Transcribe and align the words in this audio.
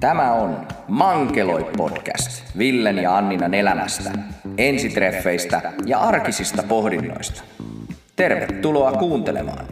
Tämä 0.00 0.32
on 0.32 0.68
Mankeloi 0.88 1.70
podcast 1.76 2.58
Villen 2.58 2.98
ja 2.98 3.16
Anninan 3.16 3.54
elämästä, 3.54 4.10
ensitreffeistä 4.58 5.72
ja 5.86 5.98
arkisista 5.98 6.62
pohdinnoista. 6.62 7.42
Tervetuloa 8.16 8.92
kuuntelemaan. 8.92 9.66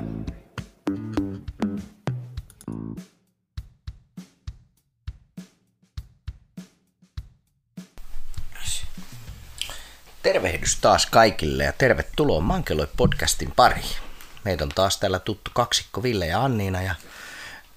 Tervehdys 10.22 10.80
taas 10.80 11.06
kaikille 11.06 11.64
ja 11.64 11.72
tervetuloa 11.72 12.40
Mankeloi 12.40 12.88
podcastin 12.96 13.52
pariin. 13.56 13.96
Meitä 14.44 14.64
on 14.64 14.70
taas 14.74 14.98
täällä 14.98 15.18
tuttu 15.18 15.50
kaksikko 15.54 16.02
Ville 16.02 16.26
ja 16.26 16.44
Anniina 16.44 16.82
ja 16.82 16.94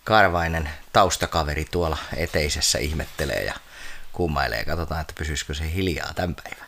Karvainen 0.09 0.69
taustakaveri 0.93 1.65
tuolla 1.71 1.97
eteisessä 2.17 2.79
ihmettelee 2.79 3.43
ja 3.43 3.53
kummailee. 4.11 4.65
Katsotaan, 4.65 5.01
että 5.01 5.13
pysyisikö 5.17 5.53
se 5.53 5.73
hiljaa 5.73 6.13
tämän 6.13 6.35
päivän. 6.35 6.67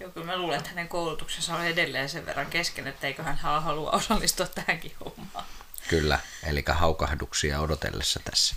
Joo, 0.00 0.10
kyllä 0.10 0.26
mä 0.26 0.38
luulen, 0.38 0.58
että 0.58 0.68
hänen 0.70 0.88
koulutuksensa 0.88 1.54
on 1.54 1.64
edelleen 1.64 2.08
sen 2.08 2.26
verran 2.26 2.46
kesken, 2.46 2.86
että 2.86 3.06
eikö 3.06 3.22
hän 3.22 3.36
halua 3.36 3.90
osallistua 3.90 4.46
tähänkin 4.46 4.92
hommaan. 5.04 5.44
Kyllä, 5.88 6.18
eli 6.46 6.64
haukahduksia 6.68 7.60
odotellessa 7.60 8.20
tässä. 8.24 8.54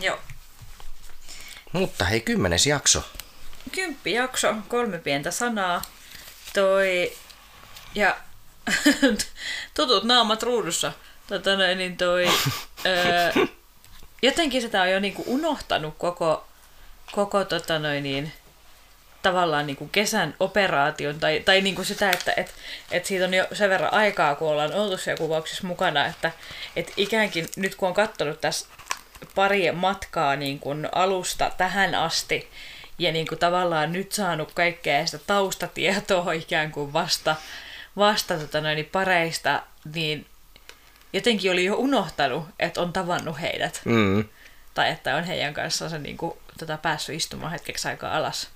Joo. 0.00 0.18
Mutta 1.72 2.04
hei, 2.04 2.20
kymmenes 2.20 2.66
jakso. 2.66 3.04
Kymppi 3.72 4.12
jakso, 4.12 4.54
kolme 4.68 4.98
pientä 4.98 5.30
sanaa. 5.30 5.82
Toi... 6.54 7.16
Ja 7.94 8.16
tutut 9.76 10.04
naamat 10.04 10.42
ruudussa. 10.42 10.92
Tota 11.26 11.56
noin, 11.56 11.78
niin 11.78 11.96
toi... 11.96 12.26
öö, 12.86 13.32
jotenkin 14.24 14.62
sitä 14.62 14.82
on 14.82 14.90
jo 14.90 15.00
niinku 15.00 15.24
unohtanut 15.26 15.94
koko, 15.98 16.46
koko 17.12 17.44
tota 17.44 17.78
noin 17.78 18.02
niin, 18.02 18.32
tavallaan 19.22 19.66
niinku 19.66 19.88
kesän 19.92 20.34
operaation 20.40 21.20
tai, 21.20 21.42
tai 21.44 21.60
niinku 21.60 21.84
sitä, 21.84 22.10
että 22.10 22.32
et, 22.36 22.54
et 22.90 23.06
siitä 23.06 23.24
on 23.24 23.34
jo 23.34 23.46
sen 23.52 23.70
verran 23.70 23.94
aikaa, 23.94 24.34
kun 24.34 24.48
ollaan 24.48 24.74
oltu 24.74 24.96
siellä 24.96 25.18
kuvauksissa 25.18 25.66
mukana, 25.66 26.06
että 26.06 26.30
et 26.76 26.92
ikäänkin 26.96 27.48
nyt 27.56 27.74
kun 27.74 27.88
on 27.88 27.94
katsonut 27.94 28.40
tässä 28.40 28.68
pari 29.34 29.72
matkaa 29.72 30.36
niin 30.36 30.58
kuin 30.58 30.88
alusta 30.92 31.50
tähän 31.56 31.94
asti 31.94 32.50
ja 32.98 33.12
niin 33.12 33.26
kuin 33.26 33.38
tavallaan 33.38 33.92
nyt 33.92 34.12
saanut 34.12 34.52
kaikkea 34.52 35.06
sitä 35.06 35.18
taustatietoa 35.26 36.32
ikään 36.42 36.72
kuin 36.72 36.92
vasta, 36.92 37.36
vasta 37.96 38.38
tota 38.38 38.60
noin, 38.60 38.88
pareista, 38.92 39.62
niin 39.94 40.26
jotenkin 41.14 41.52
oli 41.52 41.64
jo 41.64 41.74
unohtanut, 41.74 42.46
että 42.58 42.80
on 42.80 42.92
tavannut 42.92 43.40
heidät. 43.40 43.80
Mm. 43.84 44.24
Tai 44.74 44.90
että 44.90 45.16
on 45.16 45.24
heidän 45.24 45.54
kanssaan 45.54 46.02
niin 46.02 46.16
kuin, 46.16 46.38
tota, 46.58 46.78
päässyt 46.78 47.16
istumaan 47.16 47.52
hetkeksi 47.52 47.88
aikaa 47.88 48.16
alas. 48.16 48.48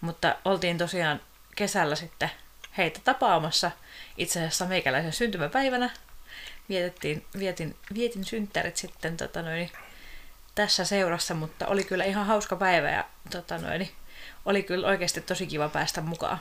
Mutta 0.00 0.36
oltiin 0.44 0.78
tosiaan 0.78 1.20
kesällä 1.56 1.94
sitten 1.94 2.30
heitä 2.78 3.00
tapaamassa 3.04 3.70
itse 4.16 4.38
asiassa 4.38 4.66
meikäläisen 4.66 5.12
syntymäpäivänä. 5.12 5.90
Vietettiin, 6.68 7.24
vietin, 7.38 7.76
vietin 7.94 8.24
synttärit 8.24 8.76
sitten 8.76 9.16
tota 9.16 9.42
noin, 9.42 9.70
tässä 10.54 10.84
seurassa, 10.84 11.34
mutta 11.34 11.66
oli 11.66 11.84
kyllä 11.84 12.04
ihan 12.04 12.26
hauska 12.26 12.56
päivä 12.56 12.90
ja 12.90 13.04
tota 13.30 13.58
noin, 13.58 13.90
oli 14.44 14.62
kyllä 14.62 14.88
oikeasti 14.88 15.20
tosi 15.20 15.46
kiva 15.46 15.68
päästä 15.68 16.00
mukaan. 16.00 16.38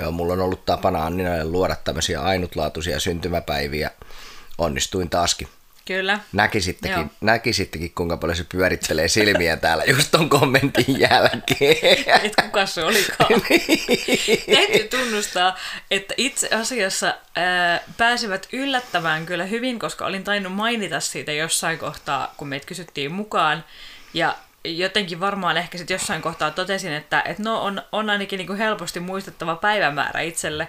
Joo, 0.00 0.10
mulla 0.10 0.32
on 0.32 0.40
ollut 0.40 0.64
tapana 0.64 1.06
Anninalle 1.06 1.44
luoda 1.44 1.76
tämmöisiä 1.76 2.20
ainutlaatuisia 2.20 3.00
syntymäpäiviä. 3.00 3.90
Onnistuin 4.58 5.10
taaskin. 5.10 5.48
Kyllä. 5.88 6.18
Näkisittekin, 6.32 6.96
Joo. 6.98 7.06
näkisittekin, 7.20 7.92
kuinka 7.94 8.16
paljon 8.16 8.36
se 8.36 8.44
pyörittelee 8.52 9.08
silmiä 9.08 9.56
täällä 9.56 9.84
just 9.84 10.10
ton 10.10 10.28
kommentin 10.28 11.00
jälkeen. 11.00 11.98
Et 12.24 12.32
kuka 12.42 12.66
se 12.66 12.84
olikaan. 12.84 13.30
Täytyy 14.54 14.88
tunnustaa, 14.90 15.58
että 15.90 16.14
itse 16.16 16.48
asiassa 16.54 17.14
ää, 17.36 17.80
pääsivät 17.96 18.48
yllättävään 18.52 19.26
kyllä 19.26 19.44
hyvin, 19.44 19.78
koska 19.78 20.06
olin 20.06 20.24
tainnut 20.24 20.52
mainita 20.52 21.00
siitä 21.00 21.32
jossain 21.32 21.78
kohtaa, 21.78 22.34
kun 22.36 22.48
meitä 22.48 22.66
kysyttiin 22.66 23.12
mukaan. 23.12 23.64
Ja 24.14 24.36
jotenkin 24.64 25.20
varmaan 25.20 25.56
ehkä 25.56 25.78
sitten 25.78 25.94
jossain 25.94 26.22
kohtaa 26.22 26.50
totesin, 26.50 26.92
että 26.92 27.22
et 27.22 27.38
no 27.38 27.62
on, 27.62 27.82
on 27.92 28.10
ainakin 28.10 28.38
niinku 28.38 28.54
helposti 28.54 29.00
muistettava 29.00 29.56
päivämäärä 29.56 30.20
itselle, 30.20 30.68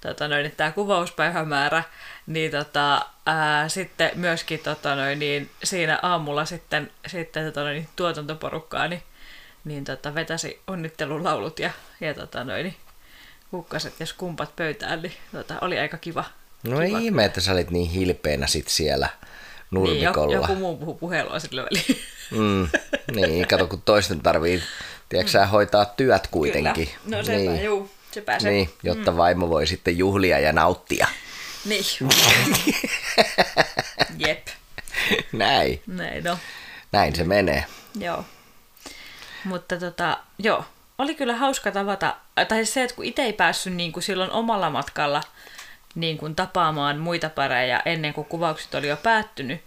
tota 0.00 0.28
noin, 0.28 0.52
tämä 0.56 0.70
kuvauspäivämäärä, 0.70 1.82
niin 2.28 2.50
tota, 2.50 3.06
ää, 3.26 3.68
sitten 3.68 4.10
myöskin 4.14 4.58
tota 4.58 4.94
noin, 4.94 5.18
niin 5.18 5.50
siinä 5.64 5.98
aamulla 6.02 6.44
sitten, 6.44 6.90
sitten 7.06 7.44
tota 7.44 7.60
noin, 7.60 7.88
tuotantoporukkaa, 7.96 8.88
niin 8.88 9.02
niin 9.64 9.84
tota, 9.84 10.14
vetäsi 10.14 10.60
onnittelulaulut 10.66 11.58
ja, 11.58 11.70
ja 12.00 12.14
tota, 12.14 12.44
noin, 12.44 12.62
niin 12.64 12.76
kukkaset 13.50 14.00
ja 14.00 14.06
skumpat 14.06 14.56
pöytään, 14.56 15.02
niin 15.02 15.12
tota, 15.32 15.54
oli 15.60 15.78
aika 15.78 15.96
kiva. 15.96 16.24
No 16.64 16.80
ei 16.80 16.88
kiva. 16.88 16.98
ihme, 16.98 17.24
että 17.24 17.40
sä 17.40 17.52
olit 17.52 17.70
niin 17.70 17.90
hilpeänä 17.90 18.46
sit 18.46 18.68
siellä 18.68 19.08
Niin, 19.70 20.02
joku, 20.02 20.20
nurmikolla. 20.20 20.36
joku 20.36 20.54
muu 20.54 20.76
puhuu 20.76 20.94
puhelua 20.94 21.38
sillä 21.38 21.62
väliin. 21.62 22.02
Mm, 22.30 22.68
niin, 23.14 23.48
kato 23.48 23.66
kun 23.66 23.82
toisten 23.84 24.20
tarvii, 24.20 24.62
tiedätkö 25.08 25.30
sä, 25.30 25.46
hoitaa 25.46 25.84
työt 25.84 26.26
kuitenkin. 26.26 26.88
Kyllä. 27.04 27.16
No 27.16 27.22
sepä, 27.22 27.38
niin. 27.38 27.64
juu, 27.64 27.90
se 28.10 28.20
pääsee. 28.20 28.50
Niin, 28.50 28.70
jotta 28.82 29.16
vaimo 29.16 29.48
voi 29.48 29.66
sitten 29.66 29.98
juhlia 29.98 30.38
ja 30.38 30.52
nauttia. 30.52 31.06
Niin. 31.68 31.84
Jep. 34.26 34.46
Näin, 35.32 35.82
Näin 35.86 36.24
no. 36.24 36.38
näin 36.92 37.16
se 37.16 37.24
menee. 37.24 37.64
Joo. 37.98 38.24
Mutta 39.44 39.76
tota, 39.76 40.18
joo, 40.38 40.64
oli 40.98 41.14
kyllä 41.14 41.36
hauska 41.36 41.70
tavata, 41.70 42.16
tai 42.48 42.64
se, 42.64 42.82
että 42.82 42.96
kun 42.96 43.04
itse 43.04 43.22
ei 43.22 43.32
päässyt 43.32 43.74
niin 43.74 43.92
kuin 43.92 44.02
silloin 44.02 44.30
omalla 44.30 44.70
matkalla 44.70 45.22
niin 45.94 46.18
kuin 46.18 46.34
tapaamaan 46.34 46.98
muita 46.98 47.30
pareja 47.30 47.82
ennen 47.84 48.14
kuin 48.14 48.24
kuvaukset 48.24 48.74
oli 48.74 48.88
jo 48.88 48.96
päättynyt, 48.96 49.60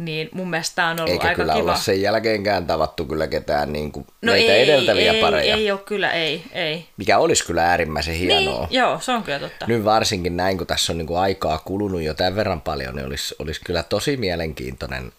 niin 0.00 0.28
mun 0.32 0.50
mielestä 0.50 0.86
on 0.86 1.00
ollut 1.00 1.12
Eikä 1.12 1.28
aika 1.28 1.36
kyllä 1.42 1.52
kiva. 1.52 1.62
olla 1.62 1.76
sen 1.76 2.02
jälkeenkään 2.02 2.66
tavattu 2.66 3.04
kyllä 3.04 3.26
ketään 3.26 3.72
niin 3.72 3.92
kuin 3.92 4.06
no 4.22 4.32
meitä 4.32 4.52
ei, 4.52 4.62
edeltäviä 4.62 5.12
ei, 5.12 5.20
pareja. 5.20 5.56
Ei 5.56 5.70
ole 5.70 5.80
kyllä, 5.80 6.10
ei, 6.10 6.44
ei. 6.52 6.86
Mikä 6.96 7.18
olisi 7.18 7.46
kyllä 7.46 7.64
äärimmäisen 7.66 8.14
hienoa. 8.14 8.60
Niin, 8.60 8.78
joo, 8.78 9.00
se 9.00 9.12
on 9.12 9.22
kyllä 9.22 9.38
totta. 9.38 9.66
Nyt 9.66 9.84
varsinkin 9.84 10.36
näin, 10.36 10.58
kun 10.58 10.66
tässä 10.66 10.92
on 10.92 10.98
niin 10.98 11.06
kuin 11.06 11.18
aikaa 11.20 11.58
kulunut 11.58 12.02
jo 12.02 12.14
tämän 12.14 12.36
verran 12.36 12.60
paljon, 12.60 12.94
niin 12.96 13.06
olisi, 13.06 13.34
olisi 13.38 13.60
kyllä 13.64 13.82
tosi 13.82 14.16
mielenkiintoinen 14.16 15.12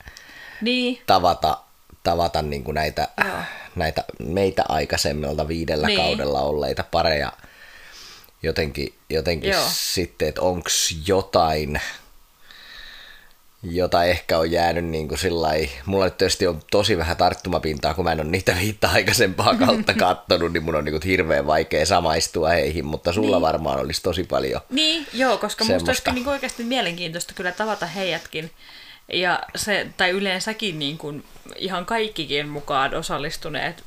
Niin, 0.61 1.01
tavata, 1.07 1.57
tavata 2.03 2.41
niin 2.41 2.63
kuin 2.63 2.75
näitä, 2.75 3.07
Joo. 3.25 3.37
näitä 3.75 4.03
meitä 4.19 4.63
aikaisemmilta 4.69 5.47
viidellä 5.47 5.87
Niin. 5.87 5.99
kaudella 5.99 6.41
olleita 6.41 6.83
pareja. 6.91 7.31
Jotenkin, 8.43 8.93
jotenkin 9.09 9.49
Joo. 9.51 9.63
sitten, 9.71 10.27
että 10.27 10.41
onko 10.41 10.69
jotain, 11.07 11.81
jota 13.63 14.03
ehkä 14.03 14.37
on 14.37 14.51
jäänyt 14.51 14.85
niin 14.85 15.07
kuin 15.07 15.17
sillai, 15.17 15.69
mulla 15.85 16.05
nyt 16.05 16.17
tietysti 16.17 16.47
on 16.47 16.61
tosi 16.71 16.97
vähän 16.97 17.17
tarttumapintaa, 17.17 17.93
kun 17.93 18.03
mä 18.05 18.11
en 18.11 18.19
ole 18.21 18.29
niitä 18.29 18.55
viittä 18.61 18.89
aikaisempaa 18.89 19.55
kautta 19.55 19.93
kattonut, 20.07 20.53
niin 20.53 20.63
mun 20.63 20.75
on 20.75 20.85
niin 20.85 20.93
kuin 20.93 21.03
hirveän 21.05 21.47
vaikea 21.47 21.85
samaistua 21.85 22.49
heihin, 22.49 22.85
mutta 22.85 23.13
sulla 23.13 23.35
Niin. 23.35 23.41
varmaan 23.41 23.79
olisi 23.79 24.03
tosi 24.03 24.23
paljon. 24.23 24.61
Niin, 24.69 25.07
joo, 25.13 25.37
koska 25.37 25.63
musta 25.63 25.73
Semmosta. 25.73 25.91
olisikin 25.91 26.13
niin 26.15 26.27
oikeasti 26.27 26.63
mielenkiintoista 26.63 27.33
kyllä 27.33 27.51
tavata 27.51 27.85
heidätkin. 27.85 28.51
Ja 29.13 29.43
se, 29.55 29.87
tai 29.97 30.09
yleensäkin 30.09 30.79
niin 30.79 30.97
kuin 30.97 31.23
ihan 31.55 31.85
kaikkikin 31.85 32.47
mukaan 32.47 32.95
osallistuneet 32.95 33.83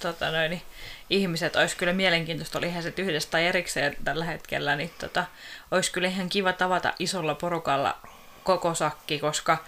tota 0.00 0.30
noin, 0.30 0.62
ihmiset 1.10 1.56
olisi 1.56 1.76
kyllä 1.76 1.92
mielenkiintoista, 1.92 2.58
oli 2.58 2.72
sitten 2.80 3.04
yhdessä 3.04 3.30
tai 3.30 3.46
erikseen 3.46 3.96
tällä 4.04 4.24
hetkellä, 4.24 4.76
niin 4.76 4.90
tota, 5.00 5.24
olisi 5.70 5.92
kyllä 5.92 6.08
ihan 6.08 6.28
kiva 6.28 6.52
tavata 6.52 6.92
isolla 6.98 7.34
porukalla 7.34 7.98
koko 8.48 8.74
sakki, 8.74 9.18
koska 9.18 9.58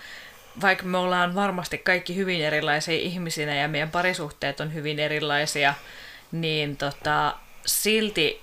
vaikka 0.61 0.85
me 0.85 0.99
ollaan 0.99 1.35
varmasti 1.35 1.79
kaikki 1.79 2.17
hyvin 2.17 2.41
erilaisia 2.41 2.95
ihmisinä 2.95 3.55
ja 3.55 3.69
meidän 3.69 3.91
parisuhteet 3.91 4.61
on 4.61 4.75
hyvin 4.75 4.99
erilaisia, 4.99 5.75
niin 6.33 6.77
tota, 6.77 7.35
silti 7.67 8.41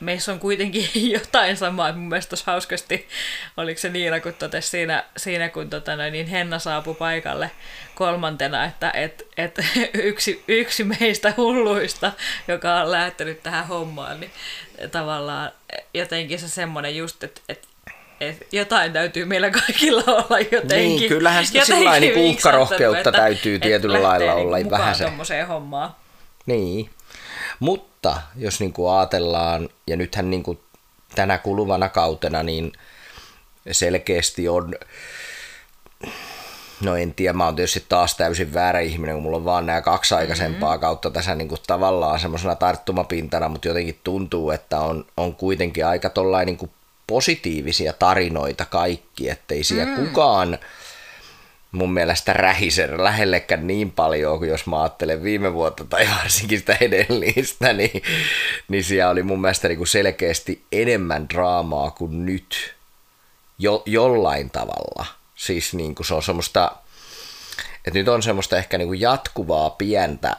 meissä 0.00 0.32
on 0.32 0.40
kuitenkin 0.40 0.88
jotain 1.16 1.56
samaa. 1.56 1.92
Mun 1.92 2.08
mielestä 2.08 2.28
tuossa 2.30 2.52
hauskasti, 2.52 3.08
oliko 3.56 3.80
se 3.80 3.88
Niina, 3.88 4.20
kun 4.20 4.34
totesi 4.34 4.68
siinä, 4.68 5.04
siinä 5.16 5.48
kun 5.48 5.70
tota 5.70 5.96
noin, 5.96 6.12
niin 6.12 6.26
Henna 6.26 6.58
saapui 6.58 6.94
paikalle 6.94 7.50
kolmantena, 7.94 8.64
että 8.64 8.90
et, 8.90 9.26
et, 9.36 9.58
yksi, 9.94 10.44
yksi 10.48 10.84
meistä 10.84 11.34
hulluista, 11.36 12.12
joka 12.48 12.80
on 12.80 12.90
lähtenyt 12.90 13.42
tähän 13.42 13.66
hommaan, 13.66 14.20
niin 14.20 14.32
tavallaan 14.90 15.52
jotenkin 15.94 16.38
se 16.38 16.48
semmoinen 16.48 16.96
just, 16.96 17.24
että 17.24 17.40
et, 17.48 17.69
et 18.20 18.46
jotain 18.52 18.92
täytyy 18.92 19.24
meillä 19.24 19.50
kaikilla 19.50 20.02
olla 20.06 20.40
jotenkin. 20.40 20.68
Niin, 20.68 21.08
kyllähän 21.08 21.46
sitä 21.46 21.64
sillain 21.64 22.00
niin 22.00 22.18
uhkarohkeutta 22.18 22.98
että- 22.98 23.12
täytyy 23.12 23.54
että 23.54 23.68
tietyllä 23.68 24.02
lähtee 24.02 24.08
lailla 24.08 24.34
niinku 24.34 24.48
olla 24.48 24.64
mukaan 24.64 24.82
vähäsen. 24.82 25.06
tommoseen 25.06 25.46
hommaan. 25.46 25.94
Niin, 26.46 26.90
mutta 27.60 28.16
jos 28.36 28.60
niin 28.60 28.72
kuin 28.72 28.92
ajatellaan, 28.92 29.68
ja 29.86 29.96
nythän 29.96 30.30
niin 30.30 30.42
kuin 30.42 30.60
tänä 31.14 31.38
kuluvana 31.38 31.88
kautena, 31.88 32.42
niin 32.42 32.72
selkeästi 33.72 34.48
on 34.48 34.74
no 36.84 36.96
en 36.96 37.14
tiedä, 37.14 37.32
mä 37.32 37.44
oon 37.44 37.56
tietysti 37.56 37.84
taas 37.88 38.14
täysin 38.16 38.54
väärä 38.54 38.80
ihminen, 38.80 39.14
kun 39.14 39.22
mulla 39.22 39.36
on 39.36 39.44
vaan 39.44 39.66
nämä 39.66 39.80
kaksi 39.80 40.14
aikaisempaa 40.14 40.70
mm-hmm. 40.70 40.80
kautta 40.80 41.10
tässä 41.10 41.34
niin 41.34 41.48
kuin 41.48 41.60
tavallaan 41.66 42.20
semmoisena 42.20 42.54
tarttumapintana, 42.54 43.48
mutta 43.48 43.68
jotenkin 43.68 44.00
tuntuu, 44.04 44.50
että 44.50 44.80
on, 44.80 45.04
on 45.16 45.34
kuitenkin 45.34 45.86
aika 45.86 46.10
tollain 46.10 46.46
niin 46.46 46.56
kuin 46.56 46.70
positiivisia 47.10 47.92
tarinoita 47.92 48.64
kaikki, 48.64 49.30
ettei 49.30 49.64
siellä 49.64 49.86
mm. 49.86 50.06
kukaan 50.06 50.58
mun 51.72 51.92
mielestä 51.92 52.32
rähisen 52.32 53.04
lähellekään 53.04 53.66
niin 53.66 53.90
paljon 53.90 54.38
kuin 54.38 54.50
jos 54.50 54.66
mä 54.66 54.82
ajattelen 54.82 55.22
viime 55.22 55.52
vuotta 55.54 55.84
tai 55.84 56.08
varsinkin 56.18 56.58
sitä 56.58 56.76
edellistä, 56.80 57.72
niin, 57.80 58.02
niin 58.68 58.84
siellä 58.84 59.10
oli 59.10 59.22
mun 59.22 59.40
mielestä 59.40 59.68
niin 59.68 59.78
kuin 59.78 59.88
selkeästi 59.88 60.64
enemmän 60.72 61.28
draamaa 61.28 61.90
kuin 61.90 62.26
nyt 62.26 62.74
jo, 63.58 63.82
jollain 63.86 64.50
tavalla. 64.50 65.06
Siis 65.34 65.74
niin 65.74 65.94
kuin 65.94 66.06
se 66.06 66.14
on 66.14 66.22
semmoista, 66.22 66.76
että 67.86 67.98
nyt 67.98 68.08
on 68.08 68.22
semmoista 68.22 68.56
ehkä 68.56 68.78
niin 68.78 68.88
kuin 68.88 69.00
jatkuvaa 69.00 69.70
pientä 69.70 70.36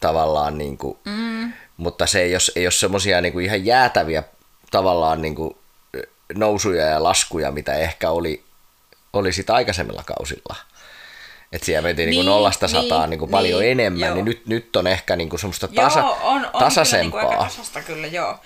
tavallaan, 0.00 0.58
niin 0.58 0.78
kuin, 0.78 0.98
mm. 1.04 1.52
mutta 1.76 2.06
se 2.06 2.20
ei 2.20 2.34
ole, 2.34 2.52
ei 2.56 2.66
ole 2.66 2.72
semmoisia 2.72 3.20
niin 3.20 3.32
kuin 3.32 3.44
ihan 3.44 3.64
jäätäviä 3.64 4.22
tavallaan 4.70 5.22
niin 5.22 5.34
kuin 5.34 5.56
nousuja 6.34 6.86
ja 6.86 7.02
laskuja, 7.02 7.52
mitä 7.52 7.74
ehkä 7.74 8.10
oli, 8.10 8.44
oli 9.12 9.32
sit 9.32 9.50
aikaisemmilla 9.50 10.02
kausilla. 10.06 10.56
Että 11.52 11.66
siellä 11.66 11.82
mentiin 11.82 12.06
niinku 12.06 12.20
niin, 12.20 12.26
niin 12.26 12.34
nollasta 12.34 12.68
sataan 12.68 13.10
niin, 13.10 13.20
niin 13.20 13.30
paljon 13.30 13.60
niin, 13.60 13.72
enemmän, 13.72 14.06
joo. 14.06 14.14
niin 14.14 14.24
nyt, 14.24 14.46
nyt 14.46 14.76
on 14.76 14.86
ehkä 14.86 15.16
niin 15.16 15.28
kuin 15.28 15.40
semmoista 15.40 15.68
tasa, 15.68 16.00
joo, 16.00 16.18
on, 16.22 16.46
on 16.52 16.60
tasaisempaa. 16.60 17.20
Kyllä, 17.20 17.32
niin 17.32 17.44
tasasta 17.44 17.82
kyllä, 17.82 18.06
joo. 18.06 18.38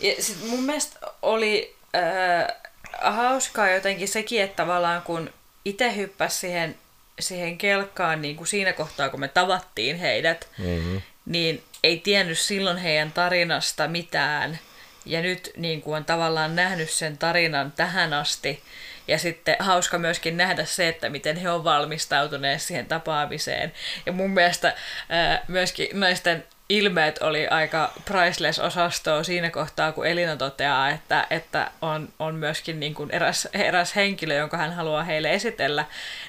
Ja 0.00 0.14
sit 0.18 0.46
mun 0.46 0.62
mielestä 0.62 0.98
oli 1.22 1.76
äh, 1.94 2.56
hauskaa 3.00 3.70
jotenkin 3.70 4.08
sekin, 4.08 4.42
että 4.42 4.56
tavallaan 4.56 5.02
kun 5.02 5.30
itse 5.64 5.96
hyppäsi 5.96 6.38
siihen, 6.38 6.76
siihen 7.20 7.58
kelkkaan 7.58 8.22
niin 8.22 8.36
kuin 8.36 8.46
siinä 8.46 8.72
kohtaa, 8.72 9.08
kun 9.08 9.20
me 9.20 9.28
tavattiin 9.28 9.96
heidät, 9.96 10.48
mm-hmm. 10.58 11.00
niin 11.26 11.62
ei 11.82 11.98
tiennyt 11.98 12.38
silloin 12.38 12.76
heidän 12.76 13.12
tarinasta 13.12 13.88
mitään– 13.88 14.58
ja 15.06 15.20
nyt 15.20 15.50
niin 15.56 15.82
kuin 15.82 15.96
on 15.96 16.04
tavallaan 16.04 16.56
nähnyt 16.56 16.90
sen 16.90 17.18
tarinan 17.18 17.72
tähän 17.72 18.12
asti. 18.12 18.62
Ja 19.08 19.18
sitten 19.18 19.56
hauska 19.58 19.98
myöskin 19.98 20.36
nähdä 20.36 20.64
se, 20.64 20.88
että 20.88 21.08
miten 21.08 21.36
he 21.36 21.50
on 21.50 21.64
valmistautuneet 21.64 22.62
siihen 22.62 22.86
tapaamiseen. 22.86 23.72
Ja 24.06 24.12
mun 24.12 24.30
mielestä 24.30 24.74
ää, 25.08 25.44
myöskin 25.48 25.88
naisten 25.92 26.44
ilmeet 26.68 27.22
oli 27.22 27.48
aika 27.48 27.92
priceless 28.04 28.58
osastoa 28.58 29.22
siinä 29.22 29.50
kohtaa, 29.50 29.92
kun 29.92 30.06
Elina 30.06 30.36
toteaa, 30.36 30.90
että, 30.90 31.26
että 31.30 31.70
on, 31.82 32.08
on 32.18 32.34
myöskin 32.34 32.80
niin 32.80 32.94
kuin 32.94 33.10
eräs, 33.10 33.48
eräs 33.52 33.96
henkilö, 33.96 34.34
jonka 34.34 34.56
hän 34.56 34.72
haluaa 34.72 35.04
heille 35.04 35.34
esitellä, 35.34 35.84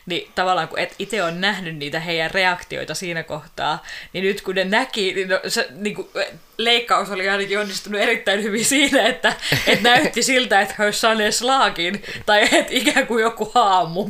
niin 0.06 0.32
tavallaan 0.36 0.68
kun 0.68 0.80
et 0.80 0.96
itse 1.00 1.24
on 1.24 1.42
nähnyt 1.42 1.76
niitä 1.76 2.00
heidän 2.00 2.32
reaktioita 2.32 2.96
siinä 2.96 3.24
kohtaa, 3.24 3.84
niin 4.14 4.24
nyt 4.24 4.42
kun 4.42 4.56
ne 4.56 4.64
näki, 4.64 5.14
niin 5.14 5.30
no, 5.30 5.40
se 5.48 5.68
niin 5.72 5.96
kuin, 5.96 6.08
leikkaus 6.58 7.12
oli 7.12 7.30
ainakin 7.30 7.60
onnistunut 7.60 8.02
erittäin 8.02 8.44
hyvin 8.44 8.66
siinä, 8.66 9.08
että, 9.08 9.34
että 9.68 9.90
näytti 9.90 10.24
siltä, 10.24 10.62
että 10.62 10.76
he 10.80 10.92
saaneet 10.92 11.36
slaakin, 11.36 12.04
tai 12.26 12.42
että 12.44 12.66
ikään 12.70 13.08
kuin 13.08 13.22
joku 13.22 13.52
haamu 13.54 14.10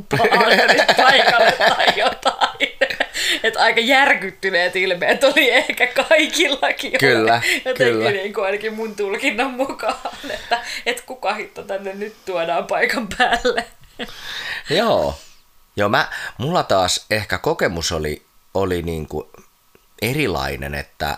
paikalle 0.98 1.66
tai 1.68 1.94
jotain. 1.96 2.95
Että 3.44 3.60
aika 3.60 3.80
järkyttyneet 3.80 4.76
ilmeet 4.76 5.24
oli 5.24 5.52
ehkä 5.52 5.88
kaikillakin. 5.88 6.92
Kyllä, 7.00 7.42
Jotenkin 7.66 7.76
kyllä. 7.76 8.12
Niin 8.12 8.34
kuin 8.34 8.46
ainakin 8.46 8.74
mun 8.74 8.96
tulkinnan 8.96 9.52
mukaan, 9.52 9.96
että, 10.30 10.62
että 10.86 11.04
kuka 11.06 11.34
hitto 11.34 11.64
tänne 11.64 11.94
nyt 11.94 12.16
tuodaan 12.26 12.68
paikan 12.68 13.08
päälle. 13.18 13.66
Joo. 14.70 15.20
Joo, 15.78 15.90
mä, 15.90 16.10
mulla 16.38 16.64
taas 16.64 17.06
ehkä 17.10 17.38
kokemus 17.38 17.92
oli, 17.92 18.26
oli 18.54 18.82
niin 18.82 19.08
kuin 19.08 19.28
erilainen, 20.02 20.76
että 20.76 21.18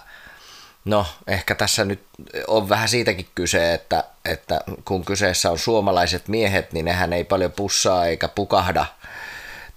no 0.85 1.05
ehkä 1.27 1.55
tässä 1.55 1.85
nyt 1.85 2.03
on 2.47 2.69
vähän 2.69 2.89
siitäkin 2.89 3.27
kyse, 3.35 3.73
että, 3.73 4.03
että 4.25 4.61
kun 4.85 5.05
kyseessä 5.05 5.51
on 5.51 5.59
suomalaiset 5.59 6.27
miehet, 6.27 6.73
niin 6.73 6.85
nehän 6.85 7.13
ei 7.13 7.23
paljon 7.23 7.51
pussaa 7.51 8.05
eikä 8.05 8.27
pukahda 8.27 8.85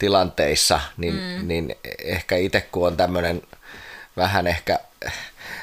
tilanteissa, 0.01 0.81
niin, 0.97 1.15
mm. 1.15 1.49
niin 1.49 1.77
ehkä 1.99 2.37
itse 2.37 2.61
kun 2.61 2.87
on 2.87 2.97
tämmöinen 2.97 3.43
vähän 4.17 4.47
ehkä 4.47 4.79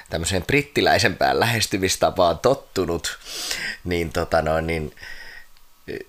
tämmöiseen 0.10 0.44
brittiläisempään 0.44 1.40
lähestymistapaan 1.40 2.40
tottunut, 2.40 3.20
niin, 3.84 4.14
tota 4.14 4.42
noin, 4.42 4.68
niin 4.68 4.96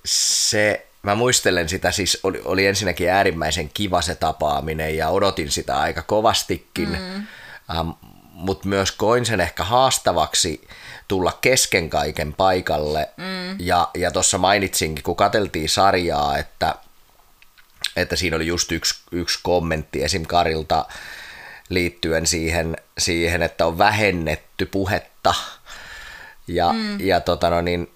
se, 0.05 0.87
mä 1.03 1.15
muistelen 1.15 1.69
sitä, 1.69 1.93
siis 1.93 2.21
oli, 2.23 2.43
oli 2.45 2.67
ensinnäkin 2.67 3.11
äärimmäisen 3.11 3.71
kiva 3.75 4.03
se 4.03 4.15
tapaaminen 4.15 4.97
ja 4.97 5.09
odotin 5.09 5.51
sitä 5.51 5.81
aika 5.81 6.03
kovastikin, 6.03 6.89
mm. 6.89 7.27
ähm, 7.77 7.89
mutta 8.33 8.69
myös 8.69 8.93
koin 8.93 9.27
sen 9.27 9.41
ehkä 9.41 9.65
haastavaksi 9.65 10.69
tulla 11.09 11.39
kesken 11.41 11.91
kaiken 11.91 12.33
paikalle. 12.33 13.09
Mm. 13.17 13.57
Ja, 13.59 13.91
ja 13.95 14.11
tuossa 14.11 14.39
mainitsinkin, 14.39 15.05
kun 15.05 15.17
katseltiin 15.17 15.69
sarjaa, 15.69 16.39
että– 16.39 16.75
että 18.01 18.17
siinä 18.17 18.37
oli 18.37 18.47
just 18.47 18.73
yksi, 18.73 18.95
yksi 19.13 19.39
kommentti 19.43 20.05
esim. 20.05 20.27
Karilta 20.27 20.85
liittyen 21.69 22.27
siihen, 22.27 22.77
siihen, 22.99 23.43
että 23.43 23.67
on 23.67 23.79
vähennetty 23.79 24.67
puhetta. 24.67 25.35
Ja, 26.49 26.73
mm. 26.73 27.01
ja 27.01 27.21
tota 27.21 27.51
no 27.51 27.61
niin, 27.61 27.91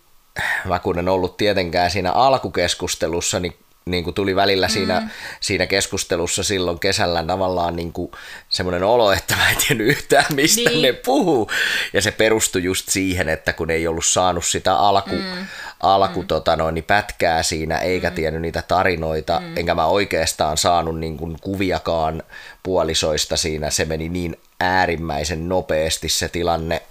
mä 0.65 0.79
kun 0.79 0.99
en 0.99 1.09
ollut 1.09 1.37
tietenkään 1.37 1.91
siinä 1.91 2.13
alkukeskustelussa, 2.13 3.41
niin 3.41 3.57
niin 3.85 4.05
kuin 4.05 4.15
tuli 4.15 4.37
välillä 4.37 4.67
mm. 4.67 4.73
siinä, 4.73 5.11
siinä 5.41 5.67
keskustelussa 5.67 6.43
silloin 6.43 6.79
kesällä 6.79 7.25
tavallaan 7.25 7.77
niin 7.77 7.93
kuin 7.93 8.11
semmoinen 8.49 8.85
olo, 8.85 9.13
että 9.13 9.37
mä 9.37 9.51
en 9.51 9.57
tiennyt 9.57 9.87
yhtään 9.87 10.25
mistä 10.35 10.71
niin. 10.71 10.83
ne 10.83 10.93
puhuu. 10.93 11.51
Ja 11.93 12.03
se 12.03 12.11
perustui 12.11 12.65
just 12.65 12.89
siihen, 12.89 13.29
että 13.29 13.53
kun 13.53 13.71
ei 13.71 13.87
ollut 13.87 14.05
saanut 14.05 14.45
sitä 14.45 14.75
alku, 14.75 15.15
mm. 15.15 15.47
Alku 15.83 16.23
mm. 16.23 16.29
Tota 16.29 16.57
noin, 16.57 16.75
niin 16.75 16.85
pätkää 16.85 17.43
siinä, 17.43 17.79
eikä 17.79 18.11
mm. 18.11 18.15
tiennyt 18.15 18.43
niitä 18.43 18.63
tarinoita, 18.69 19.41
mm. 19.41 19.57
enkä 19.57 19.75
mä 19.75 19.87
oikeastaan 19.87 20.59
saanut 20.59 20.99
niin 20.99 21.17
kuin 21.17 21.37
kuviakaan 21.41 22.23
puolisoista 22.63 23.37
siinä. 23.37 23.71
Se 23.71 23.85
meni 23.85 24.09
niin 24.09 24.37
äärimmäisen 24.61 25.49
nopeasti 25.49 26.09
se 26.09 26.29
tilanne 26.29 26.83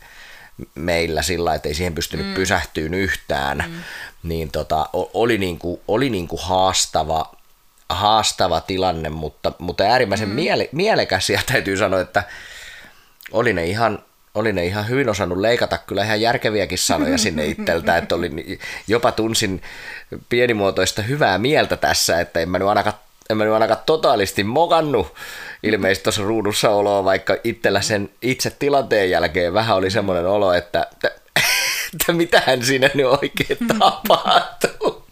meillä 0.75 1.21
sillä, 1.21 1.53
että 1.53 1.69
ei 1.69 1.75
siihen 1.75 1.95
pystynyt 1.95 2.27
mm. 2.27 2.33
pysähtyyn 2.33 2.93
yhtään. 2.93 3.63
Mm 3.67 3.81
niin 4.23 4.51
tota, 4.51 4.89
oli, 4.93 5.37
niinku, 5.37 5.81
oli 5.87 6.09
niinku 6.09 6.37
haastava, 6.37 7.31
haastava 7.89 8.61
tilanne, 8.61 9.09
mutta, 9.09 9.51
mutta 9.59 9.83
äärimmäisen 9.83 10.29
mm. 10.29 10.35
miele, 10.35 10.69
mielekäs 10.71 11.29
ja 11.29 11.41
täytyy 11.51 11.77
sanoa, 11.77 12.01
että 12.01 12.23
oli 13.31 13.53
ne 13.53 13.65
ihan, 13.65 14.03
oli 14.35 14.53
ne 14.53 14.65
ihan 14.65 14.89
hyvin 14.89 15.09
osannut 15.09 15.37
leikata 15.37 15.77
kyllä 15.77 16.03
ihan 16.03 16.21
järkeviäkin 16.21 16.77
sanoja 16.77 17.17
sinne 17.17 17.45
itseltä, 17.45 17.97
että 17.97 18.15
oli, 18.15 18.59
jopa 18.87 19.11
tunsin 19.11 19.61
pienimuotoista 20.29 21.01
hyvää 21.01 21.37
mieltä 21.37 21.77
tässä, 21.77 22.19
että 22.19 22.39
en 22.39 22.49
mä 22.49 22.59
nyt 22.59 22.67
ainakaan, 22.67 22.95
en 23.29 23.37
mä 23.37 23.43
nyt 23.43 23.53
ainakaan 23.53 23.81
totaalisti 23.85 24.43
mokannut 24.43 25.15
ilmeisesti 25.63 26.03
tuossa 26.03 26.23
ruudussa 26.23 26.69
oloa, 26.69 27.03
vaikka 27.03 27.35
itsellä 27.43 27.81
sen 27.81 28.09
itse 28.21 28.49
tilanteen 28.49 29.09
jälkeen 29.09 29.53
vähän 29.53 29.77
oli 29.77 29.91
semmoinen 29.91 30.25
olo, 30.25 30.53
että 30.53 30.87
että 31.93 32.13
mitähän 32.13 32.65
siinä 32.65 32.89
nyt 32.93 33.05
oikein 33.05 33.57
tapahtuu. 33.79 35.05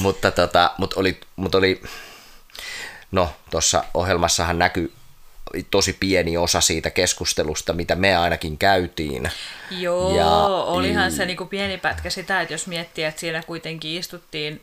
mutta, 0.00 0.30
tota, 0.30 0.70
mutta, 0.78 1.00
oli, 1.00 1.20
mutta 1.36 1.58
oli, 1.58 1.82
no 3.12 3.30
tuossa 3.50 3.84
ohjelmassahan 3.94 4.58
näkyy 4.58 4.92
tosi 5.70 5.96
pieni 6.00 6.36
osa 6.36 6.60
siitä 6.60 6.90
keskustelusta, 6.90 7.72
mitä 7.72 7.94
me 7.94 8.16
ainakin 8.16 8.58
käytiin. 8.58 9.30
Joo, 9.70 10.16
ja, 10.16 10.30
olihan 10.46 11.12
se 11.12 11.26
niinku 11.26 11.44
pieni 11.44 11.78
pätkä 11.78 12.10
sitä, 12.10 12.40
että 12.40 12.54
jos 12.54 12.66
miettii, 12.66 13.04
että 13.04 13.20
siinä 13.20 13.42
kuitenkin 13.42 13.98
istuttiin, 13.98 14.62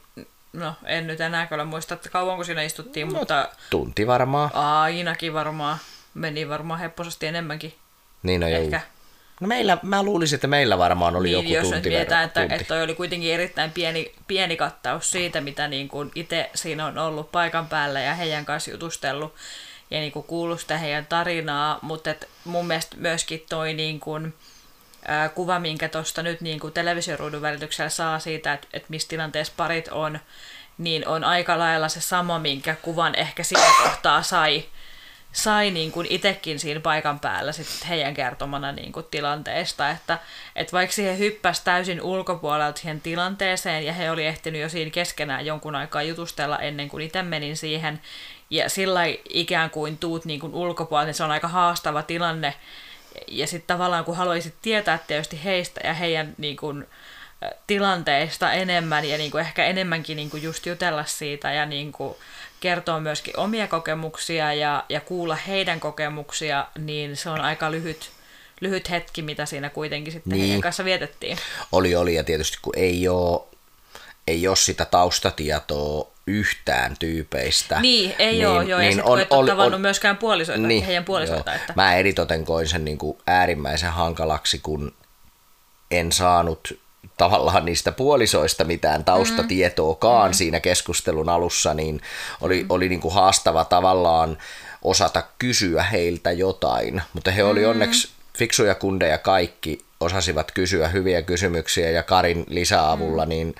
no 0.53 0.73
en 0.85 1.07
nyt 1.07 1.21
enää 1.21 1.47
kyllä 1.47 1.65
muista, 1.65 1.93
että 1.93 2.09
kauanko 2.09 2.43
siinä 2.43 2.61
istuttiin, 2.61 3.07
no, 3.07 3.19
mutta... 3.19 3.49
Tunti 3.69 4.07
varmaan. 4.07 4.55
Ainakin 4.55 5.33
varmaan, 5.33 5.77
meni 6.13 6.49
varmaan 6.49 6.79
hepposasti 6.79 7.25
enemmänkin. 7.25 7.73
Niin 8.23 8.41
no 8.41 8.47
Ehkä. 8.47 8.81
No 9.41 9.47
meillä, 9.47 9.77
mä 9.81 10.03
luulisin, 10.03 10.35
että 10.37 10.47
meillä 10.47 10.77
varmaan 10.77 11.15
oli 11.15 11.27
niin, 11.27 11.33
joku 11.33 11.49
jos 11.49 11.63
tunti. 11.63 11.89
Jos 11.89 11.93
mietitään, 11.93 12.25
että, 12.25 12.39
tunti. 12.39 12.55
että 12.55 12.67
toi 12.67 12.83
oli 12.83 12.95
kuitenkin 12.95 13.33
erittäin 13.33 13.71
pieni, 13.71 14.13
pieni 14.27 14.57
kattaus 14.57 15.11
siitä, 15.11 15.41
mitä 15.41 15.67
niin 15.67 15.87
kuin 15.87 16.11
itse 16.15 16.49
siinä 16.55 16.85
on 16.85 16.97
ollut 16.97 17.31
paikan 17.31 17.67
päällä 17.67 18.01
ja 18.01 18.13
heidän 18.13 18.45
kanssa 18.45 18.71
jutustellut 18.71 19.35
ja 19.91 19.99
niin 19.99 20.11
kuin 20.11 20.25
kuullut 20.25 20.59
sitä 20.59 20.77
heidän 20.77 21.05
tarinaa, 21.05 21.79
mutta 21.81 22.09
et 22.09 22.29
mun 22.45 22.67
mielestä 22.67 22.97
myöskin 22.97 23.45
toi 23.49 23.73
niin 23.73 23.99
kuin, 23.99 24.33
ää, 25.07 25.29
kuva, 25.29 25.59
minkä 25.59 25.89
tuosta 25.89 26.23
nyt 26.23 26.41
niin 26.41 26.59
kuin 26.59 26.73
televisioruudun 26.73 27.41
välityksellä 27.41 27.89
saa 27.89 28.19
siitä, 28.19 28.53
että, 28.53 28.67
että 28.73 28.89
missä 28.89 29.07
tilanteessa 29.07 29.53
parit 29.57 29.87
on, 29.87 30.19
niin 30.77 31.07
on 31.07 31.23
aika 31.23 31.59
lailla 31.59 31.89
se 31.89 32.01
sama, 32.01 32.39
minkä 32.39 32.75
kuvan 32.75 33.15
ehkä 33.15 33.43
siinä 33.43 33.71
kohtaa 33.83 34.21
sai 34.23 34.65
sai 35.35 35.71
niin 35.71 35.91
kuin 35.91 36.07
itsekin 36.09 36.59
siinä 36.59 36.79
paikan 36.79 37.19
päällä 37.19 37.51
sit 37.51 37.87
heidän 37.89 38.13
kertomana 38.13 38.71
niin 38.71 38.91
kuin 38.91 39.05
tilanteesta, 39.11 39.89
että, 39.89 40.19
että 40.55 40.71
vaikka 40.71 41.01
he 41.01 41.17
hyppäsi 41.17 41.63
täysin 41.63 42.01
ulkopuolelta 42.01 42.79
siihen 42.79 43.01
tilanteeseen 43.01 43.85
ja 43.85 43.93
he 43.93 44.11
oli 44.11 44.25
ehtinyt 44.25 44.61
jo 44.61 44.69
siinä 44.69 44.91
keskenään 44.91 45.45
jonkun 45.45 45.75
aikaa 45.75 46.03
jutustella 46.03 46.59
ennen 46.59 46.89
kuin 46.89 47.03
itse 47.03 47.21
menin 47.21 47.57
siihen, 47.57 48.01
ja 48.49 48.69
sillä 48.69 49.01
ikään 49.29 49.69
kuin 49.69 49.97
tuut 49.97 50.25
niin 50.25 50.39
kuin 50.39 50.53
ulkopuolelta, 50.53 51.07
niin 51.07 51.15
se 51.15 51.23
on 51.23 51.31
aika 51.31 51.47
haastava 51.47 52.03
tilanne, 52.03 52.53
ja 53.27 53.47
sitten 53.47 53.67
tavallaan 53.67 54.05
kun 54.05 54.15
haluaisit 54.15 54.53
tietää 54.61 54.99
tietysti 55.07 55.43
heistä 55.43 55.81
ja 55.83 55.93
heidän 55.93 56.35
niin 56.37 56.57
kuin, 56.57 56.85
tilanteista 57.67 58.51
enemmän 58.51 59.05
ja 59.05 59.17
niin 59.17 59.31
kuin 59.31 59.41
ehkä 59.41 59.65
enemmänkin 59.65 60.15
niin 60.15 60.29
kuin 60.29 60.43
just 60.43 60.65
jutella 60.65 61.05
siitä 61.05 61.53
ja 61.53 61.65
niin 61.65 61.91
kuin 61.91 62.15
kertoa 62.59 62.99
myöskin 62.99 63.39
omia 63.39 63.67
kokemuksia 63.67 64.53
ja, 64.53 64.83
ja 64.89 65.01
kuulla 65.01 65.35
heidän 65.35 65.79
kokemuksia, 65.79 66.67
niin 66.79 67.17
se 67.17 67.29
on 67.29 67.41
aika 67.41 67.71
lyhyt, 67.71 68.09
lyhyt 68.61 68.89
hetki, 68.89 69.21
mitä 69.21 69.45
siinä 69.45 69.69
kuitenkin 69.69 70.13
sitten 70.13 70.33
niin. 70.33 70.41
heidän 70.41 70.61
kanssa 70.61 70.85
vietettiin. 70.85 71.37
Oli, 71.71 71.95
oli 71.95 72.15
ja 72.15 72.23
tietysti 72.23 72.57
kun 72.61 72.73
ei 72.77 73.07
ole, 73.07 73.41
ei 74.27 74.47
ole 74.47 74.55
sitä 74.55 74.85
taustatietoa 74.85 76.15
yhtään 76.27 76.95
tyypeistä. 76.99 77.81
Niin, 77.81 78.15
ei 78.19 78.33
niin, 78.33 78.47
ole, 78.47 78.63
joo, 78.65 78.79
niin 78.79 78.85
ja 78.85 78.91
sitten 78.91 79.11
on, 79.11 79.25
ole 79.29 79.49
tavannut 79.49 79.73
on, 79.73 79.81
myöskään 79.81 80.17
puolisoita, 80.17 80.61
niin, 80.61 80.85
heidän 80.85 81.05
puolisoita. 81.05 81.53
Että... 81.55 81.73
Mä 81.75 81.95
eritoten 81.95 82.45
koin 82.45 82.67
sen 82.67 82.85
niin 82.85 82.97
kuin 82.97 83.17
äärimmäisen 83.27 83.91
hankalaksi, 83.91 84.59
kun 84.59 84.93
en 85.91 86.11
saanut 86.11 86.79
tavallaan 87.17 87.65
niistä 87.65 87.91
puolisoista 87.91 88.63
mitään 88.63 89.05
taustatietoakaan 89.05 90.31
mm. 90.31 90.33
siinä 90.33 90.59
keskustelun 90.59 91.29
alussa, 91.29 91.73
niin 91.73 92.01
oli, 92.41 92.63
mm. 92.63 92.69
oli 92.69 92.89
niin 92.89 93.01
kuin 93.01 93.13
haastava 93.13 93.65
tavallaan 93.65 94.37
osata 94.81 95.23
kysyä 95.39 95.83
heiltä 95.83 96.31
jotain. 96.31 97.01
Mutta 97.13 97.31
he 97.31 97.43
oli 97.43 97.61
mm. 97.61 97.69
onneksi 97.69 98.09
fiksuja 98.37 98.75
kundeja 98.75 99.17
kaikki, 99.17 99.85
osasivat 99.99 100.51
kysyä 100.51 100.87
hyviä 100.87 101.21
kysymyksiä 101.21 101.89
ja 101.89 102.03
Karin 102.03 102.45
lisäavulla, 102.49 103.25
mm. 103.25 103.29
niin 103.29 103.55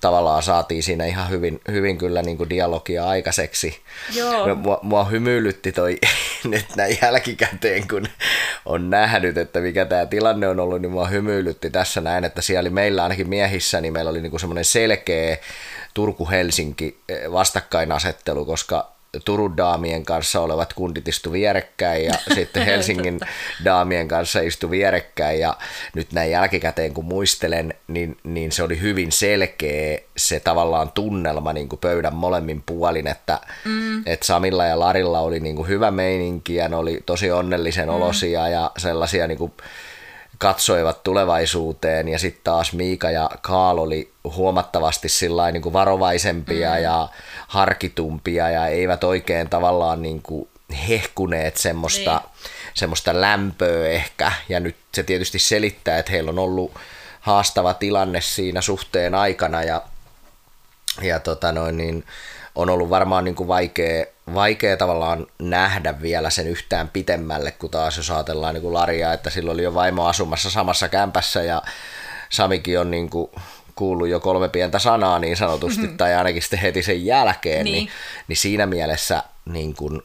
tavallaan 0.00 0.42
saatiin 0.42 0.82
siinä 0.82 1.04
ihan 1.04 1.30
hyvin, 1.30 1.60
hyvin 1.70 1.98
kyllä 1.98 2.22
niin 2.22 2.36
kuin 2.36 2.50
dialogia 2.50 3.08
aikaiseksi. 3.08 3.80
Joo. 4.14 4.54
Mua, 4.54 4.78
mua 4.82 5.04
hymyilytti 5.04 5.72
toi 5.72 5.98
nyt 6.44 6.66
näin 6.76 6.98
jälkikäteen, 7.02 7.88
kun 7.88 8.06
on 8.66 8.90
nähnyt, 8.90 9.38
että 9.38 9.60
mikä 9.60 9.84
tämä 9.84 10.06
tilanne 10.06 10.48
on 10.48 10.60
ollut, 10.60 10.82
niin 10.82 10.92
mua 10.92 11.06
hymyilytti 11.06 11.70
tässä 11.70 12.00
näin, 12.00 12.24
että 12.24 12.42
siellä 12.42 12.60
oli 12.60 12.70
meillä 12.70 13.02
ainakin 13.02 13.28
miehissä, 13.28 13.80
niin 13.80 13.92
meillä 13.92 14.10
oli 14.10 14.20
niin 14.20 14.30
kuin 14.30 14.40
semmoinen 14.40 14.64
selkeä 14.64 15.36
Turku-Helsinki 15.94 16.98
vastakkainasettelu, 17.32 18.44
koska 18.44 18.92
Turun 19.24 19.56
daamien 19.56 20.04
kanssa 20.04 20.40
olevat 20.40 20.72
kundit 20.72 21.08
istu 21.08 21.32
vierekkäin 21.32 22.04
ja 22.04 22.14
sitten 22.34 22.64
Helsingin 22.64 23.20
daamien 23.64 24.08
kanssa 24.08 24.40
istu 24.40 24.70
vierekkäin 24.70 25.40
ja 25.40 25.56
nyt 25.94 26.12
näin 26.12 26.30
jälkikäteen 26.30 26.94
kun 26.94 27.04
muistelen, 27.04 27.74
niin, 27.88 28.16
niin 28.24 28.52
se 28.52 28.62
oli 28.62 28.80
hyvin 28.80 29.12
selkeä 29.12 29.98
se 30.16 30.40
tavallaan 30.40 30.92
tunnelma 30.92 31.52
niin 31.52 31.68
kuin 31.68 31.80
pöydän 31.80 32.14
molemmin 32.14 32.62
puolin, 32.66 33.06
että, 33.06 33.40
mm. 33.64 34.02
että 34.06 34.26
Samilla 34.26 34.66
ja 34.66 34.78
Larilla 34.78 35.20
oli 35.20 35.40
niin 35.40 35.56
kuin 35.56 35.68
hyvä 35.68 35.90
meininki 35.90 36.54
ja 36.54 36.68
ne 36.68 36.76
oli 36.76 37.00
tosi 37.06 37.30
onnellisen 37.30 37.88
mm. 37.88 37.94
olosia 37.94 38.48
ja 38.48 38.70
sellaisia 38.78 39.26
niin 39.26 39.38
kuin 39.38 39.52
katsoivat 40.42 41.02
tulevaisuuteen 41.02 42.08
ja 42.08 42.18
sitten 42.18 42.44
taas 42.44 42.72
Miika 42.72 43.10
ja 43.10 43.30
Kaal 43.42 43.78
oli 43.78 44.12
huomattavasti 44.24 45.08
niin 45.52 45.62
kuin 45.62 45.72
varovaisempia 45.72 46.70
mm. 46.70 46.82
ja 46.82 47.08
harkitumpia 47.48 48.50
ja 48.50 48.66
eivät 48.66 49.04
oikein 49.04 49.48
tavallaan 49.48 50.02
niin 50.02 50.22
kuin 50.22 50.48
hehkuneet 50.88 51.56
semmoista, 51.56 52.16
niin. 52.16 52.50
semmoista 52.74 53.20
lämpöä 53.20 53.88
ehkä 53.88 54.32
ja 54.48 54.60
nyt 54.60 54.76
se 54.94 55.02
tietysti 55.02 55.38
selittää, 55.38 55.98
että 55.98 56.12
heillä 56.12 56.30
on 56.30 56.38
ollut 56.38 56.72
haastava 57.20 57.74
tilanne 57.74 58.20
siinä 58.20 58.60
suhteen 58.60 59.14
aikana 59.14 59.62
ja, 59.62 59.82
ja 61.02 61.20
tota 61.20 61.52
noin, 61.52 61.76
niin 61.76 62.04
on 62.54 62.70
ollut 62.70 62.90
varmaan 62.90 63.24
niin 63.24 63.34
kuin 63.34 63.48
vaikea, 63.48 64.06
vaikea 64.34 64.76
tavallaan 64.76 65.26
nähdä 65.38 66.02
vielä 66.02 66.30
sen 66.30 66.46
yhtään 66.46 66.88
pitemmälle, 66.88 67.50
kun 67.50 67.70
taas 67.70 67.96
jos 67.96 68.10
ajatellaan 68.10 68.54
niin 68.54 68.62
kuin 68.62 68.74
Laria, 68.74 69.12
että 69.12 69.30
silloin 69.30 69.54
oli 69.54 69.62
jo 69.62 69.74
vaimo 69.74 70.06
asumassa 70.06 70.50
samassa 70.50 70.88
kämpässä 70.88 71.42
ja 71.42 71.62
Samikin 72.28 72.80
on 72.80 72.90
niin 72.90 73.10
kuin 73.10 73.30
kuullut 73.74 74.08
jo 74.08 74.20
kolme 74.20 74.48
pientä 74.48 74.78
sanaa 74.78 75.18
niin 75.18 75.36
sanotusti, 75.36 75.82
mm-hmm. 75.82 75.96
tai 75.96 76.14
ainakin 76.14 76.42
sitten 76.42 76.58
heti 76.58 76.82
sen 76.82 77.06
jälkeen, 77.06 77.64
niin, 77.64 77.72
niin, 77.72 77.88
niin 78.28 78.36
siinä 78.36 78.66
mielessä 78.66 79.22
niin 79.44 79.74
kuin, 79.74 80.02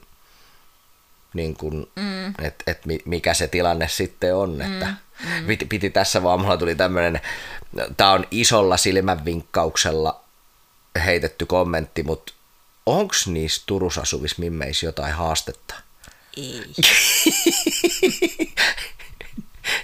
niin 1.33 1.57
kuin, 1.57 1.91
mm. 1.95 2.27
että 2.27 2.63
et 2.67 2.81
mikä 3.05 3.33
se 3.33 3.47
tilanne 3.47 3.87
sitten 3.87 4.35
on, 4.35 4.53
mm. 4.53 4.61
että 4.61 4.85
mm. 4.85 5.47
Piti, 5.47 5.65
piti 5.65 5.89
tässä 5.89 6.23
vaan, 6.23 6.41
mulla 6.41 6.57
tuli 6.57 6.75
tämmöinen, 6.75 7.21
tämä 7.97 8.11
on 8.11 8.27
isolla 8.31 8.77
silmänvinkkauksella 8.77 10.23
heitetty 11.05 11.45
kommentti, 11.45 12.03
mutta 12.03 12.33
onko 12.87 13.13
niissä 13.25 13.63
Turussa 13.65 14.01
asuvissa 14.01 14.39
mimmeissä 14.39 14.85
jotain 14.85 15.13
haastetta? 15.13 15.75
Ei. 16.37 16.63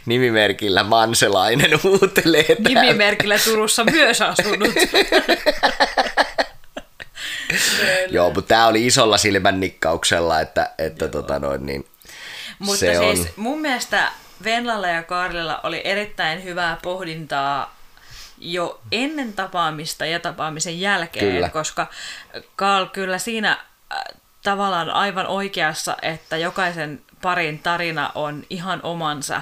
Nimimerkillä 0.06 0.84
Manselainen 0.84 1.84
huutelee 1.84 2.44
täällä. 2.44 2.82
Nimimerkillä 2.82 3.40
Turussa 3.40 3.84
myös 3.84 4.22
asunut. 4.22 4.74
Joo, 8.10 8.32
mutta 8.34 8.48
tämä 8.48 8.68
oli 8.68 8.86
isolla 8.86 9.18
silmännikkauksella, 9.18 10.40
että, 10.40 10.72
että 10.78 11.08
tota 11.08 11.40
noin, 11.40 11.66
niin 11.66 11.86
Mutta 12.60 12.80
se 12.80 12.96
siis 12.96 13.20
on... 13.20 13.28
mun 13.36 13.62
mielestä 13.62 14.12
Venlalla 14.44 14.88
ja 14.88 15.04
Karlilla 15.04 15.60
oli 15.64 15.82
erittäin 15.84 16.44
hyvää 16.44 16.78
pohdintaa 16.82 17.76
jo 18.44 18.82
ennen 18.92 19.34
tapaamista 19.34 20.06
ja 20.06 20.20
tapaamisen 20.20 20.80
jälkeen, 20.80 21.32
kyllä. 21.32 21.50
koska 21.50 21.88
Karl 22.56 22.86
kyllä 22.86 23.18
siinä 23.18 23.52
äh, 23.52 24.04
tavallaan 24.44 24.90
aivan 24.90 25.28
oikeassa, 25.28 25.98
että 26.02 26.38
jokaisen 26.38 27.02
parin 27.22 27.60
tarina 27.60 28.12
on 28.16 28.44
ihan 28.50 28.80
omansa, 28.84 29.42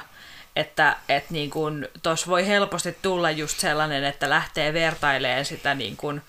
että 0.56 0.96
et 1.10 1.30
niin 1.30 1.50
kun, 1.50 1.88
tos 2.04 2.28
voi 2.28 2.48
helposti 2.48 2.98
tulla 3.02 3.32
just 3.32 3.60
sellainen, 3.60 4.04
että 4.04 4.30
lähtee 4.30 4.74
vertailemaan 4.74 5.46
sitä 5.46 5.76
niin 5.76 5.98
kun, 5.98 6.22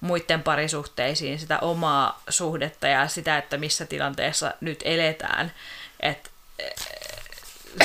muiden 0.00 0.42
parisuhteisiin, 0.42 1.38
sitä 1.38 1.58
omaa 1.58 2.22
suhdetta 2.28 2.88
ja 2.88 3.08
sitä, 3.08 3.38
että 3.38 3.56
missä 3.56 3.86
tilanteessa 3.86 4.54
nyt 4.60 4.78
eletään. 4.84 5.52
Et, 6.00 6.30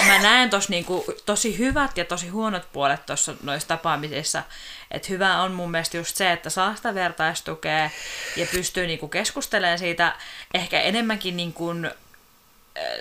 mä 0.08 0.20
näen 0.20 0.50
tos 0.50 0.70
niinku 0.70 1.06
tosi 1.26 1.58
hyvät 1.58 1.98
ja 1.98 2.06
tosi 2.06 2.30
huonot 2.30 2.72
puolet 2.74 3.06
tuossa 3.06 3.34
noissa 3.44 3.68
tapaamisissa. 3.68 4.44
Että 4.92 5.08
hyvä 5.10 5.42
on 5.42 5.52
mun 5.52 5.72
mielestä 5.72 5.98
just 5.98 6.16
se, 6.16 6.32
että 6.32 6.50
saa 6.50 6.76
sitä 6.76 6.94
vertaistukea 6.94 7.90
ja 8.36 8.46
pystyy 8.52 8.88
niinku 8.88 9.08
keskustelemaan 9.08 9.80
siitä 9.80 10.16
ehkä 10.54 10.82
enemmänkin 10.82 11.38
niinku 11.38 11.74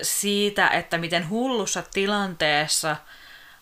siitä, 0.03 0.69
että 0.69 0.99
miten 0.99 1.29
hullussa 1.29 1.83
tilanteessa 1.95 2.97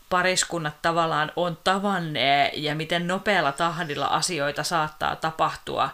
pariskunnat 0.09 0.83
tavallaan 0.83 1.33
on 1.37 1.59
tavannee 1.65 2.51
ja 2.55 2.75
miten 2.75 3.07
nopealla 3.07 3.53
tahdilla 3.53 4.07
asioita 4.07 4.63
saattaa 4.63 5.17
tapahtua. 5.17 5.91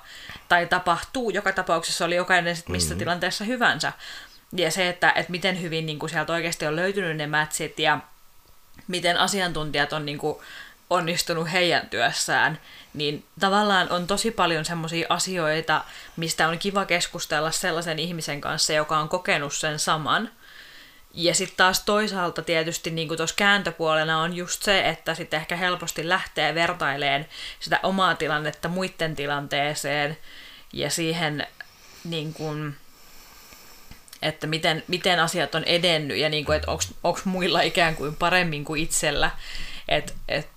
Tai 0.49 0.67
tapahtuu, 0.67 1.31
joka 1.31 1.53
tapauksessa 1.53 2.05
oli 2.05 2.17
jokainen 2.17 2.57
sit 2.57 2.69
missä 2.69 2.89
mm-hmm. 2.89 2.99
tilanteessa 2.99 3.45
hyvänsä. 3.45 3.93
Ja 4.53 4.71
se, 4.71 4.89
että, 4.89 5.13
että 5.17 5.31
miten 5.31 5.63
hyvin 5.63 5.87
niin 5.87 5.99
kuin 5.99 6.11
sieltä 6.11 6.33
oikeasti 6.33 6.67
on 6.67 6.77
löytynyt 6.77 7.17
ne 7.17 7.27
matchit 7.27 7.79
ja 7.79 7.99
miten 8.89 9.19
asiantuntijat 9.19 9.93
on 9.93 10.07
niin 10.07 10.19
kuin 10.19 10.39
onnistunut 10.91 11.53
heidän 11.53 11.89
työssään, 11.91 12.59
niin 12.95 13.25
tavallaan 13.41 13.91
on 13.91 14.07
tosi 14.07 14.31
paljon 14.31 14.65
semmoisia 14.65 15.07
asioita, 15.09 15.85
mistä 16.17 16.49
on 16.49 16.59
kiva 16.59 16.85
keskustella 16.85 17.51
sellaisen 17.51 17.99
ihmisen 17.99 18.41
kanssa, 18.41 18.73
joka 18.73 18.99
on 18.99 19.09
kokenut 19.09 19.55
sen 19.55 19.79
saman. 19.79 20.31
Ja 21.15 21.35
sitten 21.35 21.57
taas 21.57 21.81
toisaalta 21.81 22.43
tietysti 22.43 22.91
niin 22.91 23.17
tuossa 23.17 23.37
kääntöpuolena 23.37 24.21
on 24.21 24.37
just 24.37 24.63
se, 24.63 24.89
että 24.89 25.15
sitten 25.15 25.41
ehkä 25.41 25.57
helposti 25.57 26.09
lähtee 26.09 26.55
vertaileen 26.55 27.29
sitä 27.61 27.81
omaa 27.83 28.15
tilannetta 28.15 28.69
muiden 28.69 29.17
tilanteeseen 29.17 30.17
ja 30.73 30.91
siihen 30.91 31.47
niin 32.05 32.35
kuin, 32.35 32.77
että 34.27 34.47
miten, 34.47 34.83
miten 34.89 35.21
asiat 35.21 35.55
on 35.55 35.65
edennyt 35.65 36.17
ja 36.17 36.29
niin 36.29 36.45
kuin, 36.45 36.57
että 36.57 36.71
onko 37.03 37.21
muilla 37.25 37.61
ikään 37.61 37.97
kuin 37.97 38.17
paremmin 38.17 38.65
kuin 38.65 38.83
itsellä. 38.83 39.31
Et, 39.89 40.15
et 40.29 40.49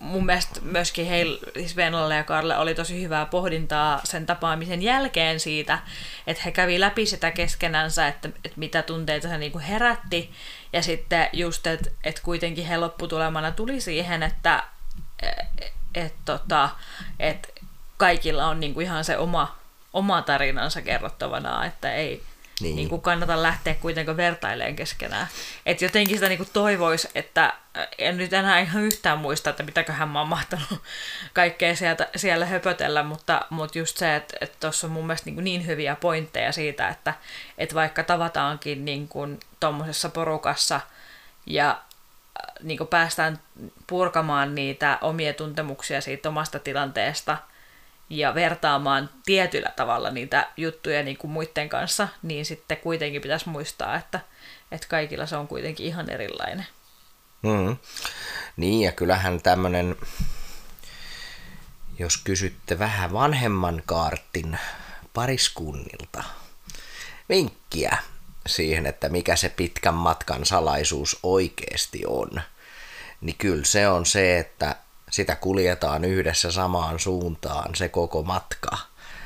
mun 0.00 0.26
mielestä 0.26 0.60
myöskin 0.62 1.06
heillä, 1.06 1.38
siis 1.54 1.76
ja 2.16 2.24
Karle 2.24 2.56
oli 2.56 2.74
tosi 2.74 3.02
hyvää 3.02 3.26
pohdintaa 3.26 4.00
sen 4.04 4.26
tapaamisen 4.26 4.82
jälkeen 4.82 5.40
siitä, 5.40 5.78
että 6.26 6.42
he 6.42 6.50
kävi 6.50 6.80
läpi 6.80 7.06
sitä 7.06 7.30
keskenänsä, 7.30 8.08
että, 8.08 8.28
että 8.28 8.58
mitä 8.58 8.82
tunteita 8.82 9.28
se 9.28 9.38
niinku 9.38 9.58
herätti. 9.58 10.30
Ja 10.72 10.82
sitten 10.82 11.28
just, 11.32 11.66
että, 11.66 11.90
että 12.04 12.22
kuitenkin 12.22 12.66
he 12.66 12.76
lopputulemana 12.76 13.52
tuli 13.52 13.80
siihen, 13.80 14.22
että 14.22 14.62
et, 15.22 15.72
et, 15.94 16.14
tota, 16.24 16.70
et 17.20 17.52
kaikilla 17.96 18.46
on 18.46 18.60
niinku 18.60 18.80
ihan 18.80 19.04
se 19.04 19.18
oma, 19.18 19.56
oma 19.92 20.22
tarinansa 20.22 20.82
kerrottavana, 20.82 21.64
että 21.64 21.94
ei, 21.94 22.22
niin. 22.60 22.76
niin 22.76 22.88
kuin 22.88 23.02
kannata 23.02 23.42
lähteä 23.42 23.74
kuitenkaan 23.74 24.16
vertailemaan 24.16 24.76
keskenään. 24.76 25.26
Että 25.66 25.84
jotenkin 25.84 26.16
sitä 26.16 26.28
niin 26.28 26.38
kuin 26.38 26.48
toivoisi, 26.52 27.08
että 27.14 27.52
en 27.98 28.16
nyt 28.16 28.32
enää 28.32 28.60
ihan 28.60 28.82
yhtään 28.82 29.18
muista, 29.18 29.50
että 29.50 29.62
mitäköhän 29.62 30.08
mä 30.08 30.18
oon 30.18 30.28
mahtanut 30.28 30.68
kaikkea 31.32 31.76
sieltä, 31.76 32.08
siellä 32.16 32.46
höpötellä, 32.46 33.02
mutta, 33.02 33.46
mutta 33.50 33.78
just 33.78 33.96
se, 33.96 34.16
että 34.16 34.56
tuossa 34.60 34.86
on 34.86 34.92
mun 34.92 35.06
mielestä 35.06 35.30
niin, 35.30 35.44
niin 35.44 35.66
hyviä 35.66 35.96
pointteja 35.96 36.52
siitä, 36.52 36.88
että, 36.88 37.14
että 37.58 37.74
vaikka 37.74 38.02
tavataankin 38.02 38.84
niin 38.84 39.08
tuommoisessa 39.60 40.08
porukassa 40.08 40.80
ja 41.46 41.70
äh, 41.70 42.54
niin 42.62 42.78
kuin 42.78 42.88
päästään 42.88 43.38
purkamaan 43.86 44.54
niitä 44.54 44.98
omia 45.00 45.32
tuntemuksia 45.32 46.00
siitä 46.00 46.28
omasta 46.28 46.58
tilanteesta– 46.58 47.36
ja 48.10 48.34
vertaamaan 48.34 49.10
tietyllä 49.24 49.70
tavalla 49.76 50.10
niitä 50.10 50.48
juttuja 50.56 51.02
niin 51.02 51.16
kuin 51.16 51.30
muiden 51.30 51.68
kanssa, 51.68 52.08
niin 52.22 52.44
sitten 52.44 52.76
kuitenkin 52.76 53.22
pitäisi 53.22 53.48
muistaa, 53.48 53.96
että, 53.96 54.20
että 54.72 54.88
kaikilla 54.88 55.26
se 55.26 55.36
on 55.36 55.48
kuitenkin 55.48 55.86
ihan 55.86 56.10
erilainen. 56.10 56.66
Mm. 57.42 57.76
Niin, 58.56 58.80
ja 58.80 58.92
kyllähän 58.92 59.42
tämmöinen, 59.42 59.96
jos 61.98 62.16
kysytte 62.16 62.78
vähän 62.78 63.12
vanhemman 63.12 63.82
kaartin 63.86 64.58
pariskunnilta 65.14 66.24
vinkkiä 67.28 67.98
siihen, 68.46 68.86
että 68.86 69.08
mikä 69.08 69.36
se 69.36 69.48
pitkän 69.48 69.94
matkan 69.94 70.46
salaisuus 70.46 71.18
oikeasti 71.22 72.02
on, 72.06 72.30
niin 73.20 73.36
kyllä 73.36 73.64
se 73.64 73.88
on 73.88 74.06
se, 74.06 74.38
että 74.38 74.76
sitä 75.14 75.36
kuljetaan 75.36 76.04
yhdessä 76.04 76.50
samaan 76.50 76.98
suuntaan 76.98 77.74
se 77.74 77.88
koko 77.88 78.22
matka. 78.22 78.78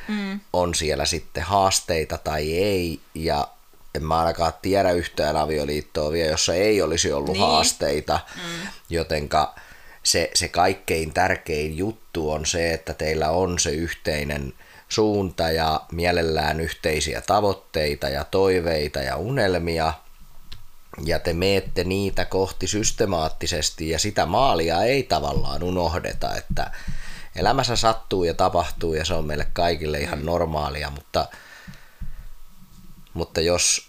Mm. 0.09 0.41
On 0.53 0.75
siellä 0.75 1.05
sitten 1.05 1.43
haasteita 1.43 2.19
tai 2.19 2.53
ei, 2.53 3.01
ja 3.15 3.49
en 3.95 4.05
mä 4.05 4.19
ainakaan 4.19 4.53
tiedä 4.63 4.91
yhtään 4.91 5.37
avioliittoa 5.37 6.13
vielä, 6.13 6.31
jossa 6.31 6.55
ei 6.55 6.83
olisi 6.83 7.13
ollut 7.13 7.33
niin. 7.33 7.47
haasteita, 7.47 8.21
mm. 8.37 8.69
jotenka 8.91 9.55
se, 10.03 10.31
se 10.35 10.49
kaikkein 10.49 11.15
tärkein 11.15 11.77
juttu 11.77 12.31
on 12.31 12.47
se, 12.47 12.73
että 12.73 12.95
teillä 12.95 13.31
on 13.31 13.59
se 13.59 13.71
yhteinen 13.71 14.53
suunta 14.89 15.51
ja 15.51 15.81
mielellään 15.93 16.61
yhteisiä 16.61 17.21
tavoitteita 17.21 18.09
ja 18.09 18.25
toiveita 18.25 18.99
ja 18.99 19.17
unelmia– 19.17 19.93
ja 21.05 21.19
te 21.19 21.33
meette 21.33 21.85
niitä 21.85 22.25
kohti 22.25 22.67
systemaattisesti 22.67 23.91
ja 23.91 23.99
sitä 23.99 24.27
maalia 24.27 24.83
ei 24.83 25.03
tavallaan 25.03 25.63
unohdeta, 25.63 26.37
että 26.37 26.71
elämässä 27.37 27.77
sattuu 27.77 28.25
ja 28.25 28.35
tapahtuu 28.35 28.95
ja 28.95 29.05
se 29.05 29.15
on 29.15 29.27
meille 29.27 29.47
kaikille 29.53 29.99
ihan 29.99 30.27
normaalia, 30.27 30.91
mutta, 30.91 31.29
mutta 33.15 33.41
jos 33.41 33.89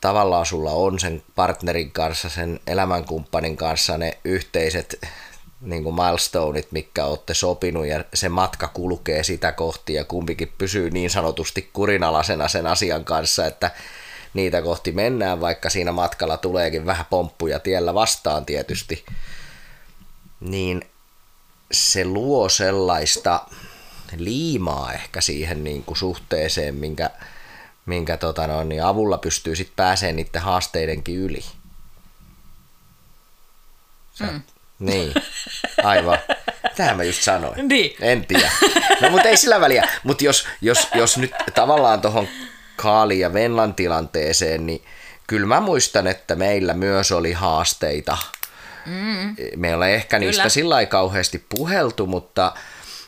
tavallaan 0.00 0.46
sulla 0.46 0.70
on 0.70 0.98
sen 0.98 1.22
partnerin 1.34 1.92
kanssa, 1.92 2.28
sen 2.28 2.60
elämänkumppanin 2.66 3.56
kanssa 3.56 3.98
ne 3.98 4.18
yhteiset 4.24 5.00
niin 5.60 5.84
kuin 5.84 5.94
milestoneit, 5.94 6.72
mitkä 6.72 7.04
olette 7.04 7.34
sopinut 7.34 7.86
ja 7.86 8.04
se 8.14 8.28
matka 8.28 8.68
kulkee 8.68 9.22
sitä 9.22 9.52
kohti 9.52 9.94
ja 9.94 10.04
kumpikin 10.04 10.52
pysyy 10.58 10.90
niin 10.90 11.10
sanotusti 11.10 11.70
kurinalaisena 11.72 12.48
sen 12.48 12.66
asian 12.66 13.04
kanssa, 13.04 13.46
että 13.46 13.70
niitä 14.34 14.62
kohti 14.62 14.92
mennään, 14.92 15.40
vaikka 15.40 15.70
siinä 15.70 15.92
matkalla 15.92 16.36
tuleekin 16.36 16.86
vähän 16.86 17.06
pomppuja 17.10 17.58
tiellä 17.58 17.94
vastaan 17.94 18.46
tietysti, 18.46 19.04
niin 20.40 20.90
se 21.72 22.04
luo 22.04 22.48
sellaista 22.48 23.46
liimaa 24.16 24.92
ehkä 24.92 25.20
siihen 25.20 25.64
niin 25.64 25.82
kuin 25.84 25.96
suhteeseen, 25.96 26.74
minkä, 26.74 27.10
minkä 27.86 28.16
tota 28.16 28.46
no, 28.46 28.64
niin 28.64 28.84
avulla 28.84 29.18
pystyy 29.18 29.56
sitten 29.56 29.76
pääsemään 29.76 30.16
niiden 30.16 30.42
haasteidenkin 30.42 31.18
yli. 31.18 31.44
Sä, 34.12 34.24
mm. 34.24 34.42
Niin, 34.78 35.14
aivan. 35.84 36.18
Tähän 36.76 36.96
mä 36.96 37.04
just 37.04 37.22
sanoin. 37.22 37.68
Niin. 37.68 37.96
En 38.00 38.26
tiedä. 38.26 38.50
No 39.00 39.10
mutta 39.10 39.28
ei 39.28 39.36
sillä 39.36 39.60
väliä. 39.60 39.88
Mutta 40.04 40.24
jos, 40.24 40.46
jos, 40.60 40.88
jos 40.94 41.18
nyt 41.18 41.32
tavallaan 41.54 42.00
tuohon 42.00 42.28
Kaali 42.76 43.20
ja 43.20 43.32
Venlan 43.32 43.74
tilanteeseen, 43.74 44.66
niin 44.66 44.84
kyllä 45.26 45.46
mä 45.46 45.60
muistan, 45.60 46.06
että 46.06 46.34
meillä 46.34 46.74
myös 46.74 47.12
oli 47.12 47.32
haasteita. 47.32 48.18
Mm. 48.86 49.36
Me 49.56 49.68
ei 49.68 49.74
ole 49.74 49.94
ehkä 49.94 50.18
niistä 50.18 50.48
sillä 50.48 50.74
lailla 50.74 50.90
kauheasti 50.90 51.46
puheltu, 51.56 52.06
mutta, 52.06 52.54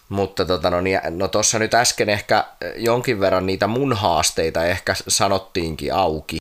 mutta 0.08 0.44
tota, 0.44 0.70
no, 0.70 0.80
niin, 0.80 1.00
no 1.10 1.28
tuossa 1.28 1.58
nyt 1.58 1.74
äsken 1.74 2.08
ehkä 2.08 2.44
jonkin 2.76 3.20
verran 3.20 3.46
niitä 3.46 3.66
mun 3.66 3.92
haasteita 3.92 4.64
ehkä 4.64 4.94
sanottiinkin 5.08 5.94
auki. 5.94 6.36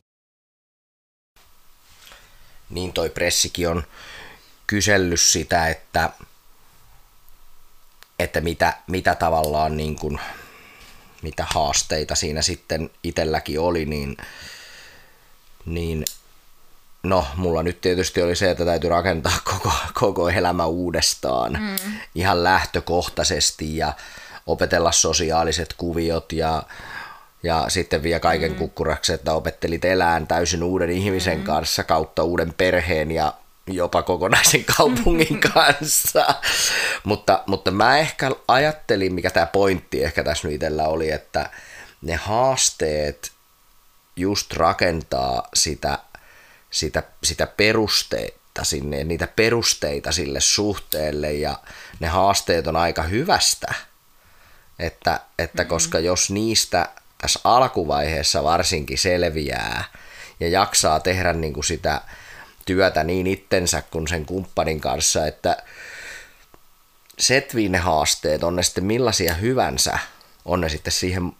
Niin 2.70 2.92
toi 2.92 3.10
pressikin 3.10 3.68
on 3.68 3.82
kysellyt 4.66 5.20
sitä, 5.20 5.68
että, 5.68 6.10
että 8.18 8.40
mitä, 8.40 8.72
mitä 8.86 9.14
tavallaan 9.14 9.76
niin 9.76 9.96
kuin 9.96 10.20
mitä 11.22 11.46
haasteita 11.54 12.14
siinä 12.14 12.42
sitten 12.42 12.90
itselläkin 13.02 13.60
oli, 13.60 13.84
niin, 13.84 14.16
niin 15.66 16.04
no, 17.02 17.26
mulla 17.36 17.62
nyt 17.62 17.80
tietysti 17.80 18.22
oli 18.22 18.36
se, 18.36 18.50
että 18.50 18.64
täytyy 18.64 18.90
rakentaa 18.90 19.38
koko, 19.52 19.72
koko 19.94 20.28
elämä 20.28 20.66
uudestaan 20.66 21.52
mm. 21.52 21.76
ihan 22.14 22.44
lähtökohtaisesti 22.44 23.76
ja 23.76 23.92
opetella 24.46 24.92
sosiaaliset 24.92 25.74
kuviot 25.78 26.32
ja, 26.32 26.62
ja 27.42 27.64
sitten 27.68 28.02
vielä 28.02 28.20
kaiken 28.20 28.52
mm. 28.52 28.58
kukkuraksi, 28.58 29.12
että 29.12 29.32
opettelit 29.32 29.84
elään 29.84 30.26
täysin 30.26 30.62
uuden 30.62 30.90
ihmisen 30.90 31.38
mm. 31.38 31.44
kanssa 31.44 31.84
kautta 31.84 32.22
uuden 32.22 32.54
perheen 32.54 33.10
ja 33.10 33.32
jopa 33.66 34.02
kokonaisen 34.02 34.64
kaupungin 34.76 35.40
kanssa. 35.54 36.34
mutta, 37.04 37.42
mutta 37.46 37.70
mä 37.70 37.98
ehkä 37.98 38.30
ajattelin, 38.48 39.14
mikä 39.14 39.30
tämä 39.30 39.46
pointti 39.46 40.04
ehkä 40.04 40.24
tässä 40.24 40.48
nyt 40.48 40.54
itsellä 40.54 40.88
oli, 40.88 41.10
että 41.10 41.50
ne 42.02 42.14
haasteet 42.14 43.32
just 44.16 44.52
rakentaa 44.52 45.48
sitä, 45.54 45.98
sitä, 46.70 47.02
sitä 47.24 47.46
perusteita 47.46 48.64
sinne, 48.64 49.04
niitä 49.04 49.26
perusteita 49.26 50.12
sille 50.12 50.40
suhteelle 50.40 51.32
ja 51.32 51.58
ne 52.00 52.08
haasteet 52.08 52.66
on 52.66 52.76
aika 52.76 53.02
hyvästä. 53.02 53.74
Että, 54.78 55.20
että 55.38 55.62
mm-hmm. 55.62 55.68
koska 55.68 55.98
jos 55.98 56.30
niistä 56.30 56.88
tässä 57.18 57.40
alkuvaiheessa 57.44 58.44
varsinkin 58.44 58.98
selviää 58.98 59.84
ja 60.40 60.48
jaksaa 60.48 61.00
tehdä 61.00 61.32
niin 61.32 61.52
kuin 61.52 61.64
sitä 61.64 62.00
työtä 62.66 63.04
niin 63.04 63.26
itsensä 63.26 63.82
kuin 63.90 64.08
sen 64.08 64.26
kumppanin 64.26 64.80
kanssa, 64.80 65.26
että 65.26 65.56
setvii 67.18 67.68
ne 67.68 67.78
haasteet, 67.78 68.44
on 68.44 68.56
ne 68.56 68.62
sitten 68.62 68.84
millaisia 68.84 69.34
hyvänsä, 69.34 69.98
on 70.44 70.60
ne 70.60 70.68
sitten 70.68 70.92
siihen 70.92 71.32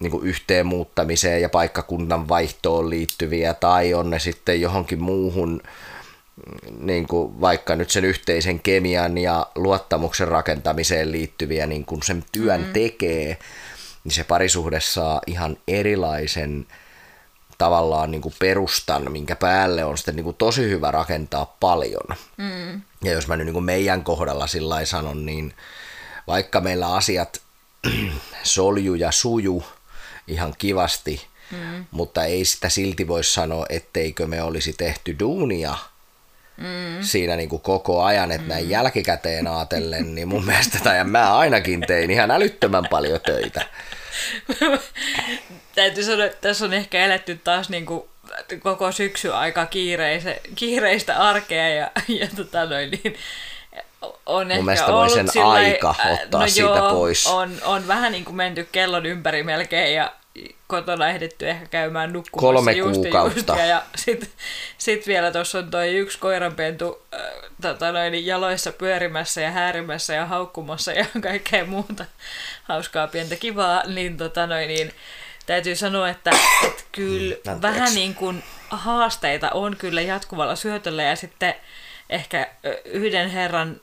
niin 0.00 0.10
kuin 0.10 0.26
yhteen 0.26 0.66
muuttamiseen 0.66 1.42
ja 1.42 1.48
paikkakunnan 1.48 2.28
vaihtoon 2.28 2.90
liittyviä, 2.90 3.54
tai 3.54 3.94
on 3.94 4.10
ne 4.10 4.18
sitten 4.18 4.60
johonkin 4.60 5.02
muuhun, 5.02 5.62
niin 6.78 7.06
kuin 7.06 7.40
vaikka 7.40 7.76
nyt 7.76 7.90
sen 7.90 8.04
yhteisen 8.04 8.60
kemian 8.60 9.18
ja 9.18 9.46
luottamuksen 9.54 10.28
rakentamiseen 10.28 11.12
liittyviä, 11.12 11.66
niin 11.66 11.84
kun 11.84 12.02
sen 12.02 12.24
työn 12.32 12.60
mm-hmm. 12.60 12.72
tekee, 12.72 13.38
niin 14.04 14.12
se 14.12 14.24
parisuhde 14.24 14.80
saa 14.80 15.20
ihan 15.26 15.56
erilaisen 15.68 16.66
tavallaan 17.58 18.10
niin 18.10 18.22
kuin 18.22 18.34
perustan, 18.38 19.12
minkä 19.12 19.36
päälle 19.36 19.84
on 19.84 19.98
sitten 19.98 20.16
niin 20.16 20.24
kuin 20.24 20.36
tosi 20.36 20.62
hyvä 20.62 20.90
rakentaa 20.90 21.56
paljon. 21.60 22.16
Mm. 22.36 22.82
Ja 23.04 23.12
jos 23.12 23.28
mä 23.28 23.36
nyt 23.36 23.46
niin 23.46 23.54
kuin 23.54 23.64
meidän 23.64 24.04
kohdalla 24.04 24.46
sillä 24.46 24.84
sanon, 24.84 25.26
niin 25.26 25.54
vaikka 26.26 26.60
meillä 26.60 26.94
asiat 26.94 27.40
solju 28.42 28.94
ja 28.94 29.12
suju 29.12 29.64
ihan 30.28 30.54
kivasti, 30.58 31.26
mm. 31.50 31.84
mutta 31.90 32.24
ei 32.24 32.44
sitä 32.44 32.68
silti 32.68 33.08
voi 33.08 33.24
sanoa, 33.24 33.66
etteikö 33.68 34.26
me 34.26 34.42
olisi 34.42 34.72
tehty 34.72 35.16
duunia 35.18 35.76
mm. 36.56 37.02
siinä 37.02 37.36
niin 37.36 37.48
kuin 37.48 37.62
koko 37.62 38.02
ajan, 38.02 38.32
että 38.32 38.42
mm. 38.42 38.48
näin 38.48 38.68
jälkikäteen 38.68 39.46
ajatellen, 39.46 40.14
niin 40.14 40.28
mun 40.28 40.44
mielestä, 40.46 40.78
tai 40.78 41.04
mä 41.04 41.36
ainakin 41.36 41.80
tein 41.86 42.10
ihan 42.10 42.30
älyttömän 42.30 42.84
paljon 42.90 43.20
töitä. 43.20 43.66
Täytyy 45.74 46.04
sanoa, 46.04 46.26
että 46.26 46.38
tässä 46.40 46.64
on 46.64 46.72
ehkä 46.72 47.04
eletty 47.04 47.40
taas 47.44 47.68
niin 47.68 47.86
kuin 47.86 48.04
koko 48.58 48.92
syksy 48.92 49.32
aika 49.32 49.66
kiireise, 49.66 50.40
kiireistä 50.54 51.16
arkea 51.16 51.68
ja, 51.68 51.90
ja 52.20 52.28
tota 52.36 52.66
noin, 52.66 52.90
niin 52.90 53.16
on 54.26 54.46
Mun 54.56 54.70
ehkä 54.70 54.86
ollut 54.86 55.12
sen 55.12 55.28
sillai, 55.28 55.64
aika 55.64 55.94
ottaa 56.12 56.40
no 56.40 56.48
siitä 56.48 56.68
joo, 56.68 56.90
pois. 56.90 57.26
On, 57.26 57.52
on 57.64 57.88
vähän 57.88 58.12
niin 58.12 58.24
kuin 58.24 58.36
menty 58.36 58.68
kellon 58.72 59.06
ympäri 59.06 59.42
melkein 59.42 59.94
ja 59.94 60.12
kotona 60.66 61.08
ehditty 61.08 61.48
ehkä 61.48 61.66
käymään 61.66 62.12
nukkumassa 62.12 62.54
Kolme 62.54 62.72
just 62.72 62.94
kuukautta. 62.94 63.56
Ja, 63.56 63.66
ja 63.66 63.82
sitten 63.96 64.28
sit 64.78 65.06
vielä 65.06 65.30
tuossa 65.30 65.58
on 65.58 65.70
toi 65.70 65.90
yksi 65.96 66.18
koiranpentu 66.18 67.02
äh, 67.14 67.20
tota 67.62 67.92
noin, 67.92 68.26
jaloissa 68.26 68.72
pyörimässä 68.72 69.40
ja 69.40 69.50
häärimässä 69.50 70.14
ja 70.14 70.26
haukkumassa 70.26 70.92
ja 70.92 71.06
kaikkea 71.22 71.64
muuta 71.64 72.04
hauskaa 72.62 73.06
pientä 73.06 73.36
kivaa, 73.36 73.82
niin, 73.86 74.16
tota 74.16 74.46
noin, 74.46 74.68
niin 74.68 74.92
täytyy 75.46 75.76
sanoa, 75.76 76.08
että, 76.08 76.30
että 76.64 76.82
kyllä 76.92 77.34
Anteeksi. 77.36 77.62
vähän 77.62 77.94
niin 77.94 78.14
kuin 78.14 78.42
haasteita 78.70 79.50
on 79.50 79.76
kyllä 79.76 80.00
jatkuvalla 80.00 80.56
syötöllä 80.56 81.02
ja 81.02 81.16
sitten 81.16 81.54
ehkä 82.10 82.48
yhden 82.84 83.30
herran 83.30 83.80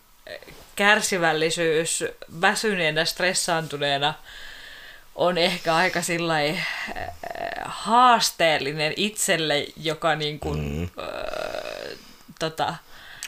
kärsivällisyys 0.76 2.04
väsyneenä, 2.42 3.06
stressaantuneena 3.06 4.14
on 5.16 5.38
ehkä 5.38 5.76
aika 5.76 6.02
sillai 6.02 6.60
haasteellinen 7.66 8.94
itselle, 8.96 9.66
joka 9.78 10.16
niin 10.16 10.40
kuin, 10.40 10.60
mm. 10.60 10.84
äh, 10.84 12.00
tota, 12.40 12.76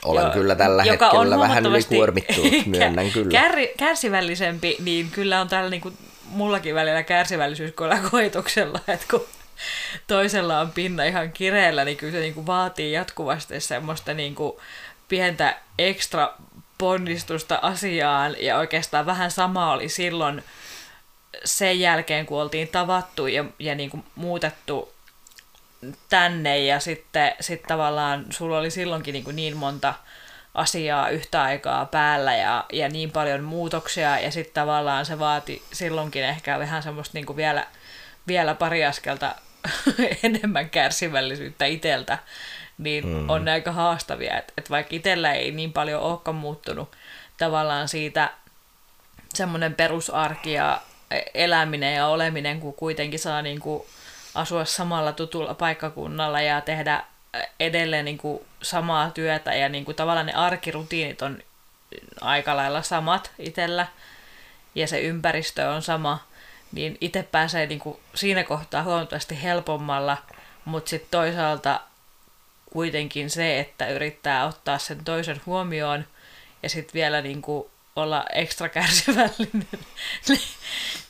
Olen 0.04 0.32
kyllä 0.32 0.56
tällä 0.56 0.84
hetkellä 0.84 1.14
vähän 1.14 1.38
huomattavasti 1.38 1.96
ylikuormittunut, 1.96 2.66
myönnän 2.66 3.12
kyllä. 3.14 3.32
Kär, 3.32 3.56
kärsivällisempi, 3.78 4.78
niin 4.80 5.12
kyllä 5.12 5.42
on 5.42 5.48
täällä 5.48 5.70
niin 5.70 5.82
kuin, 5.82 5.98
mullakin 6.32 6.76
välillä 6.76 7.04
kärsivällisyys 7.04 7.74
koetuksella, 8.12 8.80
että 8.88 9.06
kun 9.10 9.28
toisella 10.08 10.60
on 10.60 10.72
pinna 10.72 11.04
ihan 11.04 11.32
kireellä, 11.32 11.86
niin 11.86 11.98
kyllä 11.98 12.14
se 12.14 12.20
niin 12.20 12.34
kuin 12.34 12.48
vaatii 12.48 12.92
jatkuvasti 12.92 13.60
semmoista 13.60 14.14
niin 14.14 14.36
kuin 14.36 14.54
pientä 15.08 15.58
ekstra 15.78 16.34
ponnistusta 16.78 17.60
asiaan, 17.62 18.36
ja 18.40 18.58
oikeastaan 18.58 19.06
vähän 19.06 19.32
sama 19.32 19.72
oli 19.72 19.90
silloin 19.90 20.44
sen 21.46 21.80
jälkeen, 21.80 22.26
kun 22.26 22.42
oltiin 22.42 22.68
tavattu 22.68 23.28
ja, 23.28 23.46
ja 23.60 23.76
niin 23.76 23.90
kuin 23.90 24.04
muutettu 24.16 24.94
tänne, 26.10 26.60
ja 26.60 26.80
sitten 26.80 27.32
sit 27.40 27.64
tavallaan 27.64 28.26
sulla 28.30 28.58
oli 28.58 28.72
silloinkin 28.72 29.14
niin, 29.14 29.24
kuin 29.24 29.36
niin 29.36 29.58
monta 29.58 29.94
asiaa 30.54 31.10
yhtä 31.10 31.44
aikaa 31.44 31.86
päällä 31.86 32.36
ja, 32.36 32.66
ja 32.74 32.90
niin 32.90 33.12
paljon 33.12 33.44
muutoksia, 33.44 34.20
ja 34.20 34.32
sitten 34.32 34.54
tavallaan 34.54 35.06
se 35.06 35.20
vaati 35.20 35.64
silloinkin 35.74 36.24
ehkä 36.24 36.60
vähän 36.60 36.84
semmoista 36.84 37.18
niin 37.18 37.26
kuin 37.26 37.38
vielä, 37.38 37.68
vielä 38.28 38.56
pari 38.56 38.86
askelta 38.86 39.36
enemmän 40.24 40.70
kärsivällisyyttä 40.70 41.66
iteltä, 41.66 42.18
niin 42.78 43.08
mm. 43.08 43.30
on 43.30 43.48
aika 43.48 43.72
haastavia. 43.72 44.38
Että 44.38 44.54
et 44.58 44.70
vaikka 44.70 44.96
itsellä 44.96 45.34
ei 45.34 45.52
niin 45.52 45.74
paljon 45.74 46.02
olekaan 46.02 46.36
muuttunut 46.36 46.92
tavallaan 47.38 47.88
siitä 47.88 48.32
semmoinen 49.34 49.76
perusarki 49.76 50.54
ja 50.54 50.82
eläminen 51.34 51.96
ja 51.96 52.08
oleminen, 52.08 52.60
kun 52.60 52.74
kuitenkin 52.74 53.20
saa 53.20 53.42
niin 53.42 53.60
kuin 53.60 53.84
asua 54.36 54.66
samalla 54.66 55.12
tutulla 55.12 55.54
paikkakunnalla 55.54 56.42
ja 56.42 56.62
tehdä 56.62 57.04
edelleen 57.60 58.06
niin 58.06 58.18
kuin 58.18 58.46
samaa 58.62 59.12
työtä 59.12 59.54
ja 59.54 59.70
niin 59.70 59.86
kuin 59.86 59.96
tavallaan 59.96 60.26
ne 60.26 60.34
arkirutiinit 60.34 61.22
on 61.22 61.44
aika 62.22 62.56
lailla 62.56 62.82
samat 62.82 63.32
itsellä 63.40 63.88
ja 64.76 64.88
se 64.88 65.02
ympäristö 65.02 65.70
on 65.70 65.82
sama, 65.82 66.28
niin 66.72 66.98
itse 67.02 67.24
pääsee 67.24 67.66
niin 67.66 67.80
kuin 67.80 67.98
siinä 68.16 68.44
kohtaa 68.44 68.84
huomattavasti 68.84 69.44
helpommalla, 69.44 70.18
mutta 70.66 70.90
sitten 70.90 71.12
toisaalta 71.12 71.82
kuitenkin 72.74 73.30
se, 73.30 73.60
että 73.60 73.88
yrittää 73.88 74.46
ottaa 74.46 74.78
sen 74.78 75.04
toisen 75.04 75.42
huomioon 75.46 76.06
ja 76.64 76.70
sitten 76.70 76.94
vielä 76.94 77.22
niin 77.22 77.42
kuin 77.42 77.72
olla 77.96 78.26
ekstra 78.34 78.70
kärsivällinen, 78.70 79.68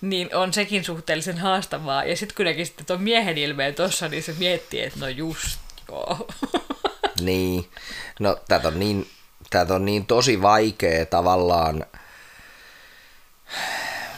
niin 0.02 0.36
on 0.36 0.54
sekin 0.54 0.84
suhteellisen 0.84 1.38
haastavaa. 1.38 2.04
Ja 2.04 2.16
sitten 2.16 2.36
kun 2.36 2.46
näki 2.46 2.66
sitten 2.66 2.86
tuon 2.86 3.02
miehen 3.02 3.38
ilmeen 3.38 3.76
tuossa, 3.76 4.08
niin 4.08 4.24
se 4.24 4.36
miettii, 4.38 4.84
että 4.84 5.00
no 5.00 5.08
just 5.08 5.61
joo. 5.92 6.18
Niin, 7.22 7.70
no 8.20 8.38
tätä 8.48 8.68
on 8.68 8.80
niin, 8.80 9.08
tätä 9.50 9.76
on 9.76 9.86
niin 9.86 10.06
tosi 10.06 10.42
vaikea 10.42 11.06
tavallaan 11.06 11.86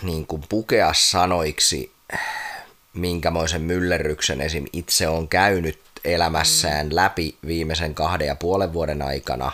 niin 0.01 0.27
kuin 0.27 0.43
pukea 0.49 0.93
sanoiksi, 0.93 1.93
minkämoisen 2.93 3.61
myllerryksen 3.61 4.41
esim. 4.41 4.65
itse 4.73 5.07
on 5.07 5.27
käynyt 5.27 5.79
elämässään 6.03 6.85
mm. 6.85 6.95
läpi 6.95 7.37
viimeisen 7.47 7.95
kahden 7.95 8.27
ja 8.27 8.35
puolen 8.35 8.73
vuoden 8.73 9.01
aikana, 9.01 9.51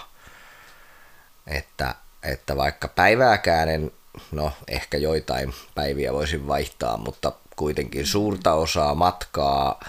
että, 1.47 1.95
että 2.23 2.57
vaikka 2.57 2.87
päivääkään 2.87 3.69
en, 3.69 3.91
no 4.31 4.53
ehkä 4.67 4.97
joitain 4.97 5.53
päiviä 5.75 6.13
voisin 6.13 6.47
vaihtaa, 6.47 6.97
mutta 6.97 7.31
kuitenkin 7.55 8.07
suurta 8.07 8.53
osaa 8.53 8.95
matkaa, 8.95 9.79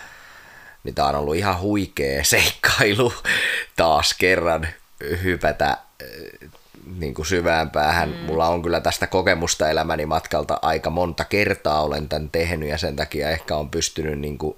niin 0.85 0.95
tämä 0.95 1.09
on 1.09 1.14
ollut 1.14 1.37
ihan 1.37 1.61
huikea 1.61 2.25
seikkailu 2.25 3.12
taas 3.77 4.14
kerran 4.19 4.69
hypätä 5.23 5.77
niin 6.99 7.14
kuin 7.14 7.27
syvään 7.27 7.71
päähän. 7.71 8.09
Mm. 8.09 8.16
Mulla 8.16 8.49
on 8.49 8.62
kyllä 8.62 8.81
tästä 8.81 9.07
kokemusta 9.07 9.71
elämäni 9.71 10.07
matkalta 10.07 10.59
aika 10.62 10.90
monta 10.90 11.25
kertaa 11.25 11.83
olen 11.83 12.09
tämän 12.09 12.31
tehnyt 12.31 12.69
ja 12.69 12.79
sen 12.79 12.97
takia 12.97 13.31
ehkä 13.31 13.57
on 13.57 13.71
pystynyt 13.71 14.19
niin 14.19 14.38
kuin 14.38 14.55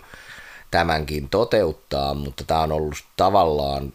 tämänkin 0.71 1.29
toteuttaa, 1.29 2.15
mutta 2.15 2.45
tämä 2.45 2.61
on 2.61 2.73
ollut 2.73 3.05
tavallaan 3.17 3.93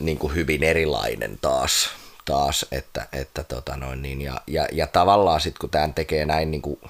niin 0.00 0.18
kuin 0.18 0.34
hyvin 0.34 0.62
erilainen 0.62 1.38
taas, 1.40 1.90
taas 2.24 2.66
että, 2.72 3.06
että 3.12 3.44
tota 3.44 3.76
noin 3.76 4.02
niin, 4.02 4.20
ja, 4.22 4.40
ja, 4.46 4.68
ja 4.72 4.86
tavallaan 4.86 5.40
sitten 5.40 5.60
kun 5.60 5.70
tämän 5.70 5.94
tekee 5.94 6.24
näin 6.24 6.50
niin 6.50 6.62
kuin 6.62 6.80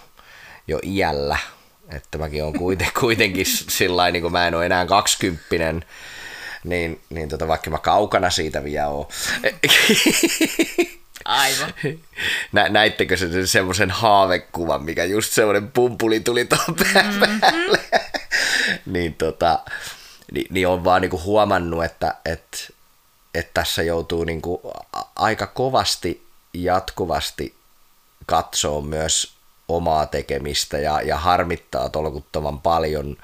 jo 0.66 0.78
iällä, 0.82 1.38
että 1.88 2.18
mäkin 2.18 2.44
on 2.44 2.52
kuiten, 2.52 2.88
kuitenkin 3.00 3.46
sillä 3.46 4.10
niin 4.10 4.22
kuin 4.22 4.32
mä 4.32 4.46
en 4.46 4.54
ole 4.54 4.66
enää 4.66 4.86
kaksikymppinen, 4.86 5.84
niin, 6.64 7.00
niin 7.10 7.28
tota, 7.28 7.48
vaikka 7.48 7.70
mä 7.70 7.78
kaukana 7.78 8.30
siitä 8.30 8.64
vielä 8.64 8.88
oon. 8.88 9.06
Aivan. 11.24 11.74
Nä, 12.52 12.68
näittekö 12.68 13.16
se 13.16 13.46
semmoisen 13.46 13.90
haavekuvan, 13.90 14.82
mikä 14.82 15.04
just 15.04 15.32
semmoinen 15.32 15.70
pumpuli 15.70 16.20
tuli 16.20 16.44
tuon 16.44 16.76
pään 16.76 17.06
mm-hmm. 17.06 17.40
päälle? 17.40 17.80
niin, 18.86 19.14
tota, 19.14 19.58
niin, 20.32 20.46
niin 20.50 20.68
on 20.68 20.84
vaan 20.84 21.02
niinku 21.02 21.20
huomannut, 21.24 21.84
että 21.84 22.14
et, 22.24 22.74
et 23.34 23.54
tässä 23.54 23.82
joutuu 23.82 24.24
niinku 24.24 24.72
aika 25.16 25.46
kovasti 25.46 26.26
jatkuvasti 26.54 27.54
katsoa 28.26 28.80
myös 28.80 29.37
omaa 29.68 30.06
tekemistä 30.06 30.78
ja, 30.78 31.00
ja 31.02 31.16
harmittaa 31.16 31.88
tolkuttoman 31.88 32.60
paljon, 32.60 33.16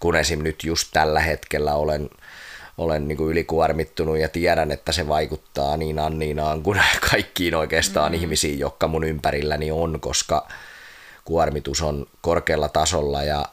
kun 0.00 0.16
esim. 0.16 0.42
nyt 0.42 0.64
just 0.64 0.88
tällä 0.92 1.20
hetkellä 1.20 1.74
olen, 1.74 2.10
olen 2.78 3.08
niin 3.08 3.18
kuin 3.18 3.30
ylikuormittunut 3.30 4.18
ja 4.18 4.28
tiedän, 4.28 4.70
että 4.70 4.92
se 4.92 5.08
vaikuttaa 5.08 5.76
niin 5.76 5.98
Anniinaan 5.98 6.62
kuin 6.62 6.80
kaikkiin 7.10 7.54
oikeastaan 7.54 8.12
mm. 8.12 8.18
ihmisiin, 8.18 8.58
jotka 8.58 8.88
mun 8.88 9.04
ympärilläni 9.04 9.70
on, 9.70 10.00
koska 10.00 10.48
kuormitus 11.24 11.82
on 11.82 12.06
korkealla 12.20 12.68
tasolla 12.68 13.22
ja, 13.22 13.44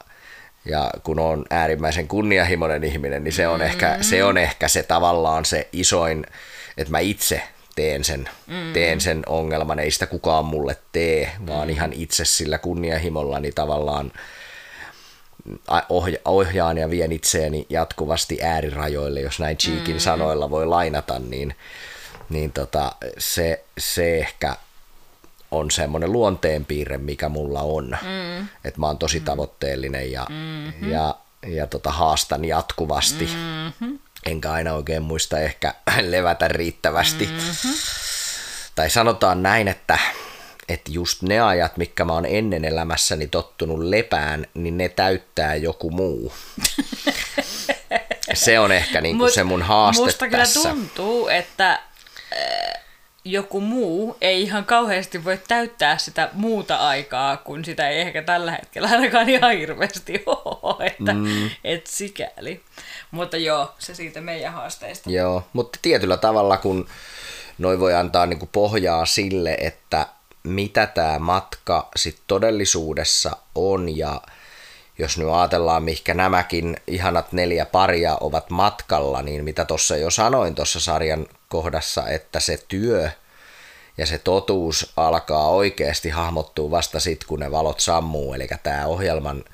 ja 0.64 0.90
kun 1.02 1.18
on 1.18 1.44
äärimmäisen 1.50 2.08
kunnianhimoinen 2.08 2.84
ihminen, 2.84 3.24
niin 3.24 3.32
se 3.32 3.48
on, 3.48 3.60
mm. 3.60 3.66
ehkä, 3.66 3.98
se 4.00 4.24
on 4.24 4.38
ehkä 4.38 4.68
se 4.68 4.82
tavallaan 4.82 5.44
se 5.44 5.68
isoin, 5.72 6.26
että 6.76 6.90
mä 6.90 6.98
itse 6.98 7.42
teen 7.78 8.04
sen, 8.04 8.28
mm. 8.46 8.72
teen 8.72 9.00
sen 9.00 9.22
ongelman, 9.26 9.78
ei 9.78 9.90
sitä 9.90 10.06
kukaan 10.06 10.44
mulle 10.44 10.76
tee, 10.92 11.32
vaan 11.46 11.68
mm. 11.68 11.72
ihan 11.72 11.92
itse 11.92 12.24
sillä 12.24 12.58
kunnianhimolla 12.58 13.40
niin 13.40 13.54
tavallaan 13.54 14.12
ohja- 15.88 16.20
ohjaan 16.24 16.78
ja 16.78 16.90
vien 16.90 17.12
itseäni 17.12 17.66
jatkuvasti 17.70 18.42
äärirajoille, 18.42 19.20
jos 19.20 19.40
näin 19.40 19.56
Cheekin 19.56 19.96
mm. 19.96 20.00
sanoilla 20.00 20.50
voi 20.50 20.66
lainata, 20.66 21.18
niin, 21.18 21.54
niin 22.28 22.52
tota, 22.52 22.92
se, 23.18 23.64
se 23.78 24.18
ehkä 24.18 24.56
on 25.50 25.70
semmoinen 25.70 26.12
luonteenpiirre, 26.12 26.98
mikä 26.98 27.28
mulla 27.28 27.62
on. 27.62 27.84
Mm. 28.02 28.48
Että 28.64 28.80
mä 28.80 28.86
oon 28.86 28.98
tosi 28.98 29.20
tavoitteellinen 29.20 30.12
ja, 30.12 30.26
mm-hmm. 30.28 30.90
ja, 30.90 31.14
ja 31.46 31.66
tota, 31.66 31.90
haastan 31.90 32.44
jatkuvasti. 32.44 33.24
Mm-hmm. 33.24 33.98
Enkä 34.26 34.52
aina 34.52 34.72
oikein 34.72 35.02
muista 35.02 35.38
ehkä 35.38 35.74
levätä 36.00 36.48
riittävästi. 36.48 37.26
Mm-hmm. 37.26 37.74
Tai 38.74 38.90
sanotaan 38.90 39.42
näin, 39.42 39.68
että 39.68 39.98
että 40.68 40.90
just 40.90 41.22
ne 41.22 41.40
ajat, 41.40 41.76
mitkä 41.76 42.04
mä 42.04 42.12
oon 42.12 42.26
ennen 42.26 42.64
elämässäni 42.64 43.26
tottunut 43.26 43.78
lepään, 43.78 44.46
niin 44.54 44.78
ne 44.78 44.88
täyttää 44.88 45.54
joku 45.54 45.90
muu. 45.90 46.32
se 48.34 48.58
on 48.58 48.72
ehkä 48.72 49.00
niinku 49.00 49.24
Mut, 49.24 49.32
se 49.32 49.44
mun 49.44 49.62
haaste 49.62 50.02
musta 50.02 50.26
tässä. 50.30 50.60
kyllä 50.60 50.74
tuntuu, 50.74 51.28
että 51.28 51.80
joku 53.24 53.60
muu 53.60 54.16
ei 54.20 54.42
ihan 54.42 54.64
kauheasti 54.64 55.24
voi 55.24 55.38
täyttää 55.48 55.98
sitä 55.98 56.28
muuta 56.32 56.76
aikaa, 56.76 57.36
kun 57.36 57.64
sitä 57.64 57.88
ei 57.88 58.00
ehkä 58.00 58.22
tällä 58.22 58.50
hetkellä 58.50 58.88
ainakaan 58.88 59.28
ihan 59.28 59.52
hirveästi 59.52 60.22
ole, 60.26 60.86
että 60.86 61.14
mm. 61.14 61.50
et 61.64 61.86
sikäli. 61.86 62.60
Mutta 63.10 63.36
joo, 63.36 63.74
se 63.78 63.94
siitä 63.94 64.20
meidän 64.20 64.52
haasteista. 64.52 65.10
Joo, 65.10 65.42
mutta 65.52 65.78
tietyllä 65.82 66.16
tavalla, 66.16 66.56
kun 66.56 66.88
noi 67.58 67.80
voi 67.80 67.94
antaa 67.94 68.26
niinku 68.26 68.48
pohjaa 68.52 69.06
sille, 69.06 69.56
että 69.60 70.06
mitä 70.42 70.86
tämä 70.86 71.18
matka 71.18 71.88
sitten 71.96 72.24
todellisuudessa 72.26 73.36
on 73.54 73.96
ja 73.96 74.20
jos 74.98 75.18
nyt 75.18 75.28
ajatellaan, 75.28 75.82
mihinkä 75.82 76.14
nämäkin 76.14 76.76
ihanat 76.86 77.32
neljä 77.32 77.66
paria 77.66 78.16
ovat 78.20 78.50
matkalla, 78.50 79.22
niin 79.22 79.44
mitä 79.44 79.64
tuossa 79.64 79.96
jo 79.96 80.10
sanoin 80.10 80.54
tuossa 80.54 80.80
sarjan 80.80 81.26
kohdassa, 81.48 82.08
että 82.08 82.40
se 82.40 82.64
työ 82.68 83.10
Ja 83.98 84.06
se 84.06 84.18
totuus 84.18 84.92
alkaa 84.96 85.48
oikeasti 85.48 86.08
hahmottua 86.08 86.70
vasta 86.70 87.00
sitten, 87.00 87.28
kun 87.28 87.40
ne 87.40 87.50
valot 87.50 87.80
sammuu. 87.80 88.34
Eli 88.34 88.48
tämä 88.62 88.86
ohjelman 88.86 89.44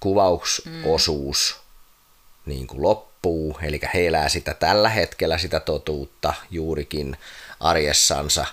kuvausosuus 0.00 1.56
mm. 1.56 2.50
niin 2.50 2.66
kuin 2.66 2.82
loppuu. 2.82 3.58
Eli 3.62 3.80
he 3.94 4.06
elää 4.06 4.28
sitä 4.28 4.54
tällä 4.54 4.88
hetkellä 4.88 5.38
sitä 5.38 5.60
totuutta 5.60 6.34
juurikin 6.50 7.16
arjessansa. 7.60 8.46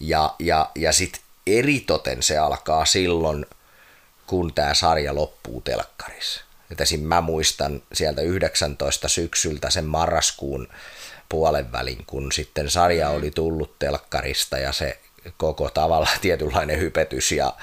Ja, 0.00 0.34
ja, 0.38 0.70
ja 0.74 0.92
sitten 0.92 1.22
eritoten 1.46 2.22
se 2.22 2.38
alkaa 2.38 2.84
silloin, 2.84 3.46
kun 4.26 4.54
tämä 4.54 4.74
sarja 4.74 5.14
loppuu 5.14 5.60
telkkarissa. 5.60 6.44
Et 6.70 6.80
esim. 6.80 7.00
mä 7.00 7.20
muistan 7.20 7.82
sieltä 7.92 8.22
19 8.22 9.08
syksyltä 9.08 9.70
sen 9.70 9.84
marraskuun 9.84 10.68
puolen 11.34 11.72
välin, 11.72 12.04
kun 12.06 12.32
sitten 12.32 12.70
sarja 12.70 13.10
oli 13.10 13.30
tullut 13.30 13.78
telkkarista 13.78 14.58
ja 14.58 14.72
se 14.72 14.98
koko 15.36 15.70
tavallaan 15.70 16.18
tietynlainen 16.22 16.78
hypetys 16.78 17.32
ja, 17.32 17.54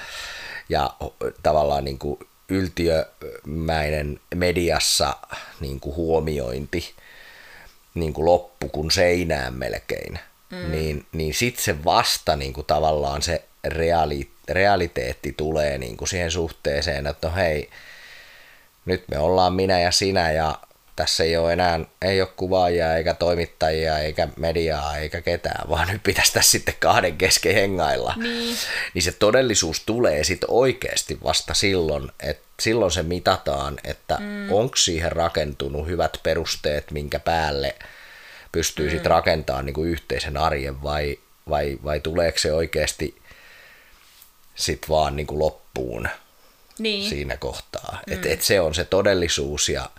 ja 0.68 0.94
tavallaan 1.42 1.84
niin 1.84 1.98
kuin 1.98 2.18
yltiömäinen 2.48 4.20
mediassa 4.34 5.16
niin 5.60 5.80
kuin 5.80 5.96
huomiointi 5.96 6.94
niin 7.94 8.12
kuin 8.12 8.24
loppu 8.24 8.68
kun 8.68 8.90
seinään 8.90 9.54
melkein, 9.54 10.18
mm. 10.50 10.70
niin, 10.70 11.06
niin 11.12 11.34
sitten 11.34 11.64
se 11.64 11.84
vasta 11.84 12.36
niin 12.36 12.52
kuin 12.52 12.66
tavallaan 12.66 13.22
se 13.22 13.44
reali, 13.64 14.30
realiteetti 14.48 15.32
tulee 15.36 15.78
niin 15.78 15.96
kuin 15.96 16.08
siihen 16.08 16.30
suhteeseen, 16.30 17.06
että 17.06 17.28
no 17.28 17.34
hei, 17.34 17.70
nyt 18.84 19.04
me 19.08 19.18
ollaan 19.18 19.52
minä 19.52 19.80
ja 19.80 19.92
sinä 19.92 20.32
ja 20.32 20.58
tässä 21.02 21.24
ei 21.24 21.36
ole 21.36 21.52
enää, 21.52 21.80
ei 22.02 22.20
ole 22.20 22.28
kuvaajia 22.36 22.96
eikä 22.96 23.14
toimittajia 23.14 23.98
eikä 23.98 24.28
mediaa 24.36 24.96
eikä 24.96 25.20
ketään, 25.20 25.70
vaan 25.70 25.88
nyt 25.88 26.02
pitäisi 26.02 26.32
tässä 26.32 26.50
sitten 26.50 26.74
kahden 26.80 27.16
kesken 27.16 27.54
hengailla. 27.54 28.14
Niin. 28.16 28.56
niin 28.94 29.02
se 29.02 29.12
todellisuus 29.12 29.82
tulee 29.86 30.24
sitten 30.24 30.50
oikeasti 30.50 31.18
vasta 31.24 31.54
silloin, 31.54 32.10
että 32.20 32.46
silloin 32.60 32.90
se 32.90 33.02
mitataan, 33.02 33.78
että 33.84 34.16
mm. 34.20 34.52
onko 34.52 34.76
siihen 34.76 35.12
rakentunut 35.12 35.86
hyvät 35.86 36.20
perusteet, 36.22 36.90
minkä 36.90 37.18
päälle 37.18 37.74
pystyy 38.52 38.86
mm. 38.86 38.90
sitten 38.90 39.10
rakentamaan 39.10 39.66
niin 39.66 39.74
kuin 39.74 39.90
yhteisen 39.90 40.36
arjen 40.36 40.82
vai, 40.82 41.18
vai, 41.48 41.78
vai 41.84 42.00
tuleeko 42.00 42.38
se 42.38 42.52
oikeasti 42.52 43.22
sitten 44.54 44.88
vaan 44.88 45.16
niin 45.16 45.26
kuin 45.26 45.38
loppuun 45.38 46.08
niin. 46.78 47.08
siinä 47.08 47.36
kohtaa. 47.36 47.98
Mm. 48.06 48.12
Että 48.12 48.28
et 48.28 48.42
se 48.42 48.60
on 48.60 48.74
se 48.74 48.84
todellisuus 48.84 49.68
ja 49.68 49.90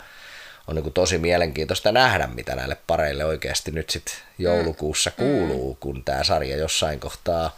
on 0.66 0.74
niin 0.74 0.92
tosi 0.92 1.18
mielenkiintoista 1.18 1.92
nähdä, 1.92 2.26
mitä 2.26 2.54
näille 2.54 2.76
pareille 2.86 3.24
oikeasti 3.24 3.70
nyt 3.70 3.90
sitten 3.90 4.14
joulukuussa 4.38 5.10
mm. 5.10 5.16
kuuluu, 5.16 5.76
kun 5.80 6.04
tämä 6.04 6.24
sarja 6.24 6.56
jossain 6.56 7.00
kohtaa 7.00 7.56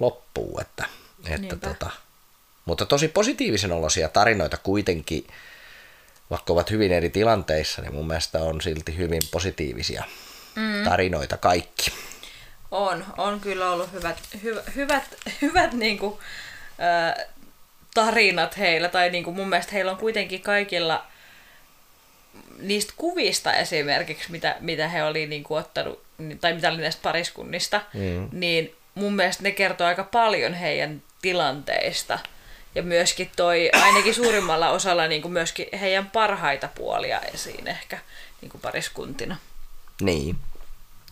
loppuu. 0.00 0.58
Että, 0.60 0.84
että 1.28 1.56
tota, 1.56 1.90
mutta 2.64 2.86
tosi 2.86 3.08
positiivisen 3.08 3.72
olosia 3.72 4.08
tarinoita 4.08 4.56
kuitenkin, 4.56 5.26
vaikka 6.30 6.52
ovat 6.52 6.70
hyvin 6.70 6.92
eri 6.92 7.10
tilanteissa, 7.10 7.82
niin 7.82 7.94
mun 7.94 8.06
mielestä 8.06 8.38
on 8.38 8.60
silti 8.60 8.96
hyvin 8.96 9.22
positiivisia 9.30 10.04
mm. 10.54 10.84
tarinoita 10.84 11.36
kaikki. 11.36 11.92
On, 12.70 13.04
on 13.16 13.40
kyllä 13.40 13.70
ollut 13.70 13.92
hyvät, 13.92 14.18
hyvät, 14.42 14.74
hyvät, 14.74 15.04
hyvät 15.42 15.72
niin 15.72 15.98
kuin, 15.98 16.18
äh, 16.80 17.26
tarinat 17.94 18.58
heillä, 18.58 18.88
tai 18.88 19.10
niin 19.10 19.24
kuin 19.24 19.36
mun 19.36 19.48
mielestä 19.48 19.72
heillä 19.72 19.90
on 19.90 19.98
kuitenkin 19.98 20.42
kaikilla 20.42 21.06
niistä 22.58 22.92
kuvista 22.96 23.54
esimerkiksi, 23.54 24.32
mitä, 24.32 24.56
mitä 24.60 24.88
he 24.88 25.04
oli 25.04 25.26
niin 25.26 25.44
kuin 25.44 25.58
ottanut, 25.58 26.02
tai 26.40 26.54
mitä 26.54 26.68
oli 26.68 26.80
näistä 26.80 27.02
pariskunnista, 27.02 27.80
mm. 27.94 28.28
niin 28.32 28.76
mun 28.94 29.14
mielestä 29.14 29.42
ne 29.42 29.50
kertoo 29.50 29.86
aika 29.86 30.04
paljon 30.04 30.54
heidän 30.54 31.02
tilanteista. 31.22 32.18
Ja 32.74 32.82
myöskin 32.82 33.30
toi, 33.36 33.70
ainakin 33.72 34.14
suurimmalla 34.14 34.70
osalla 34.70 35.06
niin 35.06 35.22
kuin 35.22 35.32
myöskin 35.32 35.66
heidän 35.80 36.10
parhaita 36.10 36.68
puolia 36.68 37.20
esiin 37.20 37.68
ehkä 37.68 37.98
niin 38.40 38.50
kuin 38.50 38.60
pariskuntina. 38.60 39.36
Niin, 40.00 40.36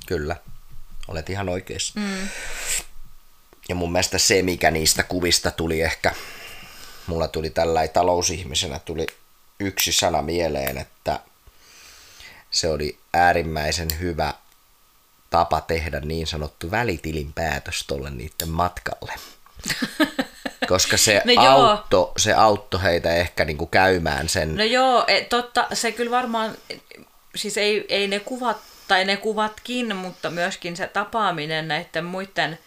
kyllä. 0.07 0.37
Olet 1.09 1.31
ihan 1.31 1.49
oikeassa. 1.49 2.01
Mm. 2.01 2.29
Ja 3.69 3.75
mun 3.75 3.93
mielestä 3.93 4.19
se, 4.19 4.43
mikä 4.43 4.71
niistä 4.71 5.03
kuvista 5.03 5.51
tuli 5.51 5.81
ehkä, 5.81 6.15
mulla 7.07 7.29
tuli 7.29 7.51
tällä 7.51 7.89
talousihmisenä 7.89 8.79
tuli 8.79 9.07
yksi 9.61 9.93
sana 9.93 10.23
mieleen, 10.23 10.79
että 10.79 11.21
se 12.51 12.69
oli 12.69 12.99
äärimmäisen 13.15 13.89
hyvä 14.01 14.35
tapa 15.31 15.61
tehdä 15.61 16.01
niin 16.01 16.27
sanottu 16.27 16.71
välitilin 16.71 17.33
päätös 17.33 17.85
tuolle 17.87 18.11
niiden 18.11 18.49
matkalle. 18.49 19.13
Koska 20.69 20.97
se, 20.97 21.23
no 21.25 21.43
auttoi, 21.43 22.13
se 22.17 22.35
auttoi 22.35 22.83
heitä 22.83 23.15
ehkä 23.15 23.45
niinku 23.45 23.67
käymään 23.67 24.29
sen. 24.29 24.57
No 24.57 24.65
joo, 24.65 25.05
et, 25.07 25.29
totta, 25.29 25.67
se 25.73 25.93
kyllä 25.93 26.11
varmaan, 26.11 26.55
siis 27.37 27.57
ei, 27.57 27.87
ei 27.89 28.09
ne 28.09 28.21
kuvat, 28.21 28.57
tai 28.89 29.05
ne 29.05 29.17
kuvatkin, 29.17 29.97
mutta 29.97 30.31
myöskin 30.31 30.77
se 30.77 30.87
tapaaminen 30.87 31.69
näiden 31.69 32.05
muiden 32.05 32.59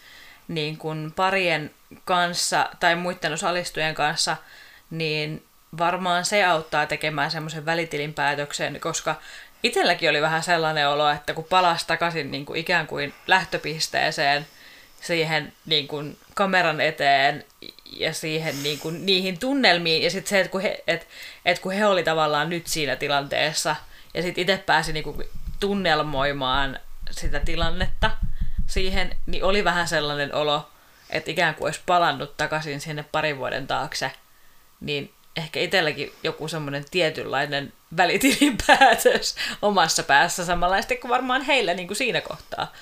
niin 0.48 0.76
kuin 0.76 1.12
parien 1.16 1.70
kanssa 2.04 2.70
tai 2.80 2.96
muiden 2.96 3.32
osallistujien 3.32 3.94
kanssa, 3.94 4.36
niin 4.90 5.44
varmaan 5.78 6.24
se 6.24 6.44
auttaa 6.44 6.86
tekemään 6.86 7.30
semmoisen 7.30 7.66
välitilinpäätöksen, 7.66 8.80
koska 8.80 9.16
itselläkin 9.64 10.10
oli 10.10 10.22
vähän 10.22 10.42
sellainen 10.42 10.88
olo, 10.88 11.10
että 11.10 11.34
kun 11.34 11.44
palasi 11.44 11.86
takaisin 11.86 12.30
niin 12.30 12.46
kuin 12.46 12.60
ikään 12.60 12.86
kuin 12.86 13.14
lähtöpisteeseen, 13.26 14.46
siihen 15.00 15.52
niin 15.66 15.88
kuin 15.88 16.18
kameran 16.34 16.80
eteen 16.80 17.44
ja 17.96 18.14
siihen 18.14 18.62
niin 18.62 18.78
kuin, 18.78 19.06
niihin 19.06 19.38
tunnelmiin. 19.38 20.02
Ja 20.02 20.10
sitten 20.10 20.30
se, 20.30 20.40
että 20.40 20.50
kun, 20.50 20.60
he, 20.60 20.84
et, 20.86 21.08
et 21.44 21.58
kun 21.58 21.72
he 21.72 21.86
oli 21.86 22.02
tavallaan 22.02 22.50
nyt 22.50 22.66
siinä 22.66 22.96
tilanteessa 22.96 23.76
ja 24.14 24.22
sitten 24.22 24.42
itse 24.42 24.56
pääsi 24.56 24.92
niin 24.92 25.04
kuin 25.04 25.22
tunnelmoimaan 25.60 26.80
sitä 27.10 27.40
tilannetta 27.40 28.10
siihen, 28.66 29.16
niin 29.26 29.44
oli 29.44 29.64
vähän 29.64 29.88
sellainen 29.88 30.34
olo, 30.34 30.70
että 31.10 31.30
ikään 31.30 31.54
kuin 31.54 31.66
olisi 31.66 31.80
palannut 31.86 32.36
takaisin 32.36 32.80
sinne 32.80 33.04
parin 33.12 33.38
vuoden 33.38 33.66
taakse, 33.66 34.12
niin 34.80 35.14
ehkä 35.36 35.60
itselläkin 35.60 36.12
joku 36.22 36.48
semmoinen 36.48 36.84
tietynlainen 36.90 37.72
välitilinpäätös 37.96 39.36
omassa 39.62 40.02
päässä 40.02 40.44
samanlaista 40.44 40.94
kuin 40.96 41.08
varmaan 41.08 41.42
heillä 41.42 41.74
niin 41.74 41.88
kuin 41.88 41.96
siinä 41.96 42.20
kohtaa. 42.20 42.72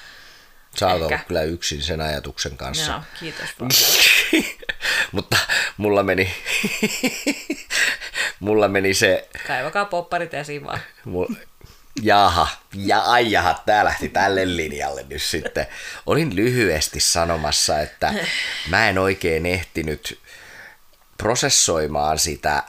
Sä 0.79 0.89
oot 0.89 1.03
ollut 1.03 1.21
kyllä 1.27 1.43
yksin 1.43 1.83
sen 1.83 2.01
ajatuksen 2.01 2.57
kanssa. 2.57 2.93
Joo, 2.93 3.03
kiitos 3.21 3.49
Mutta 5.13 5.37
mulla 5.77 6.03
meni, 6.03 6.35
mulla 8.41 8.69
meni 8.69 8.95
se... 8.95 9.29
Kaivakaa 9.47 9.85
popparit 9.85 10.35
esiin 10.35 10.65
vaan. 10.65 10.81
Mulla, 11.05 11.37
jaha, 12.03 12.49
ja 12.75 13.01
ai 13.01 13.33
jaha, 13.33 13.63
tää 13.67 13.85
lähti 13.85 14.09
tälle 14.09 14.57
linjalle 14.57 15.05
nyt 15.09 15.23
sitten. 15.23 15.67
Olin 16.07 16.37
lyhyesti 16.37 17.01
sanomassa, 17.01 17.81
että 17.81 18.15
mä 18.69 18.89
en 18.89 18.99
oikein 18.99 19.47
ehtinyt 19.47 20.19
prosessoimaan 21.23 22.19
sitä 22.19 22.63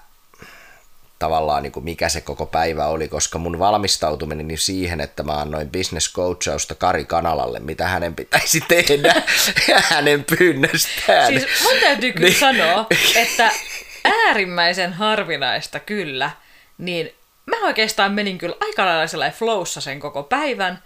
tavallaan 1.20 1.64
niin 1.64 1.72
kuin 1.72 1.84
mikä 1.84 2.10
se 2.10 2.22
koko 2.22 2.46
päivä 2.46 2.86
oli, 2.86 3.08
koska 3.08 3.40
mun 3.40 3.60
valmistautuminen 3.60 4.48
niin 4.48 4.58
siihen, 4.58 5.02
että 5.02 5.24
mä 5.24 5.34
annoin 5.34 5.70
business 5.70 6.14
coachausta 6.14 6.76
Kari 6.76 7.06
Kanalalle, 7.06 7.60
mitä 7.60 7.88
hänen 7.88 8.16
pitäisi 8.16 8.62
tehdä 8.68 9.16
hänen 9.92 10.24
pyynnöstään. 10.24 11.28
Siis 11.28 11.64
mun 11.64 11.80
täytyy 11.80 12.12
kyllä 12.12 12.28
niin. 12.28 12.40
sanoa, 12.40 12.86
että 13.16 13.52
äärimmäisen 14.04 14.94
harvinaista 14.94 15.80
kyllä, 15.80 16.32
niin 16.78 17.14
mä 17.46 17.66
oikeastaan 17.66 18.14
menin 18.14 18.38
kyllä 18.38 18.56
aika 18.62 18.86
lailla 18.86 19.32
flowssa 19.32 19.82
sen 19.82 20.00
koko 20.00 20.24
päivän, 20.24 20.84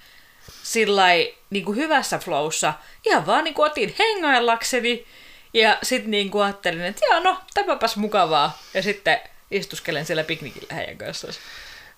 sillä 0.63 1.07
niin 1.49 1.65
kuin 1.65 1.77
hyvässä 1.77 2.19
flowssa, 2.19 2.73
ihan 3.05 3.25
vaan 3.25 3.43
niin 3.43 3.53
kuin 3.53 3.71
otin 3.71 3.95
hengaillakseni, 3.99 5.05
ja 5.53 5.77
sitten 5.83 6.11
niin 6.11 6.31
kuin 6.31 6.43
ajattelin, 6.43 6.81
että 6.81 7.05
joo, 7.05 7.19
no, 7.19 7.37
tämäpäs 7.53 7.97
mukavaa. 7.97 8.57
Ja 8.73 8.83
sitten 8.83 9.19
istuskelen 9.51 10.05
siellä 10.05 10.23
piknikillä 10.23 10.73
heidän 10.73 10.97
kanssaan. 10.97 11.33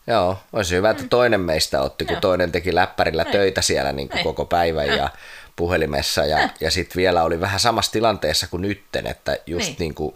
Joo, 0.08 0.40
olisi 0.54 0.76
hyvä, 0.76 0.90
että 0.90 1.04
mm. 1.04 1.10
toinen 1.10 1.42
meistä 1.42 1.82
otti, 1.82 2.06
kun 2.06 2.14
Joo. 2.14 2.22
toinen 2.22 2.52
teki 2.52 2.76
läppärillä 2.76 3.24
Ei. 3.24 3.32
töitä 3.32 3.62
siellä 3.62 3.92
niin 3.92 4.10
kuin 4.10 4.24
koko 4.24 4.46
päivän 4.46 4.88
ja 4.88 5.10
puhelimessa. 5.56 6.26
Ja, 6.26 6.50
ja 6.60 6.72
sitten 6.72 6.96
vielä 6.96 7.24
oli 7.24 7.42
vähän 7.42 7.60
samassa 7.60 7.92
tilanteessa 7.92 8.48
kuin 8.48 8.62
nytten, 8.62 9.08
että 9.08 9.38
just 9.46 9.68
niin. 9.68 9.76
niin 9.80 9.96
kuin, 9.96 10.16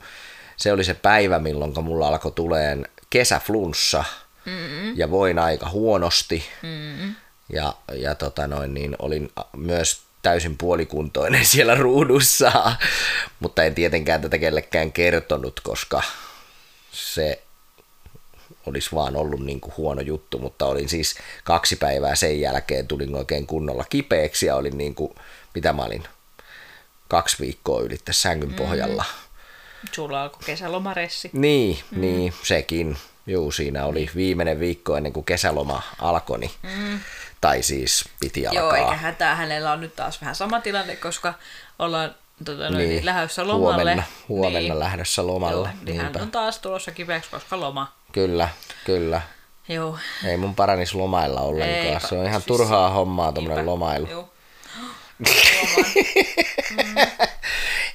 se 0.57 0.71
oli 0.71 0.83
se 0.83 0.93
päivä, 0.93 1.39
milloin 1.39 1.83
mulla 1.83 2.07
alkoi 2.07 2.31
tuleen 2.31 2.87
kesäflunssa 3.09 4.03
mm 4.45 4.97
ja 4.97 5.11
voin 5.11 5.39
aika 5.39 5.69
huonosti. 5.69 6.45
mm 6.61 7.15
Ja, 7.49 7.73
ja 7.93 8.15
tota 8.15 8.47
noin, 8.47 8.73
niin 8.73 8.95
olin 8.99 9.31
myös 9.57 10.01
täysin 10.23 10.57
puolikuntoinen 10.57 11.45
siellä 11.53 11.75
ruudussa, 11.75 12.75
mutta 13.39 13.63
en 13.63 13.75
tietenkään 13.75 14.21
tätä 14.21 14.37
kellekään 14.37 14.91
kertonut, 14.91 15.59
koska 15.59 16.03
se 16.91 17.41
olisi 18.65 18.89
vaan 18.93 19.15
ollut 19.15 19.45
niin 19.45 19.61
kuin 19.61 19.73
huono 19.77 20.01
juttu, 20.01 20.39
mutta 20.39 20.65
olin 20.65 20.89
siis 20.89 21.15
kaksi 21.43 21.75
päivää 21.75 22.15
sen 22.15 22.39
jälkeen, 22.39 22.87
tulin 22.87 23.15
oikein 23.15 23.47
kunnolla 23.47 23.85
kipeäksi 23.89 24.45
ja 24.45 24.55
olin 24.55 24.77
niin 24.77 24.95
kuin, 24.95 25.15
mitä 25.55 25.73
mä 25.73 25.83
olin, 25.83 26.03
kaksi 27.07 27.37
viikkoa 27.39 27.81
ylitte 27.81 28.13
sängyn 28.13 28.49
mm. 28.49 28.55
pohjalla. 28.55 29.05
Sulla 29.91 30.23
alkoi 30.23 30.39
kesälomaressi. 30.45 31.29
Niin, 31.33 31.79
mm. 31.91 32.01
niin, 32.01 32.33
sekin. 32.43 32.97
Juu, 33.27 33.51
siinä 33.51 33.85
oli 33.85 34.09
viimeinen 34.15 34.59
viikko 34.59 34.97
ennen 34.97 35.13
kuin 35.13 35.25
kesäloma 35.25 35.81
alkoi, 35.99 36.39
niin, 36.39 36.51
mm. 36.63 36.99
Tai 37.43 37.63
siis 37.63 38.09
piti 38.19 38.47
alkaa. 38.47 38.63
Joo, 38.63 38.75
eikä 38.75 38.97
hätää, 38.97 39.35
hänellä 39.35 39.71
on 39.71 39.81
nyt 39.81 39.95
taas 39.95 40.21
vähän 40.21 40.35
sama 40.35 40.61
tilanne, 40.61 40.95
koska 40.95 41.33
ollaan 41.79 42.15
tota, 42.45 42.69
noin, 42.69 42.89
niin, 42.89 43.05
lähdössä 43.05 43.47
lomalle. 43.47 43.75
Huomenna, 43.75 44.03
huomenna 44.29 44.59
niin, 44.59 44.79
lähdössä 44.79 45.27
lomalle. 45.27 45.69
Joo, 45.69 45.77
niin 45.85 46.01
hän 46.01 46.21
on 46.21 46.31
taas 46.31 46.59
tulossa 46.59 46.91
kipeäksi, 46.91 47.29
koska 47.29 47.59
loma. 47.59 47.93
Kyllä, 48.11 48.49
kyllä. 48.85 49.21
Joo. 49.67 49.97
Ei 50.25 50.37
mun 50.37 50.55
paranis 50.55 50.93
lomailla 50.93 51.41
ollenkaan. 51.41 51.93
Ei, 51.93 51.99
se 52.09 52.15
on 52.15 52.25
ihan 52.25 52.41
siis 52.41 52.45
turhaa 52.47 52.89
hommaa 52.89 53.31
tuommoinen 53.31 53.65
lomailu. 53.65 54.07
Joo. 54.07 54.29
mm. 55.19 55.25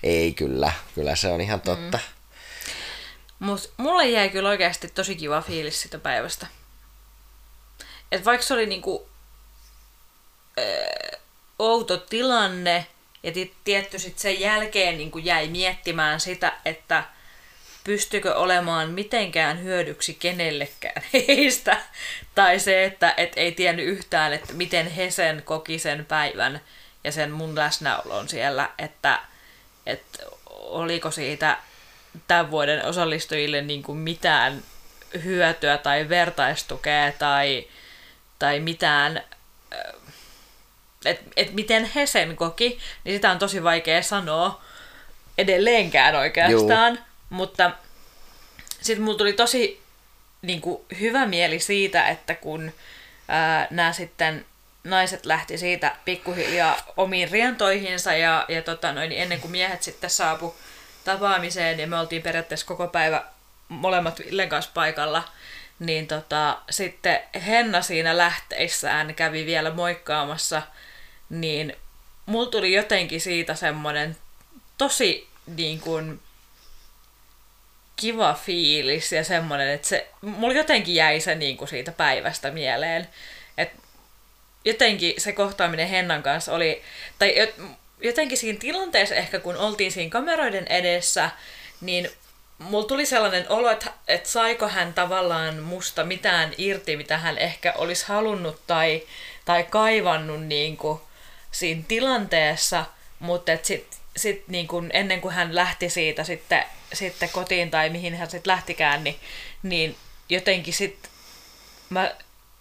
Ei 0.03 0.33
kyllä, 0.33 0.73
kyllä 0.95 1.17
se 1.17 1.29
on 1.29 1.41
ihan 1.41 1.61
totta. 1.61 1.99
Mm. 1.99 3.47
Mut 3.47 3.73
mulle 3.77 4.09
jäi 4.09 4.29
kyllä 4.29 4.49
oikeasti 4.49 4.89
tosi 4.89 5.17
kiva 5.17 5.41
fiilis 5.41 5.83
sitä 5.83 5.99
päivästä. 5.99 6.47
Et 8.13 8.25
vaikka 8.25 8.47
se 8.47 8.55
oli 8.55 8.67
niinku 8.67 9.08
äh, 10.59 11.21
outo 11.59 11.97
tilanne, 11.97 12.87
ja 13.23 13.33
tietty 13.65 13.99
sitten 13.99 14.23
sen 14.23 14.41
jälkeen 14.41 14.99
niinku 14.99 15.19
jäi 15.19 15.49
miettimään 15.49 16.21
sitä, 16.21 16.53
että 16.65 17.05
pystykö 17.85 18.35
olemaan 18.35 18.91
mitenkään 18.91 19.63
hyödyksi 19.63 20.15
kenellekään 20.15 21.03
heistä. 21.13 21.77
Tai 22.35 22.59
se, 22.59 22.85
että 22.85 23.15
et 23.17 23.33
ei 23.37 23.53
tiennyt 23.53 23.87
yhtään, 23.87 24.33
että 24.33 24.53
miten 24.53 24.91
he 24.91 25.11
sen 25.11 25.43
koki 25.45 25.79
sen 25.79 26.07
päivän 26.07 26.61
ja 27.05 27.13
sen 27.13 27.31
mun 27.31 27.57
läsnäolon 27.57 28.29
siellä, 28.29 28.71
että, 28.79 29.21
että 29.87 30.19
oliko 30.51 31.11
siitä 31.11 31.57
tämän 32.27 32.51
vuoden 32.51 32.85
osallistujille 32.85 33.63
niin 33.63 33.83
kuin 33.83 33.99
mitään 33.99 34.63
hyötyä 35.25 35.79
tai 35.79 36.09
vertaistukea 36.09 37.13
tai, 37.13 37.67
tai 38.39 38.61
mitään, 38.61 39.25
että 41.11 41.31
et 41.37 41.53
miten 41.53 41.85
he 41.85 42.07
sen 42.07 42.37
koki, 42.37 42.79
niin 43.05 43.17
sitä 43.17 43.31
on 43.31 43.39
tosi 43.39 43.65
vaikea 43.65 44.03
sanoa 44.03 44.63
edelleenkään 45.39 46.15
oikeastaan. 46.15 46.95
Juu. 46.95 47.05
Mutta 47.31 47.71
sitten 48.81 49.05
mulla 49.05 49.19
tuli 49.19 49.33
tosi 49.33 49.83
niin 50.43 50.61
kuin, 50.61 50.83
hyvä 51.01 51.27
mieli 51.27 51.59
siitä, 51.61 52.09
että 52.09 52.35
kun 52.35 52.73
nämä 53.71 53.93
sitten 53.93 54.47
naiset 54.85 55.27
lähti 55.27 55.59
siitä 55.59 55.97
pikkuhiljaa 56.05 56.77
omiin 56.97 57.31
rientoihinsa 57.31 58.13
ja, 58.13 58.45
ja 58.49 58.63
tota 58.63 58.93
noin, 58.93 59.09
niin 59.09 59.23
ennen 59.23 59.41
kuin 59.41 59.51
miehet 59.51 59.83
sitten 59.83 60.11
saapu 60.11 60.57
tapaamiseen 61.05 61.81
ja 61.81 61.87
me 61.87 61.99
oltiin 61.99 62.23
periaatteessa 62.23 62.67
koko 62.67 62.89
päivä 62.89 63.25
molemmat 63.69 64.19
Villen 64.19 64.49
kanssa 64.49 64.71
paikalla, 64.75 65.25
niin 65.79 66.07
tota, 66.07 66.59
sitten 66.71 67.21
Henna 67.47 67.83
siinä 67.83 68.17
lähteissään 68.17 69.15
kävi 69.15 69.47
vielä 69.47 69.71
moikkaamassa, 69.71 70.63
niin 71.31 71.77
mulla 72.27 72.51
tuli 72.51 72.73
jotenkin 72.73 73.21
siitä 73.21 73.55
semmoinen 73.55 74.17
tosi 74.79 75.29
niin 75.47 75.81
kuin, 75.81 76.21
kiva 78.01 78.35
fiilis 78.35 79.13
ja 79.13 79.25
semmoinen, 79.25 79.69
että 79.69 79.89
se, 79.89 80.09
mulla 80.21 80.55
jotenkin 80.55 80.95
jäi 80.95 81.21
se 81.21 81.35
niin 81.35 81.57
kuin 81.57 81.69
siitä 81.69 81.93
päivästä 81.93 82.51
mieleen. 82.51 83.09
että 83.59 83.83
jotenkin 84.65 85.15
se 85.19 85.33
kohtaaminen 85.33 85.89
Hennan 85.89 86.23
kanssa 86.23 86.53
oli, 86.53 86.83
tai 87.19 87.53
jotenkin 88.01 88.39
siinä 88.39 88.59
tilanteessa 88.59 89.15
ehkä 89.15 89.39
kun 89.39 89.57
oltiin 89.57 89.93
siinä 89.93 90.11
kameroiden 90.11 90.67
edessä, 90.67 91.31
niin 91.81 92.11
mulla 92.59 92.87
tuli 92.87 93.07
sellainen 93.07 93.47
olo, 93.49 93.71
että, 93.71 93.93
että 94.09 94.29
saiko 94.29 94.69
hän 94.69 94.95
tavallaan 94.95 95.63
musta 95.63 96.05
mitään 96.05 96.55
irti, 96.59 96.97
mitä 96.97 97.19
hän 97.19 97.39
ehkä 97.39 97.73
olisi 97.77 98.09
halunnut 98.09 98.61
tai, 98.67 99.03
tai 99.45 99.63
kaivannut 99.63 100.47
niin 100.47 100.77
kuin 100.77 101.01
siinä 101.51 101.83
tilanteessa, 101.89 102.85
mutta 103.19 103.53
sitten 103.63 103.99
sit 104.17 104.49
niin 104.49 104.69
kuin 104.69 104.91
ennen 104.93 105.21
kuin 105.21 105.35
hän 105.35 105.55
lähti 105.55 105.91
siitä 105.91 106.25
sitten, 106.25 106.65
sitten 106.93 107.29
kotiin 107.33 107.71
tai 107.71 107.91
mihin 107.91 108.15
hän 108.17 108.31
sitten 108.31 108.51
lähtikään, 108.53 109.05
niin, 109.05 109.17
niin 109.63 109.97
jotenkin 110.29 110.75
sitten 110.75 111.11
mä 111.91 112.15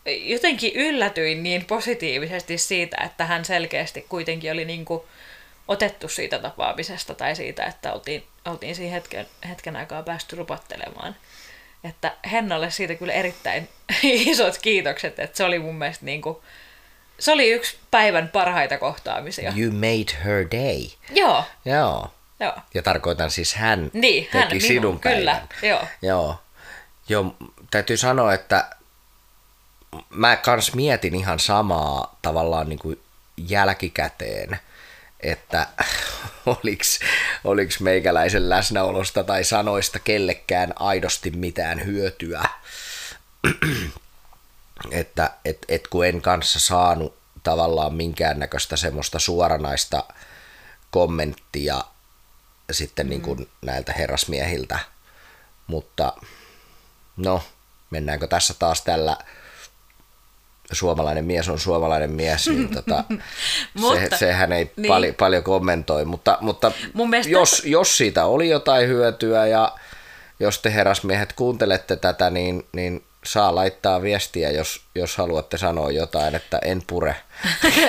jotenkin 0.06 0.76
yllätyin 0.76 1.44
niin 1.44 1.66
positiivisesti 1.66 2.58
siitä, 2.58 2.98
että 3.06 3.26
hän 3.26 3.46
selkeästi 3.46 4.06
kuitenkin 4.10 4.52
oli 4.52 4.66
niin 4.66 4.86
otettu 5.68 6.08
siitä 6.08 6.40
tapaamisesta 6.40 7.16
tai 7.16 7.36
siitä, 7.36 7.66
että 7.66 7.94
oltiin, 7.94 8.24
oltiin 8.46 8.76
siinä 8.76 8.94
hetken, 8.94 9.28
hetken 9.50 9.76
aikaa 9.76 10.04
päästy 10.04 10.36
rupattelemaan. 10.36 11.16
Että 11.84 12.14
Hennalle 12.32 12.72
siitä 12.72 12.96
kyllä 12.96 13.14
erittäin 13.14 13.70
isot 14.04 14.58
kiitokset, 14.58 15.20
että 15.20 15.38
se 15.38 15.44
oli 15.44 15.60
mun 15.60 15.76
mielestä 15.76 16.06
niin 16.06 16.22
kuin, 16.22 16.38
se 17.20 17.32
oli 17.32 17.52
yksi 17.52 17.78
päivän 17.92 18.28
parhaita 18.28 18.78
kohtaamisia. 18.78 19.54
You 19.58 19.72
made 19.72 20.24
her 20.26 20.48
day. 20.52 20.90
Joo. 21.12 21.44
Joo. 21.66 22.14
Joo. 22.40 22.54
Ja 22.74 22.82
tarkoitan 22.82 23.32
siis 23.32 23.56
hän 23.56 23.92
niin, 23.94 24.24
teki 24.24 24.38
hän, 24.38 24.62
sinun 24.62 24.82
minun, 24.82 25.00
päivän. 25.00 25.48
Kyllä, 25.48 25.70
joo. 25.70 25.88
Joo. 26.02 26.40
Joo, 27.10 27.36
täytyy 27.72 27.98
sanoa, 27.98 28.34
että 28.34 28.70
mä 30.10 30.36
kans 30.36 30.76
mietin 30.76 31.16
ihan 31.16 31.40
samaa 31.40 32.18
tavallaan 32.22 32.70
niin 32.70 32.80
kuin 32.80 33.02
jälkikäteen, 33.38 34.60
että 35.20 35.68
oliks, 36.46 37.00
oliks 37.44 37.80
meikäläisen 37.80 38.50
läsnäolosta 38.50 39.24
tai 39.24 39.44
sanoista 39.44 40.00
kellekään 40.00 40.74
aidosti 40.76 41.32
mitään 41.32 41.86
hyötyä. 41.86 42.44
että 44.92 45.32
et, 45.46 45.66
et 45.70 45.88
kun 45.88 46.06
en 46.06 46.22
kanssa 46.22 46.60
saanut 46.60 47.18
tavallaan 47.44 47.94
minkäännäköistä 47.94 48.78
semmoista 48.78 49.20
suoranaista 49.20 50.04
kommenttia 50.92 51.84
sitten 52.72 53.06
mm. 53.06 53.10
niin 53.10 53.22
kuin 53.22 53.50
näiltä 53.62 53.94
herrasmiehiltä, 53.94 54.80
mutta 55.68 56.14
no, 57.18 57.44
mennäänkö 57.90 58.28
tässä 58.28 58.54
taas 58.60 58.82
tällä 58.82 59.18
suomalainen 60.72 61.26
mies 61.26 61.50
on 61.50 61.60
suomalainen 61.60 62.12
mies, 62.12 62.48
niin 62.48 62.70
tota, 62.76 63.04
mutta, 63.74 64.10
se, 64.10 64.18
sehän 64.18 64.52
ei 64.52 64.72
niin. 64.76 64.88
pali, 64.88 65.12
paljon 65.12 65.44
kommentoi, 65.44 66.06
mutta, 66.06 66.38
mutta 66.42 66.72
jos, 67.28 67.52
tässä... 67.52 67.68
jos 67.68 67.98
siitä 67.98 68.26
oli 68.26 68.50
jotain 68.50 68.88
hyötyä 68.88 69.48
ja 69.48 69.76
jos 70.40 70.60
te 70.60 70.74
herrasmiehet 70.74 71.34
kuuntelette 71.34 71.96
tätä, 71.96 72.30
niin, 72.30 72.68
niin 72.74 73.04
saa 73.28 73.56
laittaa 73.56 74.02
viestiä, 74.02 74.52
jos, 74.52 74.82
jos 74.96 75.18
haluatte 75.18 75.58
sanoa 75.58 75.92
jotain, 75.92 76.36
että 76.36 76.60
en 76.64 76.84
pure. 76.88 77.16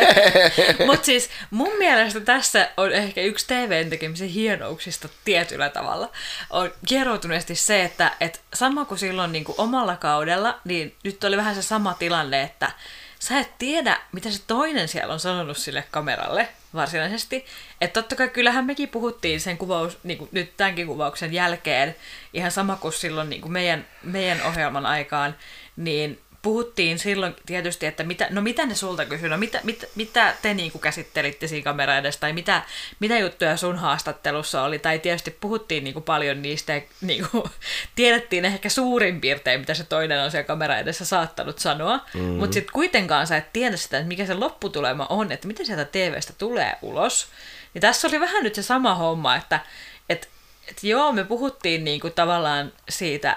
Mutta 0.86 1.04
siis 1.04 1.30
mun 1.50 1.72
mielestä 1.78 2.20
tässä 2.20 2.68
on 2.76 2.92
ehkä 2.92 3.20
yksi 3.20 3.46
TVn 3.46 3.90
tekemisen 3.90 4.28
hienouksista 4.28 5.08
tietyllä 5.24 5.68
tavalla. 5.68 6.10
On 6.50 6.72
kieroutuneesti 6.86 7.54
se, 7.54 7.84
että 7.84 8.12
et 8.20 8.40
sama 8.54 8.84
kuin 8.84 8.98
silloin 8.98 9.32
niin 9.32 9.44
kuin 9.44 9.60
omalla 9.60 9.96
kaudella, 9.96 10.60
niin 10.64 10.96
nyt 11.04 11.24
oli 11.24 11.36
vähän 11.36 11.54
se 11.54 11.62
sama 11.62 11.94
tilanne, 11.94 12.42
että 12.42 12.70
sä 13.18 13.38
et 13.38 13.58
tiedä, 13.58 14.00
mitä 14.12 14.30
se 14.30 14.42
toinen 14.46 14.88
siellä 14.88 15.12
on 15.14 15.20
sanonut 15.20 15.58
sille 15.58 15.84
kameralle 15.90 16.48
varsinaisesti. 16.74 17.44
Että 17.80 18.02
totta 18.02 18.16
kai 18.16 18.28
kyllähän 18.28 18.66
mekin 18.66 18.88
puhuttiin 18.88 19.40
sen 19.40 19.58
kuvaus, 19.58 19.98
niin 20.04 20.18
kuin 20.18 20.28
nyt 20.32 20.56
tämänkin 20.56 20.86
kuvauksen 20.86 21.32
jälkeen, 21.32 21.96
ihan 22.34 22.50
sama 22.50 22.76
kuin 22.76 22.92
silloin 22.92 23.30
niin 23.30 23.42
kuin 23.42 23.52
meidän, 23.52 23.86
meidän 24.02 24.42
ohjelman 24.42 24.86
aikaan, 24.86 25.36
niin 25.76 26.20
puhuttiin 26.48 26.98
silloin 26.98 27.36
tietysti, 27.46 27.86
että 27.86 28.04
mitä, 28.04 28.26
no 28.30 28.40
mitä 28.40 28.66
ne 28.66 28.74
sulta 28.74 29.04
kysyivät, 29.04 29.30
no 29.30 29.38
mitä, 29.38 29.60
mit, 29.62 29.84
mitä 29.94 30.34
te 30.42 30.54
niin 30.54 30.72
kuin 30.72 30.82
käsittelitte 30.82 31.46
siinä 31.46 31.64
kamera 31.64 31.96
edessä, 31.96 32.20
tai 32.20 32.32
mitä, 32.32 32.62
mitä 33.00 33.18
juttuja 33.18 33.56
sun 33.56 33.76
haastattelussa 33.76 34.62
oli, 34.62 34.78
tai 34.78 34.98
tietysti 34.98 35.30
puhuttiin 35.30 35.84
niin 35.84 35.94
kuin 35.94 36.02
paljon 36.02 36.42
niistä, 36.42 36.72
ja 36.72 36.80
niin 37.00 37.26
kuin, 37.30 37.44
tiedettiin 37.94 38.44
ehkä 38.44 38.68
suurin 38.68 39.20
piirtein, 39.20 39.60
mitä 39.60 39.74
se 39.74 39.84
toinen 39.84 40.20
on 40.20 40.30
siellä 40.30 40.46
kamera 40.46 40.78
edessä 40.78 41.04
saattanut 41.04 41.58
sanoa, 41.58 41.96
mm-hmm. 41.96 42.28
mutta 42.28 42.54
sitten 42.54 42.72
kuitenkaan 42.72 43.26
sä 43.26 43.36
et 43.36 43.52
tiedä 43.52 43.76
sitä, 43.76 43.98
että 43.98 44.08
mikä 44.08 44.26
se 44.26 44.34
lopputulema 44.34 45.06
on, 45.08 45.32
että 45.32 45.46
miten 45.46 45.66
sieltä 45.66 45.84
TVstä 45.84 46.32
tulee 46.38 46.76
ulos. 46.82 47.26
Niin 47.74 47.80
tässä 47.82 48.08
oli 48.08 48.20
vähän 48.20 48.44
nyt 48.44 48.54
se 48.54 48.62
sama 48.62 48.94
homma, 48.94 49.36
että 49.36 49.60
et, 50.08 50.28
et 50.68 50.84
joo, 50.84 51.12
me 51.12 51.24
puhuttiin 51.24 51.84
niin 51.84 52.00
kuin 52.00 52.12
tavallaan 52.12 52.72
siitä, 52.88 53.36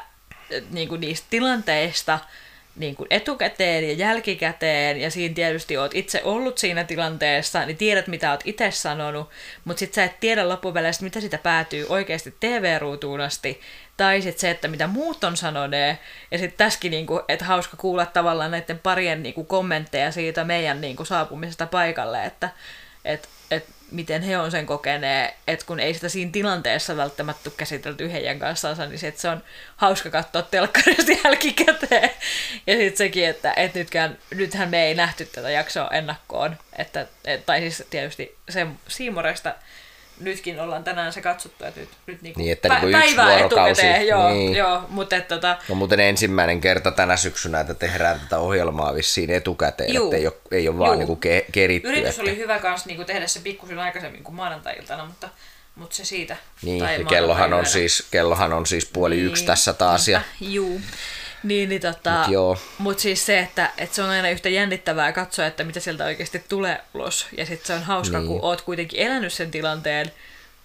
niin 0.69 0.87
kuin 0.87 1.01
niistä 1.01 1.27
tilanteista, 1.29 2.19
niin 2.75 2.95
kuin 2.95 3.07
etukäteen 3.09 3.87
ja 3.87 3.93
jälkikäteen, 3.93 5.01
ja 5.01 5.11
siinä 5.11 5.35
tietysti 5.35 5.77
oot 5.77 5.95
itse 5.95 6.21
ollut 6.23 6.57
siinä 6.57 6.83
tilanteessa, 6.83 7.65
niin 7.65 7.77
tiedät, 7.77 8.07
mitä 8.07 8.31
oot 8.31 8.41
itse 8.45 8.71
sanonut, 8.71 9.29
mutta 9.65 9.79
sitten 9.79 9.95
sä 9.95 10.03
et 10.03 10.19
tiedä 10.19 10.49
loppupeleissä, 10.49 11.03
mitä 11.03 11.21
sitä 11.21 11.37
päätyy 11.37 11.85
oikeasti 11.89 12.35
TV-ruutuun 12.39 13.21
asti, 13.21 13.61
tai 13.97 14.21
sitten 14.21 14.41
se, 14.41 14.49
että 14.49 14.67
mitä 14.67 14.87
muut 14.87 15.23
on 15.23 15.37
sanoneet, 15.37 15.99
ja 16.31 16.37
sitten 16.37 16.57
tässäkin, 16.57 16.91
niin 16.91 17.07
kuin, 17.07 17.21
että 17.27 17.45
hauska 17.45 17.77
kuulla 17.77 18.05
tavallaan 18.05 18.51
näiden 18.51 18.79
parien 18.79 19.23
niin 19.23 19.33
kuin, 19.33 19.47
kommentteja 19.47 20.11
siitä 20.11 20.43
meidän 20.43 20.81
niin 20.81 20.95
kuin, 20.95 21.07
saapumisesta 21.07 21.65
paikalle, 21.65 22.25
että 22.25 22.49
et, 23.05 23.19
et, 23.23 23.29
miten 23.91 24.21
he 24.21 24.37
on 24.37 24.51
sen 24.51 24.65
kokenee, 24.65 25.35
että 25.47 25.65
kun 25.65 25.79
ei 25.79 25.93
sitä 25.93 26.09
siinä 26.09 26.31
tilanteessa 26.31 26.97
välttämättä 26.97 27.49
käsitelty 27.57 28.11
heidän 28.11 28.39
kanssaan, 28.39 28.89
niin 28.89 28.99
sit 28.99 29.17
se 29.17 29.29
on 29.29 29.43
hauska 29.75 30.09
katsoa 30.09 30.41
telkkarista 30.41 31.11
jälkikäteen. 31.23 32.11
Ja 32.67 32.75
sitten 32.75 32.97
sekin, 32.97 33.25
että 33.25 33.53
et 33.55 33.73
nytkään, 33.73 34.17
nythän 34.35 34.69
me 34.69 34.85
ei 34.85 34.95
nähty 34.95 35.25
tätä 35.25 35.49
jaksoa 35.49 35.89
ennakkoon, 35.89 36.57
että, 36.77 37.07
et, 37.25 37.45
tai 37.45 37.59
siis 37.59 37.83
tietysti 37.89 38.37
se 38.49 38.67
Siimoresta 38.87 39.55
nytkin 40.21 40.59
ollaan 40.59 40.83
tänään 40.83 41.13
se 41.13 41.21
katsottu, 41.21 41.65
että 41.65 41.79
nyt, 41.79 41.89
nyt 42.07 42.21
niinku 42.21 42.39
Niin, 42.39 42.51
että 42.51 42.69
niinku 42.69 42.87
yksi 42.87 42.99
päivää 42.99 43.25
vuorokausi, 43.25 43.71
etukäteen, 43.71 44.07
joo, 44.07 44.29
niin. 44.29 44.55
joo, 44.55 44.81
mutta 44.89 45.15
että 45.15 45.35
tota, 45.35 45.57
No 45.69 45.75
muuten 45.75 45.99
ensimmäinen 45.99 46.61
kerta 46.61 46.91
tänä 46.91 47.17
syksynä, 47.17 47.59
että 47.59 47.73
tehdään 47.73 48.19
tätä 48.19 48.39
ohjelmaa 48.39 48.95
vissiin 48.95 49.29
etukäteen, 49.29 49.93
Juu. 49.93 50.05
että 50.05 50.17
ei 50.17 50.27
ole, 50.27 50.35
ei 50.51 50.69
ole 50.69 50.77
vaan 50.77 50.97
niinku 50.97 51.15
ke, 51.15 51.45
keritty. 51.51 51.89
Yritys 51.89 52.09
että, 52.09 52.21
oli 52.21 52.37
hyvä 52.37 52.59
kanssa 52.59 52.87
niin 52.87 53.05
tehdä 53.05 53.27
se 53.27 53.39
pikkusen 53.39 53.79
aikaisemmin 53.79 54.23
kuin 54.23 54.35
maanantai-iltana, 54.35 55.05
mutta, 55.05 55.29
mutta 55.75 55.95
se 55.95 56.05
siitä. 56.05 56.37
niin, 56.61 56.79
ja 56.79 57.05
kellohan 57.09 57.53
on, 57.53 57.65
siis, 57.65 58.07
kellohan 58.11 58.53
on 58.53 58.65
siis 58.65 58.85
puoli 58.85 59.15
Niin, 59.15 59.27
yksi 59.27 59.45
tässä 59.45 59.73
taas. 59.73 60.07
Ja, 60.07 60.21
Juu. 60.41 60.81
Niin, 61.43 61.69
niin 61.69 61.81
tota, 61.81 62.17
Mut 62.19 62.27
joo. 62.27 62.57
mut 62.77 62.99
siis 62.99 63.25
se, 63.25 63.39
että, 63.39 63.71
että 63.77 63.95
se 63.95 64.03
on 64.03 64.09
aina 64.09 64.29
yhtä 64.29 64.49
jännittävää 64.49 65.11
katsoa, 65.11 65.45
että 65.45 65.63
mitä 65.63 65.79
sieltä 65.79 66.05
oikeasti 66.05 66.43
tulee 66.49 66.81
ulos. 66.93 67.27
Ja 67.37 67.45
sitten 67.45 67.67
se 67.67 67.73
on 67.73 67.83
hauska, 67.83 68.17
Niin. 68.17 68.27
kun 68.27 68.39
oot 68.41 68.61
kuitenkin 68.61 68.99
elänyt 68.99 69.33
sen 69.33 69.51
tilanteen, 69.51 70.11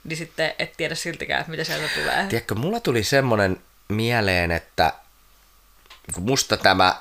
niin 0.04 0.16
sitten 0.16 0.54
et 0.58 0.72
tiedä 0.76 0.94
siltikään, 0.94 1.40
että 1.40 1.50
mitä 1.50 1.64
sieltä 1.64 1.88
tulee. 1.94 2.26
Tiedätkö, 2.28 2.54
mulla 2.54 2.80
tuli 2.80 3.04
semmoinen 3.04 3.60
mieleen, 3.88 4.50
että 4.50 4.92
musta 6.18 6.56
tämä 6.56 7.00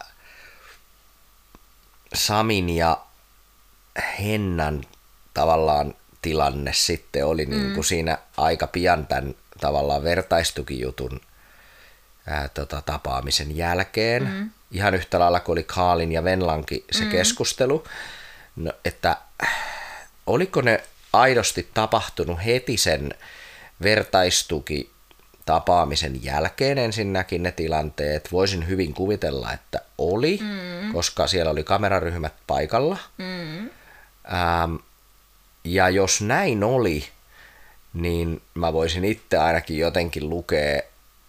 Samin 2.13 2.69
ja 2.69 2.97
Hennan 4.19 4.83
tavallaan 5.33 5.93
tilanne 6.21 6.73
sitten 6.73 7.25
oli 7.25 7.45
mm. 7.45 7.51
niin 7.51 7.73
kuin 7.73 7.85
siinä 7.85 8.17
aika 8.37 8.67
pian 8.67 9.07
tämän 9.07 9.35
tavallaan 9.61 10.03
vertaistukijutun 10.03 11.21
ää, 12.27 12.49
tota, 12.49 12.81
tapaamisen 12.85 13.57
jälkeen. 13.57 14.23
Mm. 14.23 14.49
Ihan 14.71 14.95
yhtä 14.95 15.19
lailla 15.19 15.39
kuin 15.39 15.53
oli 15.53 15.63
Kaalin 15.63 16.11
ja 16.11 16.23
Venlankin 16.23 16.83
se 16.91 17.03
mm. 17.03 17.09
keskustelu. 17.09 17.83
No, 18.55 18.71
että 18.85 19.17
äh, 19.43 19.55
oliko 20.27 20.61
ne 20.61 20.83
aidosti 21.13 21.69
tapahtunut 21.73 22.45
heti 22.45 22.77
sen 22.77 23.13
vertaistuki 23.83 24.91
tapaamisen 25.45 26.23
jälkeen 26.23 26.77
ensinnäkin 26.77 27.43
ne 27.43 27.51
tilanteet. 27.51 28.31
Voisin 28.31 28.67
hyvin 28.67 28.93
kuvitella, 28.93 29.53
että 29.53 29.81
oli, 29.97 30.39
mm. 30.41 30.93
koska 30.93 31.27
siellä 31.27 31.51
oli 31.51 31.63
kameraryhmät 31.63 32.33
paikalla. 32.47 32.97
Mm. 33.17 33.57
Ähm, 34.33 34.75
ja 35.63 35.89
jos 35.89 36.21
näin 36.21 36.63
oli, 36.63 37.07
niin 37.93 38.41
mä 38.53 38.73
voisin 38.73 39.05
itse 39.05 39.37
ainakin 39.37 39.77
jotenkin 39.77 40.29
lukea 40.29 40.81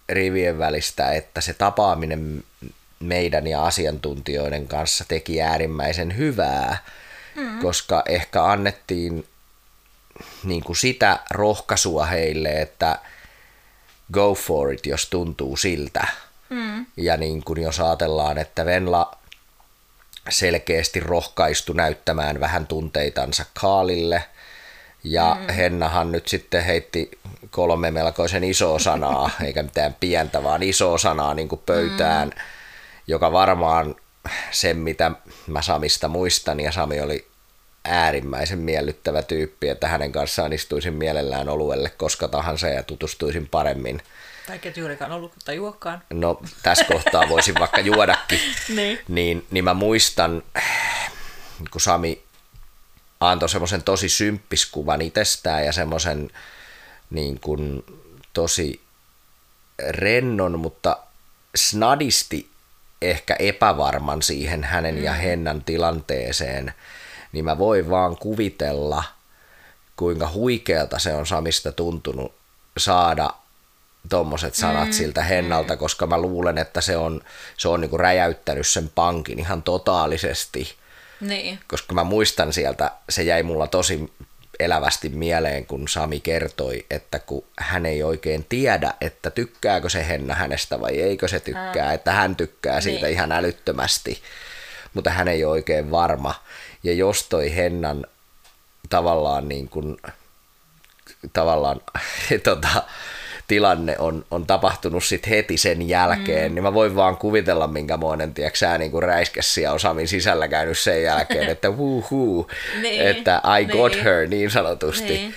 rivien 0.09 0.57
välistä, 0.57 1.11
että 1.11 1.41
se 1.41 1.53
tapaaminen 1.53 2.43
meidän 2.99 3.47
ja 3.47 3.65
asiantuntijoiden 3.65 4.67
kanssa 4.67 5.05
teki 5.07 5.41
äärimmäisen 5.41 6.17
hyvää, 6.17 6.77
mm. 7.35 7.59
koska 7.59 8.03
ehkä 8.05 8.43
annettiin 8.43 9.27
niin 10.43 10.63
kuin 10.63 10.75
sitä 10.75 11.19
rohkaisua 11.29 12.05
heille, 12.05 12.49
että 12.49 12.99
go 14.13 14.33
for 14.33 14.73
it, 14.73 14.85
jos 14.85 15.09
tuntuu 15.09 15.57
siltä. 15.57 16.07
Mm. 16.49 16.85
Ja 16.97 17.17
niin 17.17 17.43
kuin 17.43 17.61
jos 17.61 17.79
ajatellaan, 17.79 18.37
että 18.37 18.65
Venla 18.65 19.17
selkeästi 20.29 20.99
rohkaistu 20.99 21.73
näyttämään 21.73 22.39
vähän 22.39 22.67
tunteitansa 22.67 23.45
Kaalille, 23.61 24.23
ja 25.11 25.37
mm. 25.39 25.53
Hennahan 25.53 26.11
nyt 26.11 26.27
sitten 26.27 26.63
heitti 26.63 27.11
kolme 27.49 27.91
melkoisen 27.91 28.43
isoa 28.43 28.79
sanaa, 28.79 29.29
eikä 29.45 29.63
mitään 29.63 29.95
pientä, 29.99 30.43
vaan 30.43 30.63
isoa 30.63 30.97
sanaa 30.97 31.33
niin 31.33 31.47
kuin 31.47 31.61
pöytään, 31.65 32.27
mm. 32.27 32.41
joka 33.07 33.31
varmaan 33.31 33.95
sen, 34.51 34.77
mitä 34.77 35.11
mä 35.47 35.61
Samista 35.61 36.07
muistan, 36.07 36.59
ja 36.59 36.71
Sami 36.71 37.01
oli 37.01 37.27
äärimmäisen 37.85 38.59
miellyttävä 38.59 39.21
tyyppi, 39.21 39.69
että 39.69 39.87
hänen 39.87 40.11
kanssaan 40.11 40.53
istuisin 40.53 40.93
mielellään 40.93 41.49
oluelle 41.49 41.89
koska 41.89 42.27
tahansa 42.27 42.67
ja 42.67 42.83
tutustuisin 42.83 43.47
paremmin. 43.47 44.01
Tai 44.47 44.59
et 44.63 44.77
juurikaan 44.77 45.11
ollut 45.11 45.31
tai 45.45 45.55
juokkaan. 45.55 46.03
No 46.09 46.41
tässä 46.63 46.85
kohtaa 46.85 47.29
voisin 47.29 47.55
vaikka 47.59 47.79
juodakin. 47.79 48.39
Niin. 48.75 48.99
Niin, 49.07 49.45
niin 49.51 49.63
mä 49.63 49.73
muistan, 49.73 50.43
kun 51.71 51.81
Sami 51.81 52.23
antoi 53.19 53.49
semmoisen 53.49 53.83
tosi 53.83 54.09
symppiskuvan 54.09 55.01
itsestään 55.01 55.65
ja 55.65 55.71
semmoisen 55.71 56.31
niin 57.09 57.39
kuin 57.39 57.85
tosi 58.33 58.81
rennon, 59.89 60.59
mutta 60.59 60.97
snadisti 61.55 62.49
ehkä 63.01 63.35
epävarman 63.39 64.21
siihen 64.21 64.63
hänen 64.63 64.95
mm. 64.95 65.03
ja 65.03 65.13
Hennan 65.13 65.63
tilanteeseen, 65.63 66.73
niin 67.31 67.45
mä 67.45 67.57
voin 67.57 67.89
vaan 67.89 68.17
kuvitella, 68.17 69.03
kuinka 69.95 70.29
huikealta 70.29 70.99
se 70.99 71.13
on 71.13 71.25
Samista 71.25 71.71
tuntunut 71.71 72.33
saada 72.77 73.29
tommoset 74.09 74.55
sanat 74.55 74.87
mm, 74.87 74.93
siltä 74.93 75.23
Hennalta, 75.23 75.77
koska 75.77 76.07
mä 76.07 76.21
luulen, 76.21 76.57
että 76.57 76.81
se 76.81 76.97
on, 76.97 77.21
se 77.57 77.67
on 77.67 77.81
niinku 77.81 77.97
räjäyttänyt 77.97 78.67
sen 78.67 78.89
pankin 78.95 79.39
ihan 79.39 79.63
totaalisesti. 79.63 80.75
Niin. 81.21 81.59
Koska 81.67 81.93
mä 81.93 82.03
muistan 82.03 82.53
sieltä, 82.53 82.91
se 83.09 83.23
jäi 83.23 83.43
mulla 83.43 83.67
tosi 83.67 84.13
elävästi 84.59 85.09
mieleen, 85.09 85.65
kun 85.65 85.87
Sami 85.87 86.19
kertoi, 86.19 86.85
että 86.89 87.19
kun 87.19 87.43
hän 87.59 87.85
ei 87.85 88.03
oikein 88.03 88.45
tiedä, 88.49 88.93
että 89.01 89.29
tykkääkö 89.31 89.89
se 89.89 90.07
Henna 90.07 90.35
hänestä 90.35 90.81
vai 90.81 91.01
eikö 91.01 91.27
se 91.27 91.39
tykkää, 91.39 91.93
että 91.93 92.11
hän 92.11 92.35
tykkää 92.35 92.81
siitä 92.81 93.05
Niin. 93.05 93.13
ihan 93.13 93.31
älyttömästi, 93.31 94.21
mutta 94.93 95.09
hän 95.09 95.27
ei 95.27 95.45
ole 95.45 95.51
oikein 95.51 95.91
varma. 95.91 96.43
Ja 96.83 96.93
jos 96.93 97.23
toi 97.23 97.55
Hennan 97.55 98.05
tavallaan 98.89 99.47
niin 99.49 99.69
kuin, 99.69 99.97
tavallaan 101.33 101.81
tota, 102.43 102.83
tilanne 103.47 103.95
on, 103.99 104.25
on 104.31 104.47
tapahtunut 104.47 105.03
sit 105.03 105.29
heti 105.29 105.57
sen 105.57 105.89
jälkeen, 105.89 106.51
mm. 106.51 106.55
niin 106.55 106.63
mä 106.63 106.73
voin 106.73 106.95
vaan 106.95 107.17
kuvitella, 107.17 107.67
minkämoinen, 107.67 108.33
tiedätkö 108.33 108.77
niin 108.77 108.91
kuin 108.91 109.03
räiskässiä 109.03 109.73
on 109.73 109.79
Samin 109.79 110.07
sisällä 110.07 110.47
käynyt 110.47 110.77
sen 110.77 111.03
jälkeen, 111.03 111.49
että 111.49 111.69
wuhuu, 111.69 112.51
Niin, 112.81 113.01
että 113.01 113.41
I 113.59 113.65
got 113.65 113.91
niin. 113.91 114.03
her 114.03 114.27
niin 114.27 114.51
sanotusti. 114.51 115.13
Niin. 115.13 115.33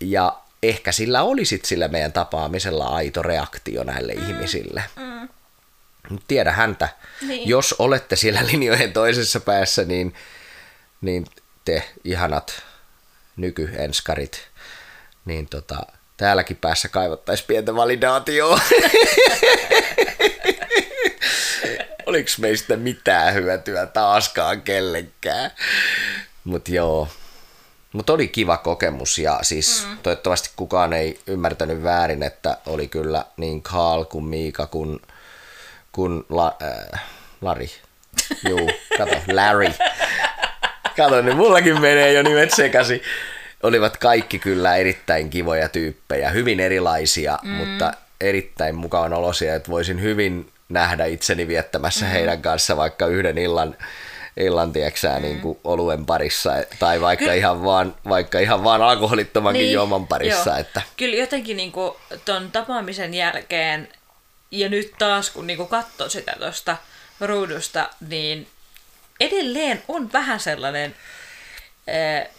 Ja 0.00 0.38
ehkä 0.62 0.92
sillä 0.92 1.22
oli 1.22 1.44
sit 1.44 1.64
sillä 1.64 1.88
meidän 1.88 2.12
tapaamisella 2.12 2.86
aito 2.86 3.22
reaktio 3.22 3.84
näille 3.84 4.14
mm. 4.14 4.28
ihmisille. 4.28 4.82
Mm. 4.96 5.28
Mut 6.10 6.22
Tiedä 6.28 6.52
häntä. 6.52 6.88
Niin. 7.22 7.48
Jos 7.48 7.74
olette 7.78 8.16
siellä 8.16 8.40
linjojen 8.52 8.92
toisessa 8.92 9.40
päässä, 9.40 9.84
niin, 9.84 10.14
niin 11.00 11.26
te 11.64 11.82
ihanat 12.04 12.62
nykyenskarit, 13.36 14.48
niin 15.24 15.48
tota, 15.48 15.86
täälläkin 16.18 16.56
päässä 16.56 16.88
kaivattaisiin 16.88 17.46
pientä 17.46 17.74
validaatioa. 17.74 18.60
Oliko 22.06 22.28
meistä 22.38 22.76
mitään 22.76 23.34
hyötyä 23.34 23.86
taaskaan 23.86 24.62
kellenkään? 24.62 25.50
Mutta 26.44 26.72
joo. 26.72 27.08
Mutta 27.92 28.12
oli 28.12 28.28
kiva 28.28 28.56
kokemus 28.56 29.18
ja 29.18 29.38
siis 29.42 29.86
mm. 29.88 29.98
toivottavasti 29.98 30.50
kukaan 30.56 30.92
ei 30.92 31.20
ymmärtänyt 31.26 31.82
väärin, 31.82 32.22
että 32.22 32.58
oli 32.66 32.88
kyllä 32.88 33.24
niin 33.36 33.62
Carl 33.62 34.04
kuin 34.04 34.24
Miika 34.24 34.66
kuin, 34.66 35.00
kuin 35.92 36.24
La, 36.28 36.56
äh, 36.62 37.02
Lari. 37.40 37.70
Juu, 38.48 38.70
kato, 38.98 39.16
Larry. 39.32 39.72
Kato, 40.96 41.22
niin 41.22 41.36
mullakin 41.36 41.80
menee 41.80 42.12
jo 42.12 42.22
nimet 42.22 42.50
sekaisin. 42.54 43.02
Olivat 43.62 43.96
kaikki 43.96 44.38
kyllä 44.38 44.76
erittäin 44.76 45.30
kivoja 45.30 45.68
tyyppejä, 45.68 46.30
hyvin 46.30 46.60
erilaisia, 46.60 47.38
mm. 47.42 47.50
mutta 47.50 47.92
erittäin 48.20 48.74
mukavan 48.74 49.12
olosia, 49.12 49.54
että 49.54 49.70
voisin 49.70 50.02
hyvin 50.02 50.52
nähdä 50.68 51.04
itseni 51.04 51.48
viettämässä 51.48 52.04
mm. 52.06 52.10
heidän 52.10 52.42
kanssa 52.42 52.76
vaikka 52.76 53.06
yhden 53.06 53.38
illan, 53.38 53.76
illan 54.36 54.72
tieksää, 54.72 55.16
mm. 55.16 55.22
niin 55.22 55.40
kuin 55.40 55.58
oluen 55.64 56.06
parissa, 56.06 56.52
tai 56.78 57.00
vaikka, 57.00 57.24
Kyllä. 57.24 57.34
ihan 57.34 57.64
vaan, 57.64 57.94
vaikka 58.08 58.38
ihan 58.38 58.64
vaan 58.64 58.82
alkoholittomankin 58.82 59.62
niin, 59.62 59.72
juoman 59.72 60.06
parissa. 60.06 60.50
joo. 60.50 60.58
Että, 60.58 60.82
Kyllä 60.96 61.16
jotenkin 61.16 61.56
niinku 61.56 61.96
ton 62.24 62.50
tapaamisen 62.50 63.14
jälkeen 63.14 63.88
ja 64.50 64.68
nyt 64.68 64.92
taas 64.98 65.30
kun 65.30 65.46
niinku 65.46 65.66
katsoo 65.66 66.08
sitä 66.08 66.32
tuosta 66.38 66.76
ruudusta, 67.20 67.88
niin 68.08 68.46
edelleen 69.20 69.82
on 69.88 70.12
vähän 70.12 70.40
sellainen 70.40 70.94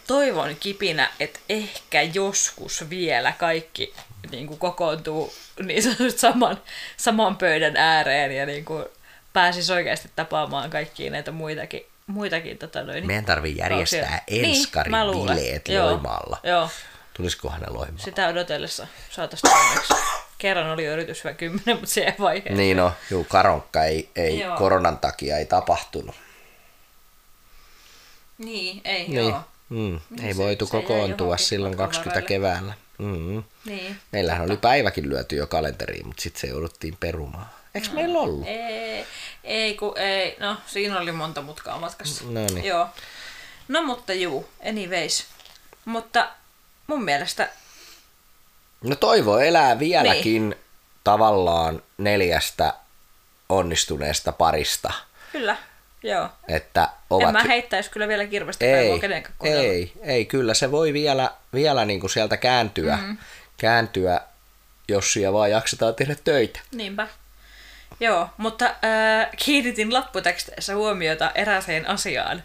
toivon 0.06 0.56
kipinä, 0.60 1.10
että 1.20 1.40
ehkä 1.48 2.02
joskus 2.02 2.90
vielä 2.90 3.32
kaikki 3.32 3.94
niin 4.30 4.46
kuin 4.46 4.58
kokoontuu 4.58 5.34
niin 5.62 5.82
sanotusti 5.82 6.20
saman, 6.20 6.62
saman 6.96 7.36
pöydän 7.36 7.76
ääreen 7.76 8.36
ja 8.36 8.46
niin 8.46 8.64
kuin 8.64 8.84
pääsis 9.32 9.70
oikeasti 9.70 10.10
tapaamaan 10.16 10.70
kaikkia 10.70 11.10
näitä 11.10 11.32
muitakin, 11.32 11.86
muitakin 12.06 12.58
tota 12.58 12.82
noin. 12.82 13.06
Meidän 13.06 13.24
tarvii 13.24 13.56
järjestää 13.56 14.22
Kausia. 14.28 14.50
enskarin 14.50 14.92
Niin, 14.92 15.26
bileet 15.26 15.68
Joo, 15.68 15.86
Loimaalla. 15.86 16.38
Joo, 16.42 16.68
Tulisikohan 17.14 17.60
ne 17.60 17.66
Loimaalla? 17.70 18.04
sitä 18.04 18.28
odotellessa 18.28 18.86
saataisiin. 19.10 19.52
Kerran 20.38 20.70
oli 20.70 20.84
yritys 20.84 21.24
hyvä 21.24 21.34
kymmenen, 21.34 21.76
mutta 21.76 21.86
se 21.86 22.00
ei 22.00 22.14
vaiheessa. 22.20 22.56
Niin 22.56 22.76
no, 22.76 22.92
juu, 23.10 23.24
karonkka 23.24 23.84
ei, 23.84 24.10
ei 24.16 24.40
Joo. 24.40 24.56
koronan 24.56 24.98
takia 24.98 25.36
ei 25.36 25.44
tapahtunut. 25.44 26.16
Niin, 28.44 28.80
ei 28.84 29.08
Niin. 29.08 29.14
joo. 29.28 29.40
Mm, 29.68 30.00
Niin 30.10 30.24
ei 30.26 30.32
se- 30.34 30.36
voitu 30.42 30.66
se 30.66 30.70
kokoontua 30.70 31.36
silloin 31.36 31.70
matkan 31.72 31.86
20 31.86 32.14
varrelle. 32.14 32.28
keväällä. 32.28 32.74
Mm. 32.98 33.42
Niin. 33.64 33.96
Meillähän 34.12 34.44
oli 34.46 34.56
päiväkin 34.56 35.08
lyöty 35.08 35.36
jo 35.36 35.46
kalenteriin, 35.46 36.06
mutta 36.06 36.22
sitten 36.22 36.40
se 36.40 36.46
jouduttiin 36.46 36.96
perumaan. 37.00 37.46
Eikö 37.74 37.88
Mm. 37.88 37.94
meillä 37.94 38.18
ollut? 38.18 38.46
Ei, 38.46 39.04
ei, 39.44 39.74
kun 39.74 39.98
ei. 39.98 40.36
No, 40.40 40.56
siinä 40.66 40.98
oli 41.00 41.12
monta 41.12 41.42
mutkaa 41.42 41.78
matkassa. 41.78 42.24
No 42.24 42.30
niin. 42.30 42.64
Joo. 42.64 42.86
No, 43.68 43.82
mutta 43.82 44.12
juu, 44.12 44.48
anyways. 44.68 45.24
Mutta 45.84 46.28
mun 46.86 47.04
mielestä, 47.04 47.48
No 48.84 48.96
toivo 48.96 49.38
elää 49.38 49.78
vieläkin 49.78 50.48
Niin. 50.50 50.58
tavallaan 51.04 51.82
neljästä 51.98 52.74
onnistuneesta 53.48 54.32
parista. 54.32 54.92
kyllä, 55.32 55.56
joo. 56.02 56.28
Että 56.48 56.88
Ovat... 57.10 57.28
En 57.28 57.32
mä 57.32 57.42
heittäisi 57.42 57.90
kyllä 57.90 58.08
vielä 58.08 58.26
kirvestä 58.26 58.64
ei, 58.64 58.72
kaivoa 58.72 58.98
kenenkään 58.98 59.34
kohdalla. 59.38 59.62
ei, 59.62 59.92
ei, 60.02 60.24
kyllä 60.24 60.54
se 60.54 60.70
voi 60.70 60.92
vielä, 60.92 61.30
vielä 61.54 61.84
niin 61.84 62.00
kuin 62.00 62.10
sieltä 62.10 62.36
kääntyä, 62.36 62.96
mm. 62.96 63.16
kääntyä, 63.56 64.20
jos 64.88 65.12
siellä 65.12 65.32
vaan 65.32 65.50
jaksetaan 65.50 65.94
tehdä 65.94 66.16
töitä. 66.24 66.60
Niinpä. 66.72 67.08
Joo, 68.00 68.28
mutta 68.36 68.64
äh, 68.66 69.28
kiinnitin 69.44 69.94
lopputeksteissä 69.94 70.74
huomiota 70.74 71.30
eräseen 71.34 71.88
asiaan, 71.88 72.42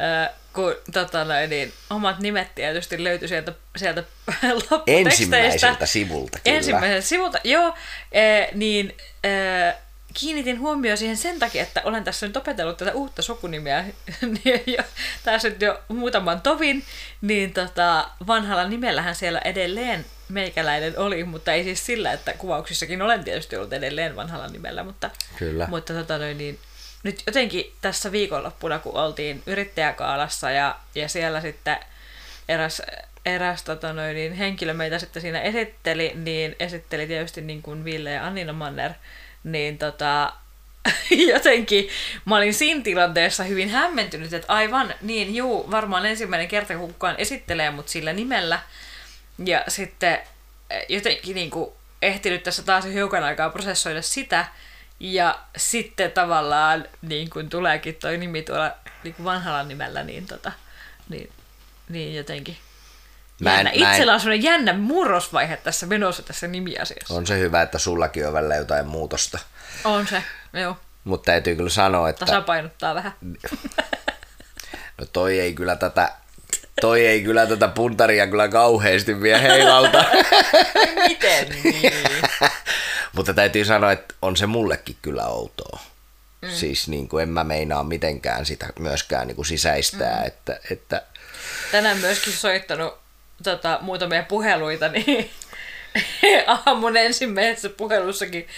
äh, 0.00 0.34
kun 0.52 0.74
tota, 0.92 1.24
niin, 1.48 1.72
omat 1.90 2.18
nimet 2.18 2.54
tietysti 2.54 3.04
löytyi 3.04 3.28
sieltä, 3.28 3.52
sieltä 3.76 4.00
lopputeksteistä. 4.70 5.36
Ensimmäiseltä 5.36 5.86
sivulta 5.86 6.38
kyllä. 6.44 6.56
Ensimmäiseltä 6.56 7.06
sivulta, 7.06 7.38
joo, 7.44 7.66
äh, 7.68 8.48
niin 8.54 8.96
äh, 9.26 9.74
kiinnitin 10.20 10.60
huomioon 10.60 10.98
siihen 10.98 11.16
sen 11.16 11.38
takia, 11.38 11.62
että 11.62 11.82
olen 11.84 12.04
tässä 12.04 12.26
nyt 12.26 12.36
opetellut 12.36 12.76
tätä 12.76 12.92
uutta 12.92 13.22
sukunimeä 13.22 13.84
niin 14.44 14.62
jo, 14.66 14.82
tässä 15.24 15.48
nyt 15.48 15.62
jo 15.62 15.80
muutaman 15.88 16.40
tovin, 16.40 16.84
niin 17.20 17.52
tota, 17.52 18.08
vanhalla 18.26 18.68
nimellähän 18.68 19.14
siellä 19.14 19.40
edelleen 19.44 20.06
meikäläinen 20.28 20.98
oli, 20.98 21.24
mutta 21.24 21.52
ei 21.52 21.64
siis 21.64 21.86
sillä, 21.86 22.12
että 22.12 22.32
kuvauksissakin 22.32 23.02
olen 23.02 23.24
tietysti 23.24 23.56
ollut 23.56 23.72
edelleen 23.72 24.16
vanhalla 24.16 24.46
nimellä, 24.46 24.84
mutta, 24.84 25.10
Kyllä. 25.38 25.66
mutta 25.66 25.92
tota 25.94 26.18
noin, 26.18 26.38
niin, 26.38 26.58
nyt 27.02 27.22
jotenkin 27.26 27.72
tässä 27.80 28.12
viikonloppuna, 28.12 28.78
kun 28.78 28.94
oltiin 28.94 29.42
yrittäjäkaalassa 29.46 30.50
ja, 30.50 30.76
ja 30.94 31.08
siellä 31.08 31.40
sitten 31.40 31.76
eräs, 32.48 32.82
eräs 33.26 33.62
tota 33.62 33.92
noin, 33.92 34.14
niin 34.14 34.32
henkilö 34.32 34.74
meitä 34.74 34.98
sitten 34.98 35.22
siinä 35.22 35.40
esitteli, 35.40 36.12
niin 36.14 36.56
esitteli 36.60 37.06
tietysti 37.06 37.40
niin 37.40 37.62
kuin 37.62 37.84
Ville 37.84 38.10
ja 38.10 38.26
Annina 38.26 38.52
Manner, 38.52 38.92
niin 39.46 39.78
tota, 39.78 40.32
jotenkin 41.32 41.88
mä 42.24 42.36
olin 42.36 42.54
siinä 42.54 42.82
tilanteessa 42.82 43.44
hyvin 43.44 43.70
hämmentynyt, 43.70 44.32
että 44.32 44.52
aivan 44.52 44.94
niin, 45.00 45.34
juu, 45.34 45.70
varmaan 45.70 46.06
ensimmäinen 46.06 46.48
kerta, 46.48 46.74
kun 46.74 46.92
kukaan 46.92 47.14
esittelee 47.18 47.70
mut 47.70 47.88
sillä 47.88 48.12
nimellä. 48.12 48.60
Ja 49.44 49.64
sitten 49.68 50.18
eh, 50.70 50.86
jotenkin 50.88 51.34
niin 51.34 51.50
kuin 51.50 51.70
ehtinyt 52.02 52.42
tässä 52.42 52.62
taas 52.62 52.84
hiukan 52.84 53.24
aikaa 53.24 53.50
prosessoida 53.50 54.02
sitä. 54.02 54.46
Ja 55.00 55.38
sitten 55.56 56.12
tavallaan 56.12 56.84
niin 57.02 57.30
kuin 57.30 57.50
tuleekin 57.50 57.94
toi 57.94 58.18
nimi 58.18 58.42
tuolla 58.42 58.70
niin 59.04 59.14
kuin 59.14 59.24
vanhalla 59.24 59.62
nimellä, 59.62 60.02
niin, 60.02 60.26
tota, 60.26 60.52
niin, 61.08 61.30
niin 61.88 62.14
jotenkin. 62.14 62.56
Mä 63.40 63.50
en- 63.60 63.66
Jännä. 63.66 63.80
mä 63.80 63.86
en- 63.88 63.92
Itsellä 63.92 64.14
on 64.14 64.20
sellainen 64.20 64.44
jännä 64.44 64.72
murrosvaihe 64.72 65.56
tässä 65.56 65.86
menossa 65.86 66.22
tässä 66.22 66.46
nimiasiassa. 66.46 67.14
On 67.14 67.26
se 67.26 67.38
hyvä, 67.38 67.62
että 67.62 67.78
sullakin 67.78 68.26
on 68.26 68.32
välillä 68.32 68.56
jotain 68.56 68.86
muutosta. 68.86 69.38
On 69.84 70.06
se, 70.06 70.22
joo. 70.52 70.76
Mutta 71.04 71.26
täytyy 71.32 71.56
kyllä 71.56 71.70
sanoa, 71.70 72.08
että 72.08 72.26
Tasapainottaa 72.26 72.94
vähän. 72.94 73.12
no 74.98 75.06
toi 75.12 75.40
ei 75.40 75.54
kyllä 75.54 75.76
tätä, 75.76 76.12
toi 76.80 77.06
ei 77.06 77.22
kyllä 77.22 77.46
tätä 77.46 77.68
puntaria 77.68 78.26
kyllä 78.26 78.48
kauheasti 78.48 79.22
vie 79.22 79.42
heilauta. 79.42 80.04
Miten 81.08 81.48
niin? 81.64 81.92
Mutta 83.16 83.34
täytyy 83.34 83.64
sanoa, 83.64 83.92
että 83.92 84.14
on 84.22 84.36
se 84.36 84.46
mullekin 84.46 84.96
kyllä 85.02 85.26
outoa. 85.26 85.80
Mm. 86.42 86.48
Siis 86.50 86.88
niin 86.88 87.08
kuin 87.08 87.22
en 87.22 87.28
mä 87.28 87.44
meinaa 87.44 87.84
mitenkään 87.84 88.46
sitä 88.46 88.66
myöskään 88.78 89.26
niin 89.26 89.36
kuin 89.36 89.46
sisäistää, 89.46 90.20
mm. 90.20 90.26
että, 90.26 90.60
että 90.70 91.02
Tänään 91.72 91.98
myöskin 91.98 92.32
soittanut 92.32 92.98
tota, 93.42 93.78
muutamia 93.80 94.22
puheluita, 94.22 94.88
niin 94.88 95.30
aamun 96.66 96.96
ensimmäisessä 96.96 97.68
puhelussakin 97.68 98.48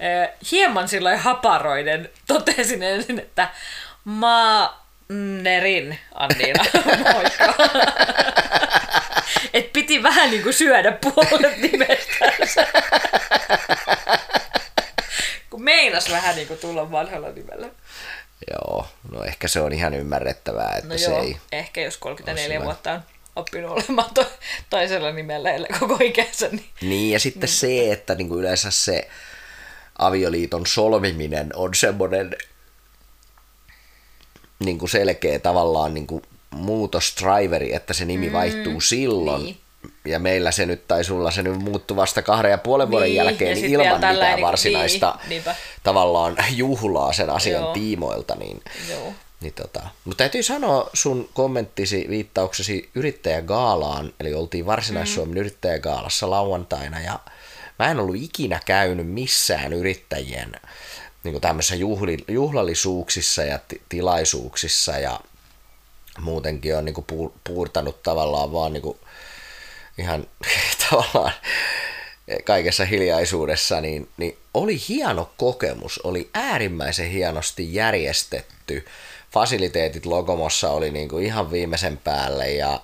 eh, 0.00 0.28
hieman 0.50 0.88
sillä 0.88 1.16
haparoiden 1.16 2.10
totesin 2.26 2.82
ensin, 2.82 3.18
että 3.18 3.48
Mannerin 4.04 5.98
Anniina, 6.14 6.64
moikka. 7.12 7.54
Et 9.54 9.72
piti 9.72 10.02
vähän 10.02 10.30
niin 10.30 10.42
kuin 10.42 10.54
syödä 10.54 10.92
puolet 10.92 11.56
nimestänsä. 11.58 12.66
Kun 15.50 15.62
meinas 15.62 16.10
vähän 16.10 16.36
niin 16.36 16.48
kuin 16.48 16.60
tulla 16.60 16.90
vanhalla 16.92 17.28
nimellä. 17.30 17.68
joo, 18.50 18.86
no 19.12 19.24
ehkä 19.24 19.48
se 19.48 19.60
on 19.60 19.72
ihan 19.72 19.94
ymmärrettävää, 19.94 20.74
että 20.76 20.88
No 20.88 20.98
se 20.98 21.10
joo, 21.10 21.22
ei... 21.22 21.36
ehkä 21.52 21.80
jos 21.80 21.96
34 21.98 22.54
hyvä. 22.54 22.64
vuotta 22.64 22.92
on 22.92 23.02
oppinut 23.36 23.70
olemaan 23.88 24.14
to- 24.14 24.32
toisella 24.70 25.12
nimellä 25.12 25.52
ellei 25.52 25.70
koko 25.80 25.96
ikänsä, 26.00 26.48
niin 26.48 26.64
Niin, 26.80 27.12
ja 27.12 27.20
sitten 27.20 27.48
se, 27.48 27.92
että 27.92 28.14
niin 28.14 28.28
kuin 28.28 28.40
yleensä 28.40 28.70
se 28.70 29.08
avioliiton 29.98 30.66
solmiminen 30.66 31.50
on 31.54 31.74
semmoinen 31.74 32.36
niin 34.64 34.78
kuin 34.78 34.88
selkeä 34.90 35.38
tavallaan 35.38 35.94
niin 35.94 36.06
kuin 36.06 36.22
muutosdriveri, 36.50 37.74
että 37.74 37.94
se 37.94 38.04
nimi 38.04 38.26
mm, 38.26 38.32
vaihtuu 38.32 38.80
silloin. 38.80 39.42
niin. 39.42 39.56
Ja 40.04 40.18
meillä 40.18 40.50
se 40.50 40.66
nyt, 40.66 40.88
tai 40.88 41.04
sulla 41.04 41.30
se 41.30 41.42
nyt 41.42 41.58
muuttui 41.58 41.96
vasta 41.96 42.22
kahden 42.22 42.50
ja 42.50 42.58
puolen 42.58 42.90
vuoden 42.90 43.06
Niin, 43.08 43.16
jälkeen, 43.16 43.54
niin 43.54 43.70
ilman 43.70 43.94
mitään 43.94 44.16
niin, 44.34 44.46
varsinaista 44.46 45.18
niinpä. 45.28 45.54
tavallaan 45.82 46.36
juhlaa 46.54 47.12
sen 47.12 47.30
asian 47.30 47.62
Joo. 47.62 47.72
tiimoilta. 47.72 48.34
Niin, 48.34 48.62
joo. 48.90 49.12
Niin 49.40 49.52
tota. 49.52 49.82
Mutta 50.04 50.18
täytyy 50.18 50.42
sanoa 50.42 50.90
sun 50.92 51.28
kommenttisi, 51.34 52.06
viittauksesi 52.08 52.90
yrittäjägaalaan, 52.94 54.12
eli 54.20 54.34
oltiin 54.34 54.66
Varsinais-Suomen 54.66 55.34
mm. 55.34 55.40
yrittäjägaalassa 55.40 56.30
lauantaina, 56.30 57.00
ja 57.00 57.18
mä 57.78 57.90
en 57.90 58.00
ollut 58.00 58.16
ikinä 58.16 58.60
käynyt 58.66 59.06
missään 59.06 59.72
yrittäjien 59.72 60.52
niin 61.24 61.40
tämmöisissä 61.40 61.74
juhli, 61.74 62.16
juhlallisuuksissa 62.28 63.42
ja 63.42 63.58
ti- 63.68 63.82
tilaisuuksissa, 63.88 64.98
ja 64.98 65.20
muutenkin 66.20 66.76
on 66.76 66.84
niin 66.84 67.04
puur, 67.06 67.32
puurtanut 67.44 68.02
tavallaan 68.02 68.52
vaan 68.52 68.72
niin 68.72 68.96
ihan 69.98 70.26
tavallaan 70.90 71.32
kaikessa 72.44 72.84
hiljaisuudessa, 72.84 73.80
niin, 73.80 74.08
niin 74.16 74.38
oli 74.54 74.80
hieno 74.88 75.32
kokemus, 75.36 75.98
oli 75.98 76.30
äärimmäisen 76.34 77.10
hienosti 77.10 77.74
järjestetty. 77.74 78.86
Fasiliteetit 79.32 80.06
Logomossa 80.06 80.70
oli 80.70 80.90
niin 80.90 81.08
kuin 81.08 81.24
ihan 81.26 81.50
viimeisen 81.50 81.96
päälle 81.96 82.50
ja, 82.50 82.80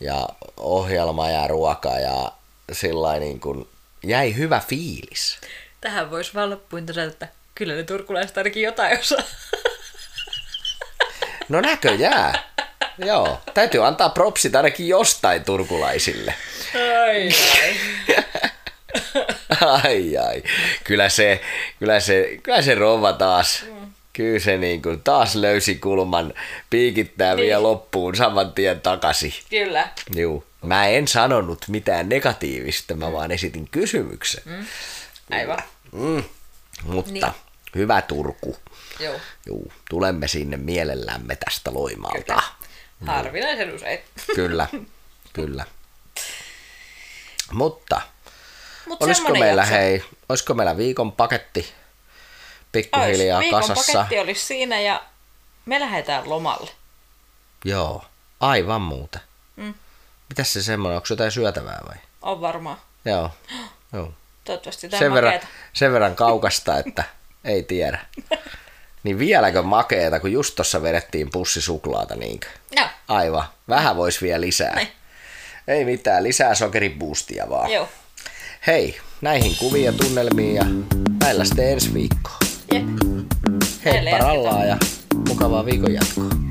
ja 0.00 0.28
ohjelma 0.56 1.30
ja 1.30 1.46
ruoka 1.48 1.98
ja 1.98 2.32
sillä 2.72 3.18
niin 3.18 3.40
kuin 3.40 3.68
jäi 4.02 4.36
hyvä 4.36 4.60
fiilis. 4.68 5.38
Tähän 5.80 6.10
voisi 6.10 6.34
vaan 6.34 6.50
loppuun 6.50 6.86
todeta, 6.86 7.12
että 7.12 7.28
kyllä 7.54 7.74
ne 7.74 7.82
turkulaiset 7.82 8.38
ainakin 8.38 8.62
jotain 8.62 8.98
osaa. 9.00 9.24
No 11.48 11.60
näköjään. 11.60 12.34
Joo, 12.98 13.40
täytyy 13.54 13.86
antaa 13.86 14.08
propsit 14.08 14.56
ainakin 14.56 14.88
jostain 14.88 15.44
turkulaisille. 15.44 16.34
ai, 16.74 17.28
ai. 17.62 17.74
Ai 19.84 20.16
ai, 20.16 20.42
kyllä 20.84 21.08
se, 21.08 21.40
kyllä 21.78 22.00
se, 22.00 22.38
kyllä 22.42 22.62
se 22.62 22.74
rouva 22.74 23.12
taas, 23.12 23.64
kyllä 24.14 24.38
se 24.38 24.56
niin 24.56 24.82
kuin 24.82 25.02
taas 25.02 25.34
löysi 25.34 25.74
kulman, 25.74 26.34
piikittää 26.70 27.34
niin. 27.34 27.46
vielä 27.46 27.62
loppuun 27.62 28.16
saman 28.16 28.52
tien 28.52 28.80
takaisin. 28.80 29.32
Kyllä. 29.50 29.88
Juu. 30.16 30.44
Mä 30.62 30.86
en 30.88 31.08
sanonut 31.08 31.64
mitään 31.68 32.08
negatiivista, 32.08 32.94
mä 32.94 33.12
vaan 33.12 33.30
esitin 33.30 33.68
kysymyksen. 33.70 34.42
Mm. 34.44 34.66
Aivan. 35.30 35.58
Mm. 35.92 36.24
Mutta 36.82 37.12
Niin. 37.12 37.26
hyvä 37.74 38.02
Turku. 38.02 38.56
Joo. 39.00 39.14
Juu, 39.46 39.72
tulemme 39.90 40.28
sinne 40.28 40.56
mielellämme 40.56 41.36
tästä 41.36 41.74
Loimaalta. 41.74 42.42
Harvinaisen 43.06 43.74
usein. 43.74 43.98
Kyllä, 44.34 44.66
kyllä. 45.32 45.64
Mutta 47.52 48.00
Mut 48.86 49.02
olisiko 49.02 49.32
meillä, 49.32 49.62
jakso. 49.62 49.74
hei, 49.74 50.04
olisiko 50.28 50.54
meillä 50.54 50.76
viikon 50.76 51.12
paketti 51.12 51.72
pikkuhiljaa 52.74 53.38
Ois. 53.38 53.50
Kasassa? 53.50 53.92
paketti 53.92 54.18
olisi 54.18 54.46
siinä 54.46 54.80
ja 54.80 55.02
Me 55.66 55.80
lähdetään 55.80 56.30
lomalle. 56.30 56.70
Joo, 57.64 58.04
aivan 58.40 58.82
muuta. 58.82 59.18
Mm. 59.56 59.74
Mitäs 60.28 60.52
se 60.52 60.62
semmoinen, 60.62 60.96
onko 60.96 61.06
jotain 61.10 61.30
syötävää 61.30 61.80
vai? 61.88 61.96
On 62.22 62.40
varmaan. 62.40 62.76
Joo, 63.04 63.30
joo. 63.92 64.12
Toivottavasti 64.44 64.86
jotain 64.86 64.98
Sen 64.98 65.14
verran, 65.14 65.40
sen 65.72 65.92
verran 65.92 66.16
kaukasta, 66.16 66.78
että 66.78 67.04
ei 67.44 67.62
tiedä. 67.62 67.98
Niin 69.02 69.18
vieläkö 69.18 69.62
makeeta, 69.62 70.20
kun 70.20 70.32
just 70.32 70.54
tuossa 70.54 70.82
vedettiin 70.82 71.30
pussi 71.30 71.60
suklaata 71.60 72.14
niinkö? 72.16 72.46
Joo. 72.76 72.86
Aivan. 73.08 73.44
Vähän 73.68 73.96
vois 73.96 74.22
vielä 74.22 74.40
lisää. 74.40 74.76
Niin. 74.76 74.92
Ei 75.68 75.84
mitään, 75.84 76.22
lisää 76.22 76.54
sokeriboostia 76.54 77.50
vaan. 77.50 77.70
Joo. 77.70 77.88
Hei, 78.66 79.00
näihin 79.20 79.56
kuviin 79.56 79.84
ja 79.84 79.92
tunnelmiin 79.92 80.54
ja 80.54 80.64
näillä 81.20 81.44
sitten 81.44 81.72
ensi 81.72 81.94
viikkoa. 81.94 82.43
Jep. 82.74 82.84
Heippa 83.84 84.18
rallaa 84.18 84.64
ja 84.64 84.76
mukavaa 85.28 85.66
viikon 85.66 85.94
jatkoa. 85.94 86.43